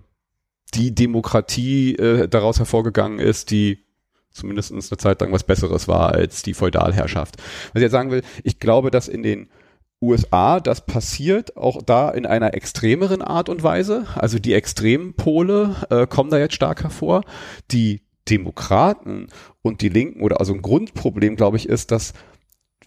[0.73, 3.85] die Demokratie äh, daraus hervorgegangen ist, die
[4.33, 7.37] zumindest eine Zeit lang was Besseres war als die Feudalherrschaft.
[7.37, 9.49] Was ich jetzt sagen will, ich glaube, dass in den
[10.01, 14.05] USA das passiert, auch da in einer extremeren Art und Weise.
[14.15, 17.23] Also die extremen Pole äh, kommen da jetzt stark hervor.
[17.71, 19.27] Die Demokraten
[19.61, 22.13] und die Linken oder also ein Grundproblem, glaube ich, ist, dass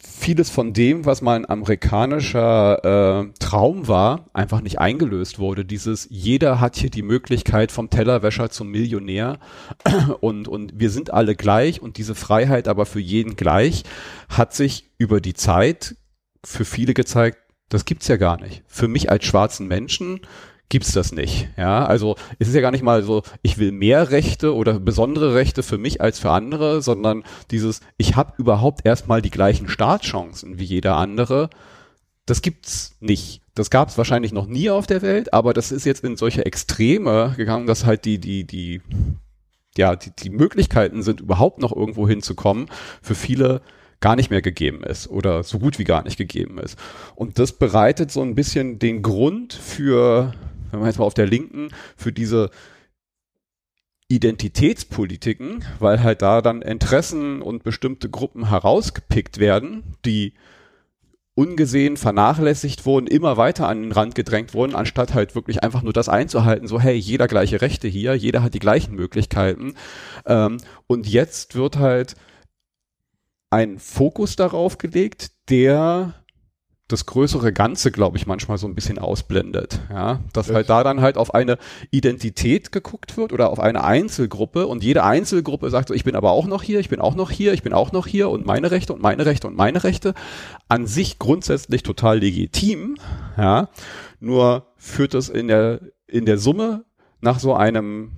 [0.07, 5.65] vieles von dem, was mal ein amerikanischer äh, Traum war, einfach nicht eingelöst wurde.
[5.65, 9.39] Dieses jeder hat hier die Möglichkeit vom Tellerwäscher zum Millionär
[10.21, 13.85] und und wir sind alle gleich und diese Freiheit aber für jeden gleich
[14.29, 15.97] hat sich über die Zeit
[16.45, 17.39] für viele gezeigt,
[17.69, 18.63] das gibt's ja gar nicht.
[18.67, 20.21] Für mich als schwarzen Menschen
[20.69, 21.49] gibt's das nicht.
[21.57, 25.35] Ja, also es ist ja gar nicht mal so, ich will mehr Rechte oder besondere
[25.35, 30.59] Rechte für mich als für andere, sondern dieses, ich habe überhaupt erstmal die gleichen Startchancen
[30.59, 31.51] wie jeder andere.
[32.27, 33.43] Das gibt's nicht.
[33.55, 37.35] Das gab's wahrscheinlich noch nie auf der Welt, aber das ist jetzt in solche Extreme
[37.37, 38.83] gegangen, dass halt die, die, die,
[39.79, 42.67] ja, die, die Möglichkeiten sind, überhaupt noch irgendwo hinzukommen,
[43.01, 43.63] für viele
[44.01, 46.79] gar nicht mehr gegeben ist oder so gut wie gar nicht gegeben ist.
[47.15, 50.35] Und das bereitet so ein bisschen den Grund für
[50.71, 52.51] wenn man jetzt mal auf der Linken, für diese
[54.09, 60.35] Identitätspolitiken, weil halt da dann Interessen und bestimmte Gruppen herausgepickt werden, die
[61.35, 65.93] ungesehen vernachlässigt wurden, immer weiter an den Rand gedrängt wurden, anstatt halt wirklich einfach nur
[65.93, 69.75] das einzuhalten, so hey, jeder gleiche Rechte hier, jeder hat die gleichen Möglichkeiten.
[70.25, 72.15] Ähm, und jetzt wird halt
[73.51, 76.15] ein Fokus darauf gelegt, der
[76.89, 79.81] das größere Ganze, glaube ich, manchmal so ein bisschen ausblendet.
[79.91, 81.59] Ja, dass das halt da dann halt auf eine
[81.91, 86.31] Identität geguckt wird oder auf eine Einzelgruppe und jede Einzelgruppe sagt so, ich bin aber
[86.31, 88.71] auch noch hier, ich bin auch noch hier, ich bin auch noch hier und meine
[88.71, 90.15] Rechte und meine Rechte und meine Rechte.
[90.69, 92.97] An sich grundsätzlich total legitim.
[93.37, 93.69] Ja,
[94.21, 96.85] nur führt das in der, in der Summe
[97.21, 98.13] nach so einem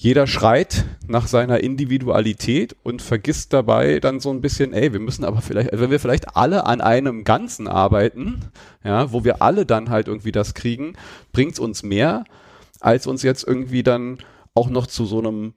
[0.00, 5.24] jeder schreit nach seiner Individualität und vergisst dabei dann so ein bisschen, ey, wir müssen
[5.24, 8.42] aber vielleicht, wenn wir vielleicht alle an einem Ganzen arbeiten,
[8.84, 10.92] ja, wo wir alle dann halt irgendwie das kriegen,
[11.32, 12.22] bringt's uns mehr,
[12.78, 14.18] als uns jetzt irgendwie dann
[14.54, 15.54] auch noch zu so einem,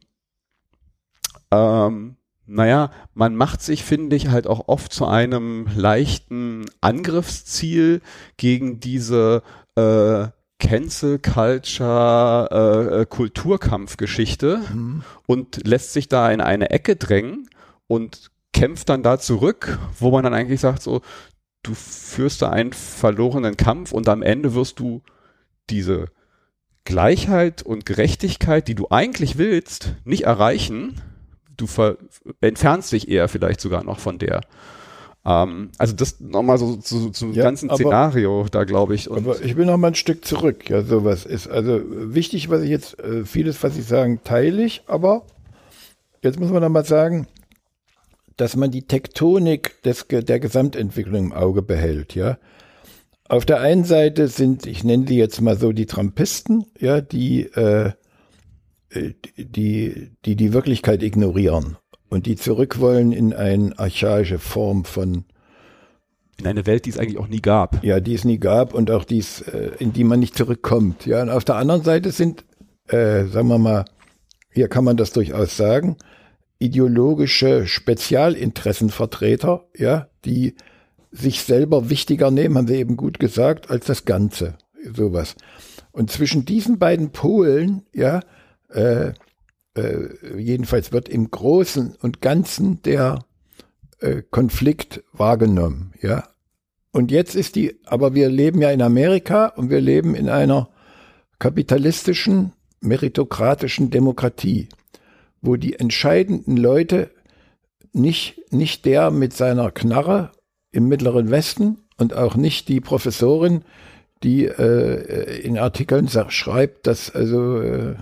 [1.52, 2.16] ähm,
[2.48, 8.02] naja, man macht sich, finde ich, halt auch oft zu einem leichten Angriffsziel
[8.38, 9.44] gegen diese
[9.76, 10.30] äh,
[10.62, 15.04] Cancel Culture äh, äh, Kulturkampfgeschichte mhm.
[15.26, 17.50] und lässt sich da in eine Ecke drängen
[17.88, 21.02] und kämpft dann da zurück, wo man dann eigentlich sagt so,
[21.64, 25.02] du führst da einen verlorenen Kampf und am Ende wirst du
[25.72, 26.06] diese
[26.86, 31.02] Gleichheit und Gerechtigkeit, die du eigentlich willst, nicht erreichen.
[31.58, 31.66] Du
[32.40, 34.42] entfernst dich eher vielleicht sogar noch von der.
[35.24, 39.10] Ähm, also das nochmal so zu, zum ja, ganzen Szenario da, glaube ich.
[39.10, 40.70] Und aber ich will noch mal ein Stück zurück.
[40.70, 44.84] Ja, sowas ist also wichtig, was ich jetzt, äh, vieles, was Sie sagen, teile ich,
[44.88, 45.24] aber
[46.24, 47.28] jetzt muss man noch mal sagen,
[48.36, 52.38] dass man die Tektonik des, der Gesamtentwicklung im Auge behält, ja.
[53.30, 57.44] Auf der einen Seite sind, ich nenne die jetzt mal so die Trumpisten, ja, die,
[57.44, 57.92] äh,
[58.90, 61.78] äh die, die die Wirklichkeit ignorieren
[62.12, 65.24] und die zurück wollen in eine archaische Form von
[66.38, 67.84] in eine Welt, die es eigentlich auch nie gab.
[67.84, 71.06] Ja, die es nie gab und auch dies, äh, in die man nicht zurückkommt.
[71.06, 72.44] Ja, und auf der anderen Seite sind,
[72.88, 73.86] äh, sagen wir mal,
[74.52, 75.98] hier kann man das durchaus sagen,
[76.60, 80.56] ideologische Spezialinteressenvertreter, ja, die
[81.12, 84.56] sich selber wichtiger nehmen, haben wir eben gut gesagt, als das Ganze,
[84.94, 85.36] sowas.
[85.92, 88.22] Und zwischen diesen beiden Polen, ja,
[88.70, 89.14] äh,
[89.76, 93.26] äh, jedenfalls wird im Großen und Ganzen der
[94.00, 96.28] äh, Konflikt wahrgenommen, ja.
[96.92, 100.70] Und jetzt ist die, aber wir leben ja in Amerika und wir leben in einer
[101.40, 104.68] kapitalistischen, meritokratischen Demokratie,
[105.42, 107.12] wo die entscheidenden Leute
[107.94, 110.32] nicht, nicht der mit seiner Knarre
[110.72, 113.64] im Mittleren Westen und auch nicht die Professorin,
[114.24, 117.96] die äh, in Artikeln schreibt, dass also äh,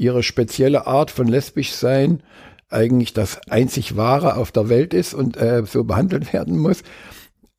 [0.00, 2.22] ihre spezielle Art von lesbisch sein
[2.70, 6.82] eigentlich das einzig wahre auf der Welt ist und äh, so behandelt werden muss,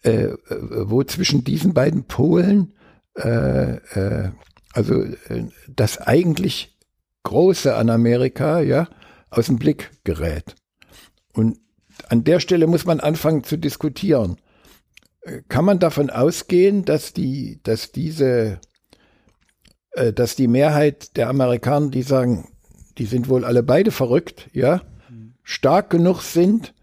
[0.04, 2.74] äh, äh wo zwischen diesen beiden Polen
[3.18, 4.32] äh, äh,
[4.74, 6.78] also äh, das eigentlich
[7.24, 8.88] Große an Amerika ja
[9.30, 10.56] aus dem Blick gerät.
[11.34, 11.60] Und
[12.10, 14.38] an der Stelle muss man anfangen zu diskutieren.
[15.22, 18.60] Äh, kann man davon ausgehen, dass die, dass diese
[19.92, 22.50] äh, dass die Mehrheit der Amerikaner, die sagen,
[22.98, 24.82] die sind wohl alle beide verrückt, ja,
[25.44, 26.74] stark genug sind,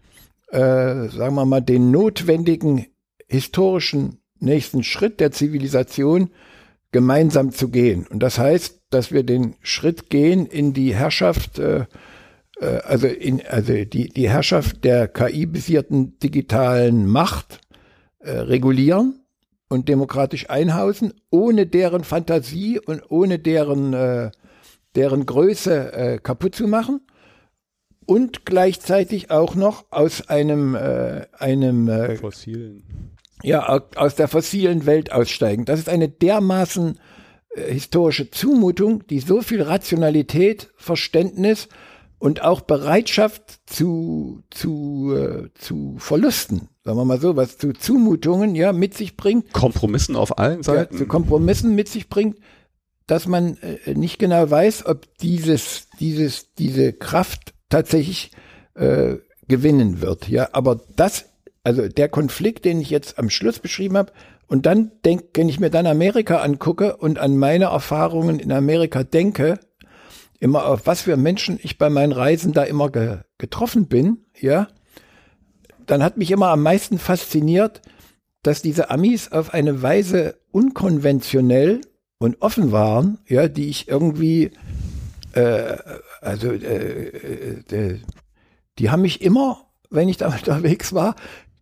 [0.51, 2.85] äh, sagen wir mal, den notwendigen
[3.27, 6.29] historischen nächsten Schritt der Zivilisation
[6.91, 8.07] gemeinsam zu gehen.
[8.07, 11.85] Und das heißt, dass wir den Schritt gehen in die Herrschaft, äh,
[12.59, 17.61] äh also in, also die, die Herrschaft der KI-basierten digitalen Macht
[18.19, 19.19] äh, regulieren
[19.69, 24.31] und demokratisch einhausen, ohne deren Fantasie und ohne deren, äh,
[24.95, 27.01] deren Größe äh, kaputt zu machen
[28.05, 32.83] und gleichzeitig auch noch aus einem, äh, einem äh, fossilen.
[33.43, 35.63] Ja, aus der fossilen Welt aussteigen.
[35.63, 36.99] Das ist eine dermaßen
[37.55, 41.69] äh, historische Zumutung, die so viel Rationalität, Verständnis
[42.19, 48.55] und auch Bereitschaft zu, zu, äh, zu Verlusten, sagen wir mal so, was zu Zumutungen
[48.55, 49.51] ja mit sich bringt.
[49.53, 50.93] Kompromissen auf allen Seiten.
[50.93, 52.37] Ja, zu Kompromissen mit sich bringt,
[53.07, 58.31] dass man äh, nicht genau weiß, ob dieses, dieses, diese Kraft tatsächlich
[58.75, 59.15] äh,
[59.47, 60.27] gewinnen wird.
[60.27, 61.25] Ja, aber das,
[61.63, 64.11] also der Konflikt, den ich jetzt am Schluss beschrieben habe,
[64.47, 69.03] und dann denke, wenn ich mir dann Amerika angucke und an meine Erfahrungen in Amerika
[69.03, 69.59] denke,
[70.39, 74.67] immer auf was für Menschen ich bei meinen Reisen da immer ge getroffen bin, ja,
[75.85, 77.81] dann hat mich immer am meisten fasziniert,
[78.43, 81.81] dass diese Amis auf eine Weise unkonventionell
[82.19, 84.51] und offen waren, ja, die ich irgendwie,
[85.33, 85.77] äh,
[86.21, 87.99] also äh, äh,
[88.77, 91.15] die haben mich immer, wenn ich da unterwegs war,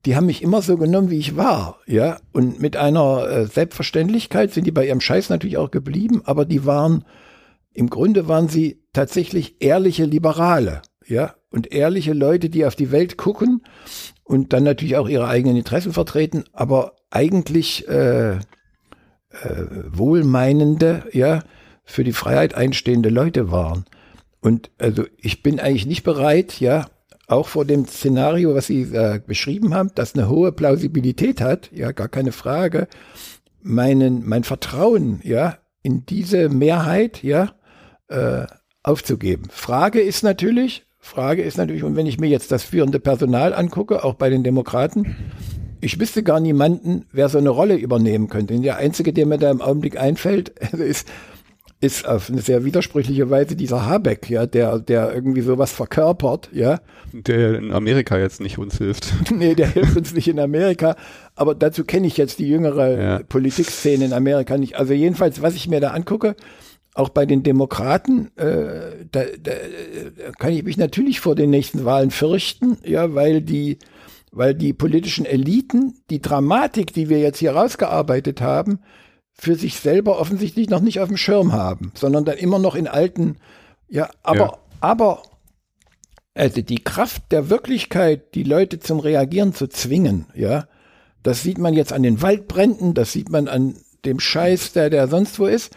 [0.06, 4.54] die haben mich immer so genommen, wie ich war, ja, und mit einer äh, Selbstverständlichkeit
[4.54, 7.04] sind die bei ihrem Scheiß natürlich auch geblieben, aber die waren
[7.78, 13.18] im Grunde waren sie tatsächlich ehrliche Liberale, ja, und ehrliche Leute, die auf die Welt
[13.18, 13.62] gucken
[14.24, 18.40] und dann natürlich auch ihre eigenen Interessen vertreten, aber eigentlich äh, äh,
[19.92, 21.44] wohlmeinende, ja,
[21.84, 23.86] für die Freiheit einstehende Leute waren.
[24.42, 26.88] Und also ich bin eigentlich nicht bereit, ja,
[27.28, 31.92] auch vor dem Szenario, was Sie äh, beschrieben haben, das eine hohe Plausibilität hat, ja,
[31.92, 32.88] gar keine Frage,
[33.62, 37.54] meinen, mein Vertrauen, ja, in diese Mehrheit, ja,
[38.08, 38.46] äh,
[38.84, 39.48] aufzugeben.
[39.50, 44.04] Frage ist natürlich, Frage ist natürlich, und wenn ich mir jetzt das führende Personal angucke,
[44.04, 45.16] auch bei den Demokraten,
[45.82, 48.56] ich wüsste gar niemanden, wer so eine Rolle übernehmen könnte.
[48.56, 51.08] Und der einzige, der mir da im Augenblick einfällt, ist
[51.80, 56.80] ist auf eine sehr widersprüchliche Weise dieser Habeck, ja, der, der irgendwie sowas verkörpert, ja.
[57.14, 59.14] Der in Amerika jetzt nicht uns hilft.
[59.32, 60.96] nee, der hilft uns nicht in Amerika.
[61.36, 63.20] Aber dazu kenne ich jetzt die jüngere ja.
[63.30, 64.76] Politikszene in Amerika nicht.
[64.76, 66.36] Also jedenfalls, was ich mir da angucke,
[66.98, 69.52] auch bei den Demokraten, äh, da, da
[70.40, 73.80] kann ich mich natürlich vor den nächsten Wahlen fürchten, ja, weil die,
[74.32, 78.80] weil die politischen Eliten die Dramatik, die wir jetzt hier rausgearbeitet haben,
[79.34, 82.88] für sich selber offensichtlich noch nicht auf dem Schirm haben, sondern dann immer noch in
[82.88, 83.38] alten,
[83.88, 84.58] ja, aber, ja.
[84.82, 85.24] aber,
[86.34, 90.68] also die Kraft der Wirklichkeit, die Leute zum Reagieren zu zwingen, ja,
[91.22, 93.76] das sieht man jetzt an den Waldbränden, das sieht man an
[94.06, 95.76] dem Scheiß, der, der sonst wo ist.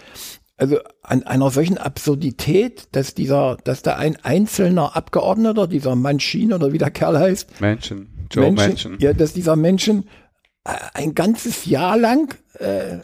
[0.61, 6.75] Also an einer solchen Absurdität, dass dieser, dass da ein einzelner Abgeordneter, dieser Manchin oder
[6.75, 8.99] wie der Kerl heißt, Menschen, Joe Manchin.
[9.01, 10.05] ja, dass dieser Menschen
[10.65, 12.99] äh, ein ganzes Jahr lang äh,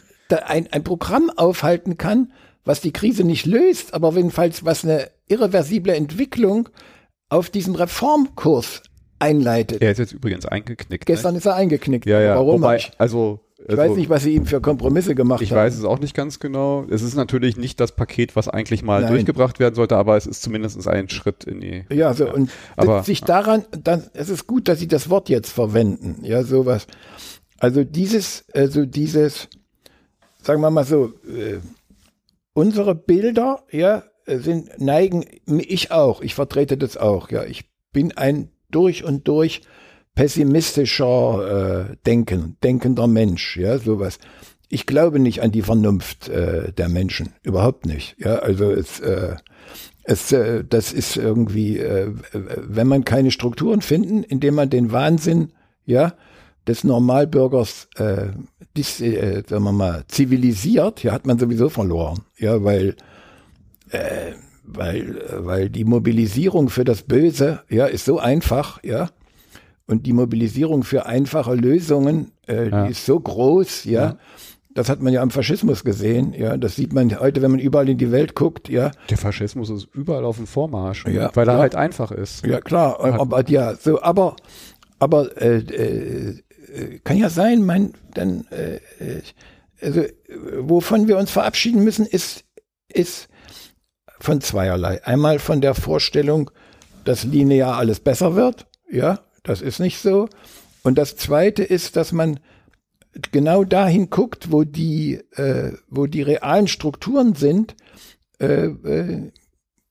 [0.45, 2.31] ein, ein Programm aufhalten kann,
[2.63, 6.69] was die Krise nicht löst, aber jedenfalls was eine irreversible Entwicklung
[7.29, 8.83] auf diesem Reformkurs
[9.17, 9.81] einleitet.
[9.81, 11.07] Er ist jetzt übrigens eingeknickt.
[11.07, 11.39] Gestern ne?
[11.39, 12.05] ist er eingeknickt.
[12.05, 12.35] Ja, ja.
[12.35, 12.61] Warum?
[12.61, 15.57] Wobei, also ich also, weiß nicht, was sie ihm für Kompromisse gemacht ich haben.
[15.57, 16.85] Ich weiß es auch nicht ganz genau.
[16.89, 19.11] Es ist natürlich nicht das Paket, was eigentlich mal Nein.
[19.11, 21.83] durchgebracht werden sollte, aber es ist zumindest ein Schritt in die.
[21.91, 25.51] Ja, so und aber, sich daran, dann, es ist gut, dass sie das Wort jetzt
[25.51, 26.23] verwenden.
[26.23, 26.87] Ja, sowas.
[27.59, 29.49] Also dieses, also dieses,
[30.41, 31.59] sagen wir mal so, äh,
[32.53, 38.49] unsere Bilder, ja, sind, neigen, ich auch, ich vertrete das auch, ja, ich bin ein
[38.69, 39.61] durch und durch
[40.17, 44.17] pessimistischer äh, Denken, denkender Mensch, ja, sowas.
[44.67, 49.35] Ich glaube nicht an die Vernunft äh, der Menschen, überhaupt nicht, ja, also es, äh,
[50.03, 55.53] es, äh, das ist irgendwie, äh, wenn man keine Strukturen finden, indem man den Wahnsinn,
[55.85, 56.15] ja,
[56.65, 58.29] des Normalbürgers äh,
[58.75, 62.21] dis, äh, sagen wir mal, zivilisiert, ja, hat man sowieso verloren.
[62.37, 62.95] Ja, weil,
[63.91, 64.31] äh,
[64.63, 69.11] weil, weil die Mobilisierung für das Böse, ja, ist so einfach, ja.
[69.87, 72.85] Und die Mobilisierung für einfache Lösungen, äh, ja.
[72.85, 74.01] die ist so groß, ja.
[74.01, 74.17] ja.
[74.73, 76.57] Das hat man ja am Faschismus gesehen, ja.
[76.57, 78.91] Das sieht man heute, wenn man überall in die Welt guckt, ja.
[79.09, 82.45] Der Faschismus ist überall auf dem Vormarsch, ja, weil er halt einfach ist.
[82.45, 84.35] Ja, klar, aber ja, so, aber,
[84.99, 89.21] aber äh, äh, kann ja sein, mein, dann, äh, äh,
[89.81, 90.03] also,
[90.59, 92.43] wovon wir uns verabschieden müssen, ist,
[92.89, 93.29] ist
[94.19, 95.03] von zweierlei.
[95.05, 96.51] Einmal von der Vorstellung,
[97.05, 98.67] dass linear alles besser wird.
[98.89, 100.29] Ja, das ist nicht so.
[100.83, 102.39] Und das zweite ist, dass man
[103.31, 107.75] genau dahin guckt, wo die, äh, wo die realen Strukturen sind
[108.39, 109.31] äh, äh,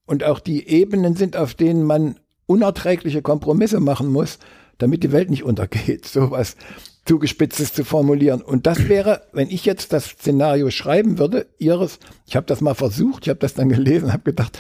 [0.06, 4.38] und auch die Ebenen sind, auf denen man unerträgliche Kompromisse machen muss,
[4.78, 6.56] damit die Welt nicht untergeht, sowas
[7.04, 8.42] zugespitztes zu formulieren.
[8.42, 12.74] Und das wäre, wenn ich jetzt das Szenario schreiben würde, ihres, ich habe das mal
[12.74, 14.58] versucht, ich habe das dann gelesen, habe gedacht,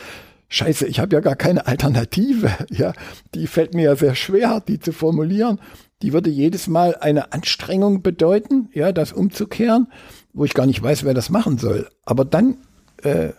[0.48, 2.50] Scheiße, ich habe ja gar keine Alternative.
[2.70, 2.92] Ja,
[3.34, 5.60] die fällt mir ja sehr schwer, die zu formulieren.
[6.02, 9.88] Die würde jedes Mal eine Anstrengung bedeuten, ja, das umzukehren,
[10.32, 11.88] wo ich gar nicht weiß, wer das machen soll.
[12.04, 12.58] Aber dann,
[13.02, 13.30] äh,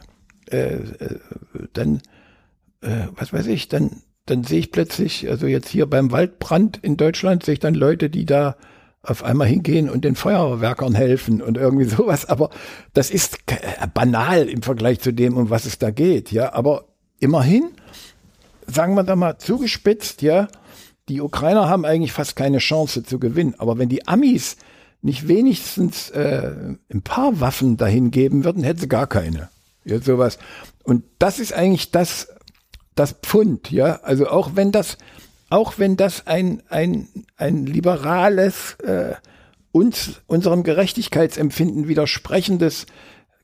[0.50, 1.20] äh, äh
[1.74, 2.02] dann,
[2.82, 6.98] äh, was weiß ich, dann dann sehe ich plötzlich, also jetzt hier beim Waldbrand in
[6.98, 8.58] Deutschland, sehe ich dann Leute, die da
[9.02, 12.26] auf einmal hingehen und den Feuerwerkern helfen und irgendwie sowas.
[12.26, 12.50] Aber
[12.94, 13.38] das ist
[13.94, 16.32] banal im Vergleich zu dem, um was es da geht.
[16.32, 16.86] Ja, aber
[17.20, 17.70] immerhin,
[18.66, 20.48] sagen wir da mal zugespitzt, ja,
[21.10, 23.56] die Ukrainer haben eigentlich fast keine Chance zu gewinnen.
[23.58, 24.58] Aber wenn die Amis
[25.02, 29.50] nicht wenigstens äh, ein paar Waffen dahin geben würden, hätten sie gar keine.
[29.86, 30.38] Ja, sowas.
[30.84, 32.28] Und das ist eigentlich das,
[32.96, 34.02] das Pfund, ja.
[34.04, 34.98] Also auch wenn das,
[35.50, 37.08] auch wenn das ein, ein,
[37.38, 39.14] ein liberales, äh,
[39.72, 42.86] uns, unserem Gerechtigkeitsempfinden widersprechendes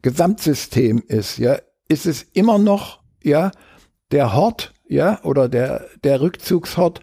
[0.02, 3.52] Gesamtsystem ist, ja, ist es immer noch, ja,
[4.12, 7.02] der Hort, ja, oder der, der Rückzugshort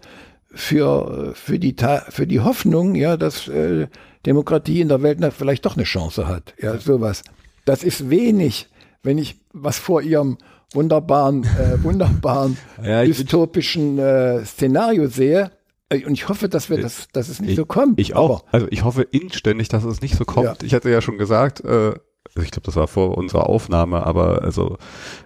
[0.53, 1.75] für, für die,
[2.09, 3.87] für die Hoffnung, ja, dass äh,
[4.25, 7.23] Demokratie in der Welt vielleicht doch eine Chance hat, ja, sowas.
[7.65, 8.67] Das ist wenig,
[9.03, 10.37] wenn ich was vor ihrem
[10.73, 15.51] wunderbaren, äh, wunderbaren ja, dystopischen äh, Szenario sehe.
[15.89, 17.99] Äh, und ich hoffe, dass wir Ich- das, dass es nicht ich- so kommt.
[17.99, 18.41] Ich auch.
[18.43, 20.45] Aber, Also ich hoffe inständig, dass es nicht so kommt.
[20.45, 20.55] Ja.
[20.63, 21.93] Ich hatte ja schon gesagt, äh,
[22.37, 24.77] ich glaube, das war vor unserer Aufnahme, aber also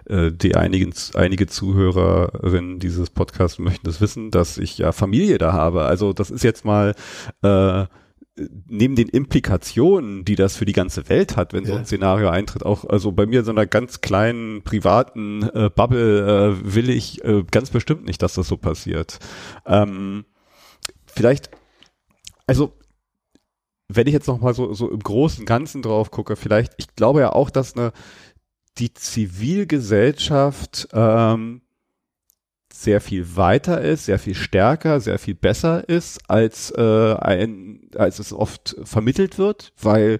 [0.08, 5.52] äh, die einigen, einige Zuhörerinnen dieses Podcasts möchten das wissen, dass ich ja Familie da
[5.52, 5.84] habe.
[5.84, 6.94] Also das ist jetzt mal
[7.42, 7.84] äh,
[8.68, 11.78] neben den Implikationen, die das für die ganze Welt hat, wenn so Ja.
[11.78, 16.58] ein Szenario eintritt, auch also bei mir in so einer ganz kleinen privaten äh, Bubble
[16.60, 19.20] äh, will ich äh, ganz bestimmt nicht, dass das so passiert.
[19.64, 20.24] Ähm,
[21.06, 21.50] vielleicht,
[22.46, 22.74] also
[23.88, 27.20] wenn ich jetzt noch mal so, so im großen Ganzen drauf gucke, vielleicht, ich glaube
[27.20, 27.92] ja auch, dass eine
[28.78, 31.62] die Zivilgesellschaft ähm,
[32.72, 38.18] sehr viel weiter ist, sehr viel stärker, sehr viel besser ist, als, äh, ein, als
[38.18, 40.18] es oft vermittelt wird, weil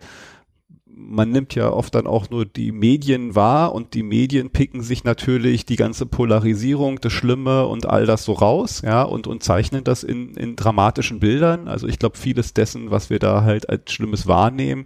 [0.96, 5.04] man nimmt ja oft dann auch nur die Medien wahr und die Medien picken sich
[5.04, 9.84] natürlich die ganze Polarisierung, das Schlimme und all das so raus, ja, und, und zeichnen
[9.84, 11.68] das in, in dramatischen Bildern.
[11.68, 14.84] Also ich glaube, vieles dessen, was wir da halt als Schlimmes wahrnehmen,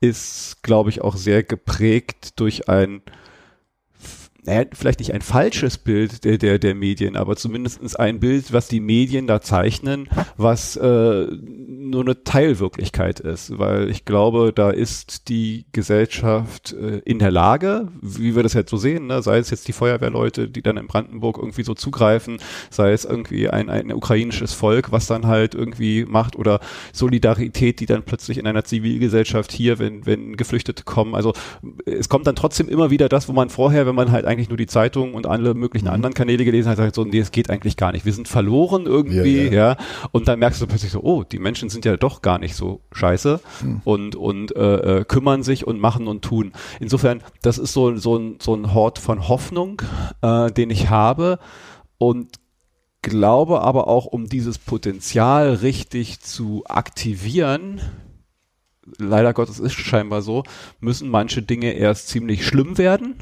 [0.00, 3.02] ist, glaube ich, auch sehr geprägt durch ein
[4.46, 8.68] naja, vielleicht nicht ein falsches Bild der, der, der Medien, aber zumindestens ein Bild, was
[8.68, 13.58] die Medien da zeichnen, was äh, nur eine Teilwirklichkeit ist.
[13.58, 18.70] Weil ich glaube, da ist die Gesellschaft äh, in der Lage, wie wir das jetzt
[18.70, 19.20] so sehen, ne?
[19.20, 22.38] sei es jetzt die Feuerwehrleute, die dann in Brandenburg irgendwie so zugreifen,
[22.70, 26.60] sei es irgendwie ein, ein ukrainisches Volk, was dann halt irgendwie macht oder
[26.92, 31.16] Solidarität, die dann plötzlich in einer Zivilgesellschaft hier, wenn, wenn Geflüchtete kommen.
[31.16, 31.32] Also
[31.84, 34.58] es kommt dann trotzdem immer wieder das, wo man vorher, wenn man halt eigentlich nur
[34.58, 37.76] die Zeitung und alle möglichen anderen Kanäle gelesen hat, sagt so, nee, es geht eigentlich
[37.76, 38.04] gar nicht.
[38.04, 39.52] Wir sind verloren irgendwie, Ja, ja.
[39.52, 39.76] ja.
[40.12, 42.82] Und dann merkst du plötzlich so, oh, die Menschen sind ja doch gar nicht so
[42.92, 43.40] scheiße
[43.84, 46.52] und, und äh, äh, kümmern sich und machen und tun.
[46.80, 49.82] Insofern, das ist so, so, ein, so ein Hort von Hoffnung,
[50.22, 51.38] äh, den ich habe
[51.98, 52.38] und
[53.02, 57.80] glaube aber auch, um dieses Potenzial richtig zu aktivieren,
[58.98, 60.44] leider Gottes ist scheinbar so,
[60.80, 63.16] müssen manche Dinge erst ziemlich schlimm werden,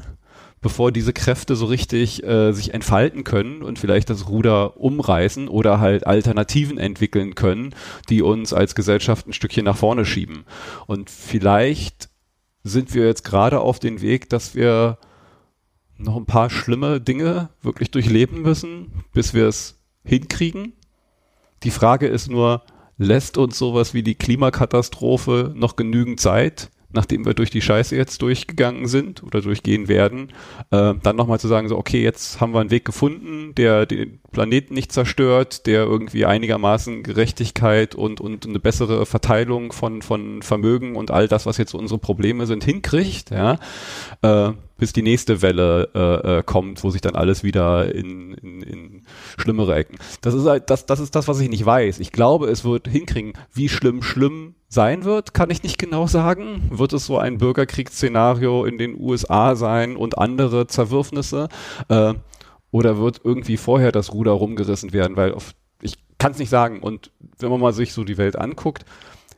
[0.65, 5.79] bevor diese Kräfte so richtig äh, sich entfalten können und vielleicht das Ruder umreißen oder
[5.79, 7.75] halt Alternativen entwickeln können,
[8.09, 10.43] die uns als Gesellschaft ein Stückchen nach vorne schieben.
[10.87, 12.09] Und vielleicht
[12.63, 14.97] sind wir jetzt gerade auf den Weg, dass wir
[15.99, 20.73] noch ein paar schlimme Dinge wirklich durchleben müssen, bis wir es hinkriegen.
[21.61, 22.63] Die Frage ist nur,
[22.97, 28.21] lässt uns sowas wie die Klimakatastrophe noch genügend Zeit, nachdem wir durch die Scheiße jetzt
[28.21, 30.29] durchgegangen sind oder durchgehen werden,
[30.71, 34.19] äh, dann nochmal zu sagen, so, okay, jetzt haben wir einen Weg gefunden, der den
[34.35, 40.97] Planeten nicht zerstört, der irgendwie einigermaßen Gerechtigkeit und, und eine bessere Verteilung von, von Vermögen
[40.97, 43.57] und all das, was jetzt unsere Probleme sind, hinkriegt, ja,
[44.23, 48.61] äh, bis die nächste Welle äh, äh, kommt, wo sich dann alles wieder in, in,
[48.61, 49.01] in
[49.37, 49.99] schlimmere Ecken.
[50.19, 51.99] Das ist halt, das, das ist das, was ich nicht weiß.
[51.99, 53.31] Ich glaube, es wird hinkriegen.
[53.53, 56.69] Wie schlimm schlimm sein wird, kann ich nicht genau sagen.
[56.71, 61.47] Wird es so ein Bürgerkriegsszenario in den USA sein und andere Zerwürfnisse?
[61.87, 62.15] Äh,
[62.75, 65.15] oder wird irgendwie vorher das Ruder rumgerissen werden?
[65.15, 66.81] Weil auf, ich kann es nicht sagen.
[66.81, 68.83] Und wenn man mal sich so die Welt anguckt,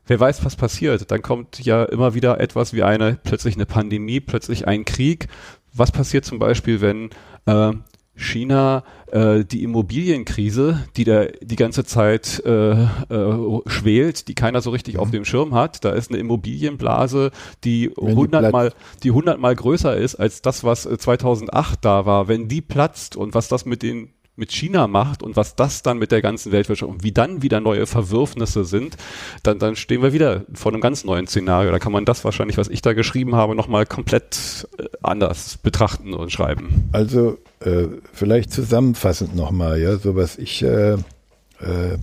[0.07, 1.11] wer weiß, was passiert.
[1.11, 5.27] Dann kommt ja immer wieder etwas wie eine, plötzlich eine Pandemie, plötzlich ein Krieg.
[5.71, 7.11] Was passiert zum Beispiel, wenn
[7.45, 7.73] äh,
[8.17, 14.71] China äh, die Immobilienkrise, die da die ganze Zeit äh, äh, schwelt, die keiner so
[14.71, 15.85] richtig auf dem Schirm hat.
[15.85, 17.31] Da ist eine Immobilienblase,
[17.63, 18.73] die hundertmal,
[19.03, 22.27] die hundertmal größer ist als das, was äh, 2008 da war.
[22.27, 25.97] Wenn die platzt und was das mit den mit China macht und was das dann
[25.97, 28.97] mit der ganzen Weltwirtschaft und wie dann wieder neue Verwürfnisse sind,
[29.43, 31.71] dann, dann stehen wir wieder vor einem ganz neuen Szenario.
[31.71, 36.13] Da kann man das wahrscheinlich, was ich da geschrieben habe, nochmal komplett äh, anders betrachten
[36.13, 36.89] und schreiben.
[36.91, 41.97] Also äh, vielleicht zusammenfassend nochmal, ja, so was ich äh, äh,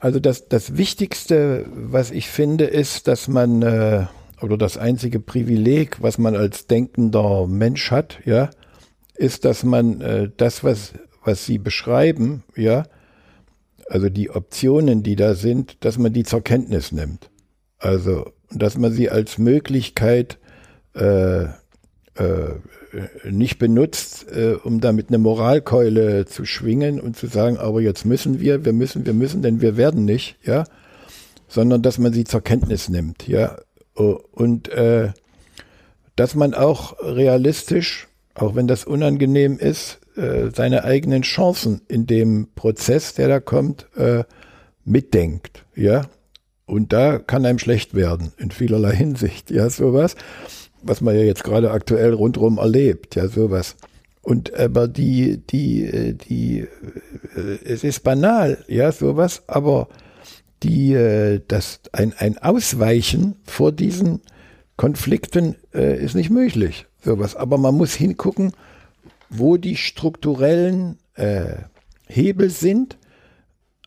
[0.00, 4.06] also das, das Wichtigste, was ich finde, ist, dass man äh,
[4.40, 8.50] oder das einzige Privileg, was man als denkender Mensch hat, ja,
[9.18, 10.92] ist, dass man äh, das, was,
[11.24, 12.84] was Sie beschreiben, ja,
[13.88, 17.30] also die Optionen, die da sind, dass man die zur Kenntnis nimmt.
[17.78, 20.38] Also, dass man sie als Möglichkeit
[20.94, 21.48] äh, äh,
[23.30, 28.40] nicht benutzt, äh, um damit eine Moralkeule zu schwingen und zu sagen, aber jetzt müssen
[28.40, 30.64] wir, wir müssen, wir müssen, denn wir werden nicht, ja,
[31.46, 33.56] sondern dass man sie zur Kenntnis nimmt, ja,
[33.98, 35.10] Oh, und äh,
[36.14, 38.07] dass man auch realistisch,
[38.38, 43.86] auch wenn das unangenehm ist, äh, seine eigenen Chancen in dem Prozess, der da kommt,
[43.96, 44.24] äh,
[44.84, 46.06] mitdenkt, ja.
[46.66, 50.16] Und da kann einem schlecht werden, in vielerlei Hinsicht, ja, sowas,
[50.82, 53.76] was man ja jetzt gerade aktuell rundherum erlebt, ja, sowas.
[54.22, 56.60] Und aber die, die, äh, die
[57.34, 59.88] äh, es ist banal, ja, sowas, aber
[60.62, 64.20] die, äh, das, ein, ein Ausweichen vor diesen
[64.76, 67.36] Konflikten äh, ist nicht möglich, sowas.
[67.36, 68.52] Aber man muss hingucken,
[69.30, 71.56] wo die strukturellen äh,
[72.06, 72.98] Hebel sind,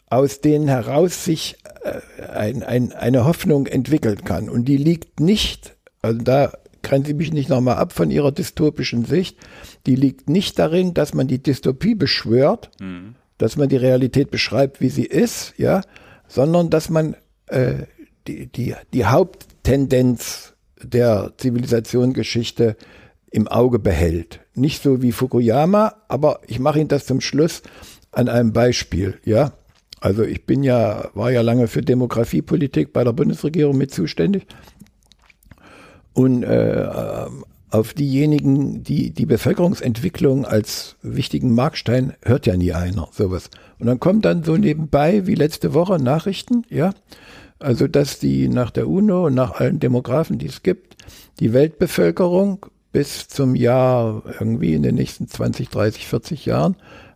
[0.10, 4.50] aus denen heraus sich äh, ein, ein, eine Hoffnung entwickeln kann.
[4.50, 6.52] Und die liegt nicht, also da
[6.84, 9.38] grenze ich mich nicht nochmal ab von ihrer dystopischen Sicht,
[9.86, 13.16] die liegt nicht darin, dass man die Dystopie beschwört, mhm.
[13.38, 15.82] dass man die Realität beschreibt, wie sie ist, ja,
[16.28, 17.16] sondern dass man
[17.48, 17.84] äh,
[18.28, 22.76] die, die, die Haupttendenz der Zivilisationsgeschichte
[23.32, 24.41] im Auge behält.
[24.53, 27.64] Nicht so wie Fukuyama, aber ich mache Ihnen das zum Schluss
[28.12, 29.53] an einem Beispiel, ja.
[30.02, 34.48] Also ich bin ja, war ja lange für Demografiepolitik bei der Bundesregierung mit zuständig.
[36.14, 36.90] Und äh,
[37.70, 43.49] auf diejenigen, die die Bevölkerungsentwicklung als wichtigen Markstein hört ja nie einer, sowas.
[43.80, 46.94] Und dann kommt dann so nebenbei, wie letzte Woche, Nachrichten, ja.
[47.60, 50.98] Also, dass die nach der UNO und nach allen Demografen, die es gibt,
[51.40, 56.76] die Weltbevölkerung bis zum Jahr irgendwie in den nächsten 20, 30, 40 Jahren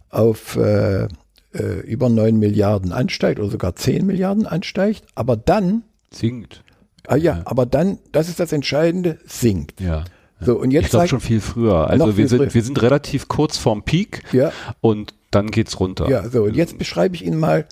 [0.10, 1.08] auf äh,
[1.54, 6.64] äh, über 9 Milliarden ansteigt oder sogar 10 Milliarden ansteigt, aber dann sinkt.
[7.08, 9.80] Ah ja, ja, aber dann, das ist das Entscheidende, sinkt.
[9.80, 10.06] Ja.
[10.40, 11.90] So, und jetzt ich glaube schon viel früher.
[11.90, 12.54] Also wir sind, früher.
[12.54, 14.52] wir sind relativ kurz vorm Peak ja.
[14.82, 16.10] und dann geht's runter.
[16.10, 17.66] Ja, so, und jetzt beschreibe ich Ihnen mal,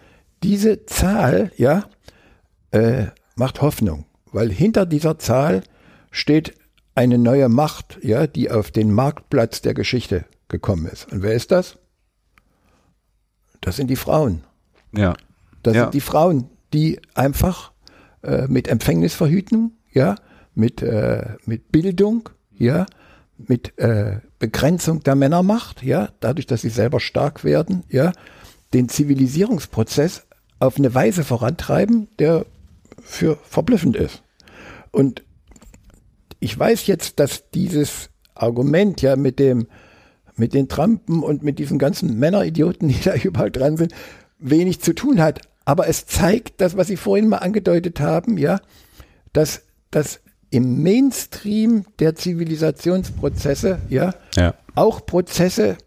[0.43, 1.85] diese Zahl, ja,
[2.71, 3.05] äh,
[3.35, 5.63] macht Hoffnung, weil hinter dieser Zahl
[6.11, 6.53] steht
[6.95, 11.11] eine neue Macht, ja, die auf den Marktplatz der Geschichte gekommen ist.
[11.11, 11.77] Und wer ist das?
[13.61, 14.43] Das sind die Frauen.
[14.95, 15.15] Ja.
[15.63, 15.83] Das ja.
[15.83, 17.71] sind die Frauen, die einfach
[18.21, 20.15] äh, mit Empfängnisverhütung, ja,
[20.53, 22.85] mit, äh, mit Bildung, ja,
[23.37, 28.11] mit äh, Begrenzung der Männermacht, ja, dadurch, dass sie selber stark werden, ja,
[28.73, 30.25] den Zivilisierungsprozess
[30.59, 32.45] auf eine Weise vorantreiben, der
[33.01, 34.23] für verblüffend ist.
[34.91, 35.23] Und
[36.43, 39.67] ich weiß jetzt, dass dieses Argument ja mit dem,
[40.35, 43.93] mit den Trampen und mit diesen ganzen Männeridioten, die da überall dran sind,
[44.39, 45.41] wenig zu tun hat.
[45.63, 48.59] Aber es zeigt das, was Sie vorhin mal angedeutet haben, ja,
[49.31, 55.77] dass, dass im Mainstream der Zivilisationsprozesse, ja, ja, auch Prozesse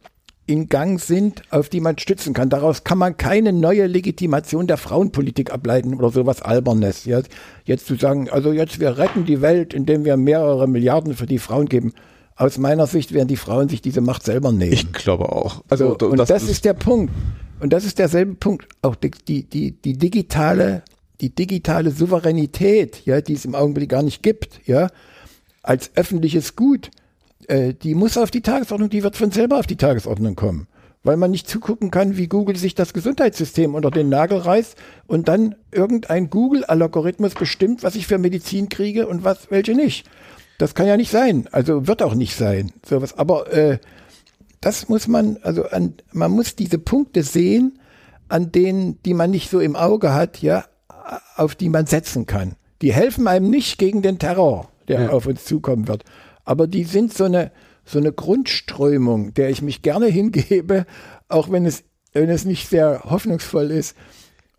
[0.46, 2.48] in Gang sind, auf die man stützen kann.
[2.48, 7.04] Daraus kann man keine neue Legitimation der Frauenpolitik ableiten oder sowas Albernes.
[7.04, 7.20] Ja,
[7.64, 11.40] jetzt zu sagen, also jetzt wir retten die Welt, indem wir mehrere Milliarden für die
[11.40, 11.92] Frauen geben.
[12.36, 14.72] Aus meiner Sicht werden die Frauen sich diese Macht selber nehmen.
[14.72, 15.64] Ich glaube auch.
[15.68, 17.12] Also, so, und das, das ist, ist der Punkt.
[17.58, 18.68] Und das ist derselbe Punkt.
[18.82, 20.82] Auch die, die, die, die digitale,
[21.20, 24.88] die digitale Souveränität, ja, die es im Augenblick gar nicht gibt, ja,
[25.62, 26.90] als öffentliches Gut
[27.48, 30.66] äh, die muss auf die Tagesordnung, die wird von selber auf die Tagesordnung kommen.
[31.02, 35.28] Weil man nicht zugucken kann, wie Google sich das Gesundheitssystem unter den Nagel reißt und
[35.28, 40.08] dann irgendein Google-Algorithmus bestimmt, was ich für Medizin kriege und was, welche nicht.
[40.58, 41.48] Das kann ja nicht sein.
[41.52, 42.72] Also wird auch nicht sein.
[42.84, 43.16] Sowas.
[43.16, 43.78] Aber äh,
[44.60, 47.78] das muss man, also an, man muss diese Punkte sehen,
[48.28, 50.64] an denen, die man nicht so im Auge hat, ja,
[51.36, 52.56] auf die man setzen kann.
[52.82, 55.08] Die helfen einem nicht gegen den Terror, der ja.
[55.10, 56.02] auf uns zukommen wird
[56.46, 57.52] aber die sind so eine,
[57.84, 60.86] so eine Grundströmung, der ich mich gerne hingebe,
[61.28, 63.94] auch wenn es, wenn es nicht sehr hoffnungsvoll ist,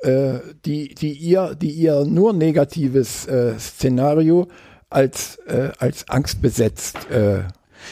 [0.02, 4.48] äh, die, die, ihr, die ihr nur negatives äh, Szenario
[4.90, 7.46] als, äh, als angstbesetzt äh,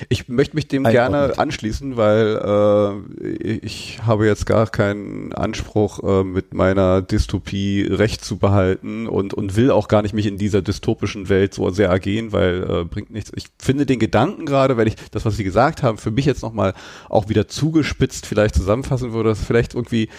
[0.10, 6.24] ich möchte mich dem gerne anschließen, weil äh, ich habe jetzt gar keinen Anspruch, äh,
[6.24, 10.62] mit meiner Dystopie Recht zu behalten und, und will auch gar nicht mich in dieser
[10.62, 13.32] dystopischen Welt so sehr ergehen, weil äh, bringt nichts.
[13.36, 16.44] Ich finde den Gedanken gerade, wenn ich das, was Sie gesagt haben, für mich jetzt
[16.44, 16.74] nochmal
[17.10, 20.10] auch wieder zugespitzt vielleicht zusammenfassen würde, dass vielleicht irgendwie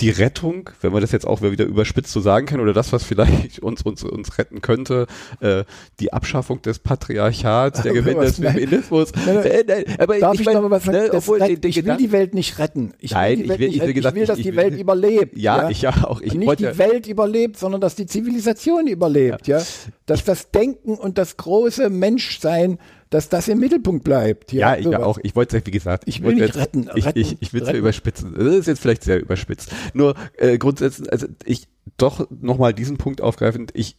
[0.00, 3.04] die Rettung, wenn man das jetzt auch wieder überspitzt so sagen kann, oder das, was
[3.04, 5.06] vielleicht uns, uns, uns retten könnte,
[5.40, 5.64] äh,
[6.00, 10.54] die Abschaffung des Patriarchats, der Gewinn des Feminismus, Nein, nein, aber Darf ich, ich mein,
[10.56, 10.98] noch was sagen?
[10.98, 12.92] Ne, obwohl, ich will die Welt nicht retten.
[12.98, 15.36] Ich nein, will, ich will, ich will, gesagt, ich will dass die Welt überlebt.
[15.36, 16.20] Ja, ja, ich ja auch.
[16.20, 19.46] Ich nicht wollte, die Welt überlebt, sondern dass die Zivilisation überlebt.
[19.46, 19.64] Ja, ja?
[20.06, 22.78] dass das Denken und das große Menschsein
[23.10, 24.52] dass das im Mittelpunkt bleibt.
[24.52, 25.00] Ja, ja ich sowas.
[25.00, 25.18] auch.
[25.22, 26.90] Ich wollte es, wie gesagt, ich, ich will nicht jetzt, retten.
[26.94, 28.34] Ich, retten, ich, ich will es ja überspitzen.
[28.36, 29.70] Das ist jetzt vielleicht sehr überspitzt.
[29.94, 31.68] Nur äh, grundsätzlich, also ich
[31.98, 33.96] doch nochmal diesen Punkt aufgreifend, ich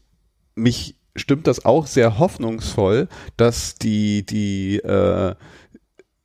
[0.56, 5.36] mich stimmt das auch sehr hoffnungsvoll, dass die, die, äh,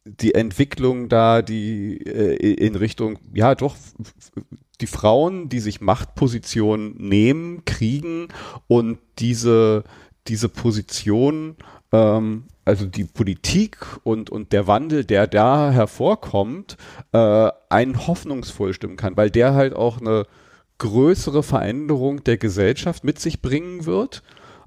[0.05, 3.77] die Entwicklung da, die äh, in Richtung, ja doch,
[4.81, 8.29] die Frauen, die sich Machtpositionen nehmen, kriegen
[8.69, 9.85] und diese,
[10.27, 11.57] diese Position
[11.93, 16.77] ähm, also die Politik und, und der Wandel, der da hervorkommt,
[17.13, 20.27] äh, einen hoffnungsvoll stimmen kann, weil der halt auch eine
[20.79, 24.23] größere Veränderung der Gesellschaft mit sich bringen wird,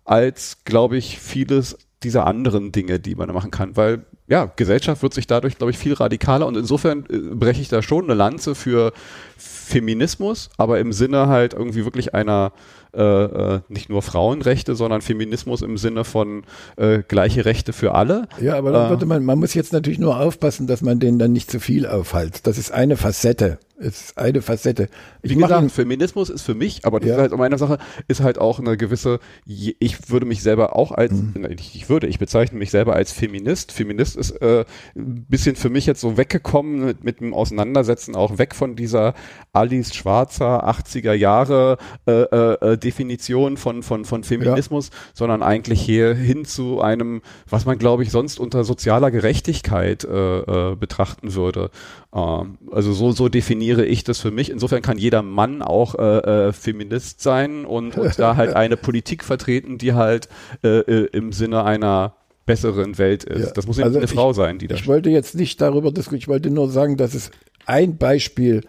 [0.05, 5.13] als, glaube ich, vieles dieser anderen Dinge, die man machen kann, weil ja, Gesellschaft wird
[5.13, 6.47] sich dadurch, glaube ich, viel radikaler.
[6.47, 8.91] Und insofern äh, breche ich da schon eine Lanze für
[9.37, 12.51] Feminismus, aber im Sinne halt irgendwie wirklich einer
[12.95, 16.43] äh, äh, nicht nur Frauenrechte, sondern Feminismus im Sinne von
[16.77, 18.27] äh, gleiche Rechte für alle.
[18.39, 21.31] Ja, aber dann würde man, man muss jetzt natürlich nur aufpassen, dass man denen dann
[21.31, 22.47] nicht zu viel aufhält.
[22.47, 24.87] Das ist eine Facette es ist eine Facette.
[25.21, 27.15] Ich Wie gesagt, Feminismus ist für mich, aber das ja.
[27.15, 27.77] ist halt meine Sache,
[28.07, 31.47] ist halt auch eine gewisse, ich würde mich selber auch als, mhm.
[31.57, 33.71] ich würde, ich bezeichne mich selber als Feminist.
[33.71, 34.63] Feminist ist äh,
[34.95, 39.13] ein bisschen für mich jetzt so weggekommen mit, mit dem Auseinandersetzen, auch weg von dieser
[39.51, 41.77] Alice Schwarzer 80er Jahre
[42.07, 44.95] äh, äh, äh, Definition von, von, von Feminismus, ja.
[45.13, 50.39] sondern eigentlich hier hin zu einem, was man glaube ich sonst unter sozialer Gerechtigkeit äh,
[50.39, 51.71] äh, betrachten würde.
[52.13, 54.49] Ähm, also so, so definiere ich das für mich.
[54.49, 59.23] Insofern kann jeder Mann auch äh, äh, Feminist sein und, und da halt eine Politik
[59.23, 60.29] vertreten, die halt
[60.63, 63.47] äh, im Sinne einer besseren Welt ist.
[63.47, 63.51] Ja.
[63.53, 64.79] Das muss also eine Frau sein, die das.
[64.79, 67.31] Ich wollte jetzt nicht darüber diskutieren, ich wollte nur sagen, dass es
[67.65, 68.61] ein Beispiel,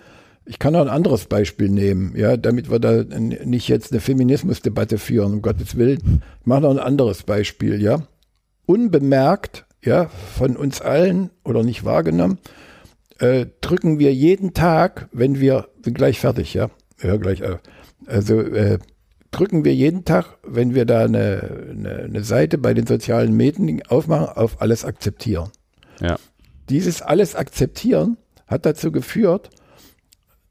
[0.47, 4.97] ich kann auch ein anderes Beispiel nehmen, ja, damit wir da nicht jetzt eine Feminismusdebatte
[4.97, 6.23] führen, um Gottes Willen.
[6.41, 8.07] Ich mache noch ein anderes Beispiel, ja.
[8.65, 12.39] Unbemerkt, ja, von uns allen oder nicht wahrgenommen,
[13.19, 17.61] äh, drücken wir jeden Tag, wenn wir, sind gleich fertig, ja, hör gleich auf.
[18.07, 18.79] Also äh,
[19.33, 23.83] drücken wir jeden Tag, wenn wir da eine, eine, eine Seite bei den sozialen Medien
[23.89, 25.51] aufmachen, auf alles akzeptieren.
[26.01, 26.17] Ja.
[26.69, 28.17] Dieses alles akzeptieren
[28.47, 29.51] hat dazu geführt,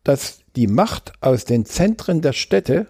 [0.05, 2.87] dass die Macht aus den Zentren der Städte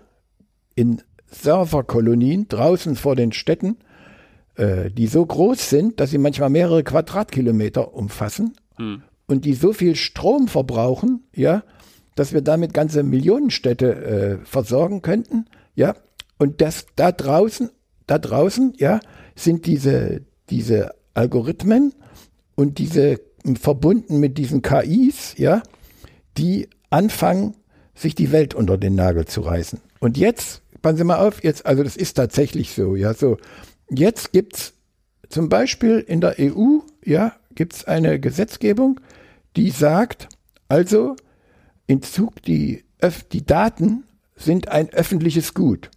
[0.75, 3.77] in Serverkolonien draußen vor den Städten,
[4.55, 9.73] äh, die so groß sind, dass sie manchmal mehrere Quadratkilometer umfassen, mhm und die so
[9.73, 11.63] viel Strom verbrauchen, ja,
[12.15, 13.95] dass wir damit ganze Millionenstädte
[14.41, 15.95] äh, versorgen könnten, ja.
[16.37, 17.69] Und das da draußen,
[18.07, 18.99] da draußen, ja,
[19.35, 21.93] sind diese, diese Algorithmen
[22.55, 23.21] und diese
[23.59, 25.63] verbunden mit diesen KIs, ja,
[26.37, 27.55] die anfangen,
[27.93, 29.79] sich die Welt unter den Nagel zu reißen.
[29.99, 33.37] Und jetzt, passen Sie mal auf, jetzt, also das ist tatsächlich so, ja, so.
[33.89, 34.73] Jetzt gibt's
[35.29, 38.99] zum Beispiel in der EU, ja, gibt's eine Gesetzgebung,
[39.55, 40.27] die sagt,
[40.67, 41.15] also
[41.87, 42.83] in Zug, die,
[43.31, 44.03] die Daten
[44.35, 45.89] sind ein öffentliches Gut.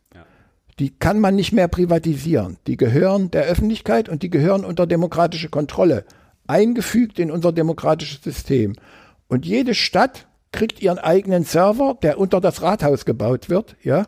[0.79, 2.57] Die kann man nicht mehr privatisieren.
[2.69, 6.05] Die gehören der Öffentlichkeit und die gehören unter demokratische Kontrolle,
[6.47, 8.77] eingefügt in unser demokratisches System.
[9.27, 14.07] Und jede Stadt kriegt ihren eigenen Server, der unter das Rathaus gebaut wird, ja,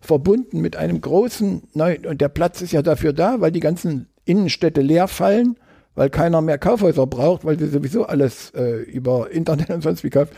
[0.00, 4.80] verbunden mit einem großen, und der Platz ist ja dafür da, weil die ganzen Innenstädte
[4.80, 5.56] leer fallen
[5.94, 10.10] weil keiner mehr Kaufhäuser braucht, weil sie sowieso alles äh, über Internet und sonst wie
[10.10, 10.30] kaufen.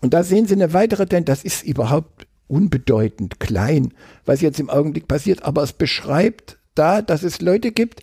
[0.00, 3.92] Und da sehen Sie eine weitere denn das ist überhaupt unbedeutend klein,
[4.24, 8.02] was jetzt im Augenblick passiert, aber es beschreibt da, dass es Leute gibt,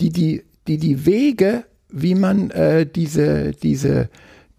[0.00, 4.08] die die, die, die Wege, wie man äh, diese, diese,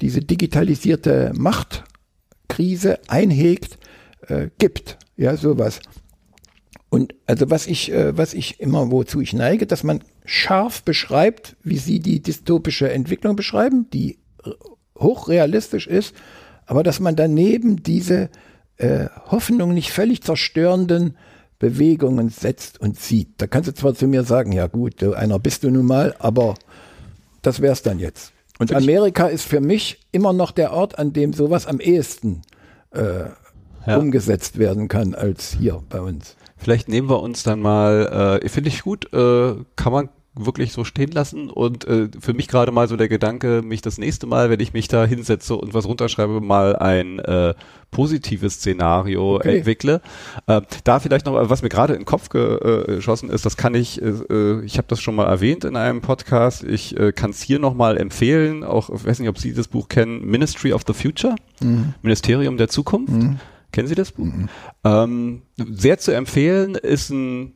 [0.02, 3.78] diese digitalisierte Machtkrise einhegt,
[4.28, 4.98] äh, gibt.
[5.18, 5.80] Ja, sowas.
[6.90, 11.56] Und also was ich, äh, was ich immer, wozu ich neige, dass man scharf beschreibt,
[11.64, 14.20] wie Sie die dystopische Entwicklung beschreiben, die
[14.98, 16.16] hochrealistisch ist,
[16.66, 18.30] aber dass man daneben diese
[18.78, 21.18] äh, Hoffnung nicht völlig zerstörenden
[21.58, 23.34] Bewegungen setzt und sieht.
[23.38, 26.56] Da kannst du zwar zu mir sagen, ja gut, einer bist du nun mal, aber
[27.42, 28.32] das wär's dann jetzt.
[28.60, 32.42] Und Amerika ist für mich immer noch der Ort, an dem sowas am ehesten
[32.92, 33.30] äh,
[33.88, 33.98] ja.
[33.98, 36.36] umgesetzt werden kann als hier bei uns.
[36.58, 40.84] Vielleicht nehmen wir uns dann mal, äh, finde ich gut, äh, kann man wirklich so
[40.84, 44.50] stehen lassen und äh, für mich gerade mal so der Gedanke, mich das nächste Mal,
[44.50, 47.56] wenn ich mich da hinsetze und was runterschreibe, mal ein äh,
[47.92, 49.58] positives Szenario okay.
[49.58, 50.02] entwickle.
[50.48, 53.74] Äh, da vielleicht noch, was mir gerade in den Kopf äh, geschossen ist, das kann
[53.74, 57.32] ich, äh, äh, ich habe das schon mal erwähnt in einem Podcast, ich äh, kann
[57.32, 60.84] es hier nochmal empfehlen, auch, ich weiß nicht, ob Sie das Buch kennen, Ministry of
[60.88, 61.96] the Future, mhm.
[62.02, 63.14] Ministerium der Zukunft.
[63.14, 63.40] Mhm.
[63.72, 64.26] Kennen Sie das Buch?
[64.26, 64.50] Mhm.
[64.84, 67.54] Ähm, sehr zu empfehlen ist ein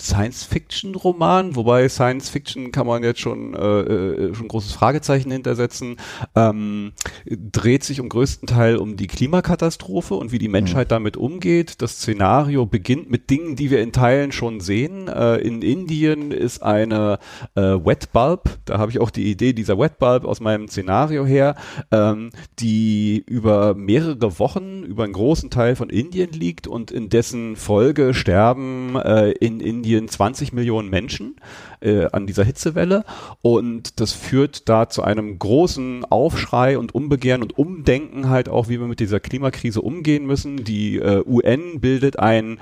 [0.00, 5.96] Science-Fiction-Roman, wobei Science-Fiction kann man jetzt schon, äh, äh, schon ein großes Fragezeichen hintersetzen,
[6.34, 6.92] ähm,
[7.26, 10.90] dreht sich im größten Teil um die Klimakatastrophe und wie die Menschheit mhm.
[10.90, 11.82] damit umgeht.
[11.82, 15.08] Das Szenario beginnt mit Dingen, die wir in Teilen schon sehen.
[15.08, 17.18] Äh, in Indien ist eine
[17.54, 21.26] äh, Wet Bulb, da habe ich auch die Idee dieser Wet Bulb aus meinem Szenario
[21.26, 21.56] her,
[21.90, 27.56] ähm, die über mehrere Wochen über einen großen Teil von Indien liegt und in dessen
[27.56, 31.36] Folge sterben äh, in Indien Indien 20 Millionen Menschen
[31.80, 33.04] äh, an dieser Hitzewelle
[33.40, 38.80] und das führt da zu einem großen Aufschrei und Umbegehren und Umdenken halt auch, wie
[38.80, 40.62] wir mit dieser Klimakrise umgehen müssen.
[40.64, 42.58] Die äh, UN bildet ein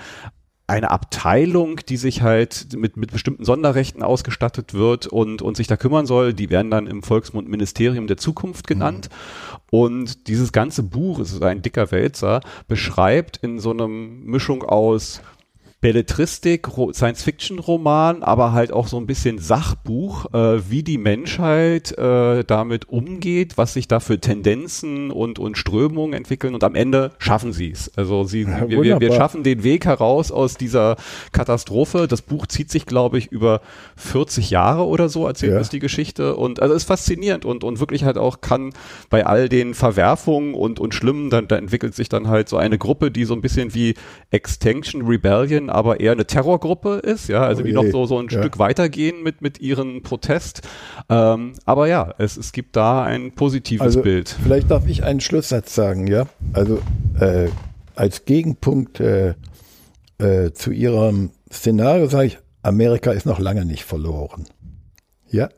[0.69, 5.77] eine Abteilung, die sich halt mit, mit bestimmten Sonderrechten ausgestattet wird und, und sich da
[5.77, 6.35] kümmern soll.
[6.35, 9.09] Die werden dann im Volksmund Ministerium der Zukunft genannt.
[9.09, 9.79] Mhm.
[9.79, 15.23] Und dieses ganze Buch, es ist ein dicker Wälzer, beschreibt in so einem Mischung aus
[15.83, 22.89] Belletristik, Science-Fiction-Roman, aber halt auch so ein bisschen Sachbuch, äh, wie die Menschheit äh, damit
[22.89, 27.71] umgeht, was sich da für Tendenzen und, und Strömungen entwickeln und am Ende schaffen sie
[27.71, 27.93] es.
[27.95, 30.97] Also sie, ja, wir, wir, wir schaffen den Weg heraus aus dieser
[31.33, 32.09] Katastrophe.
[32.09, 33.61] Das Buch zieht sich, glaube ich, über
[33.97, 35.59] 40 Jahre oder so, erzählt ja.
[35.59, 38.73] uns die Geschichte und also ist faszinierend und, und wirklich halt auch kann
[39.11, 42.79] bei all den Verwerfungen und, und Schlimmen, dann da entwickelt sich dann halt so eine
[42.79, 43.95] Gruppe, die so ein bisschen wie
[44.31, 48.29] Extinction Rebellion aber eher eine Terrorgruppe ist, ja, also oh die noch so, so ein
[48.29, 48.39] ja.
[48.39, 50.63] Stück weitergehen mit, mit ihren Protest.
[51.09, 54.37] Ähm, aber ja, es, es gibt da ein positives also, Bild.
[54.43, 56.27] Vielleicht darf ich einen Schlusssatz sagen, ja.
[56.53, 56.81] Also
[57.21, 57.49] äh,
[57.95, 59.35] als Gegenpunkt äh,
[60.19, 64.45] äh, zu Ihrem Szenario sage ich, Amerika ist noch lange nicht verloren.
[65.29, 65.49] Ja.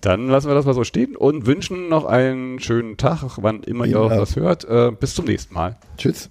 [0.00, 3.84] Dann lassen wir das mal so stehen und wünschen noch einen schönen Tag, wann immer
[3.84, 4.64] ihr auch das hört.
[4.64, 5.76] Äh, bis zum nächsten Mal.
[5.96, 6.30] Tschüss.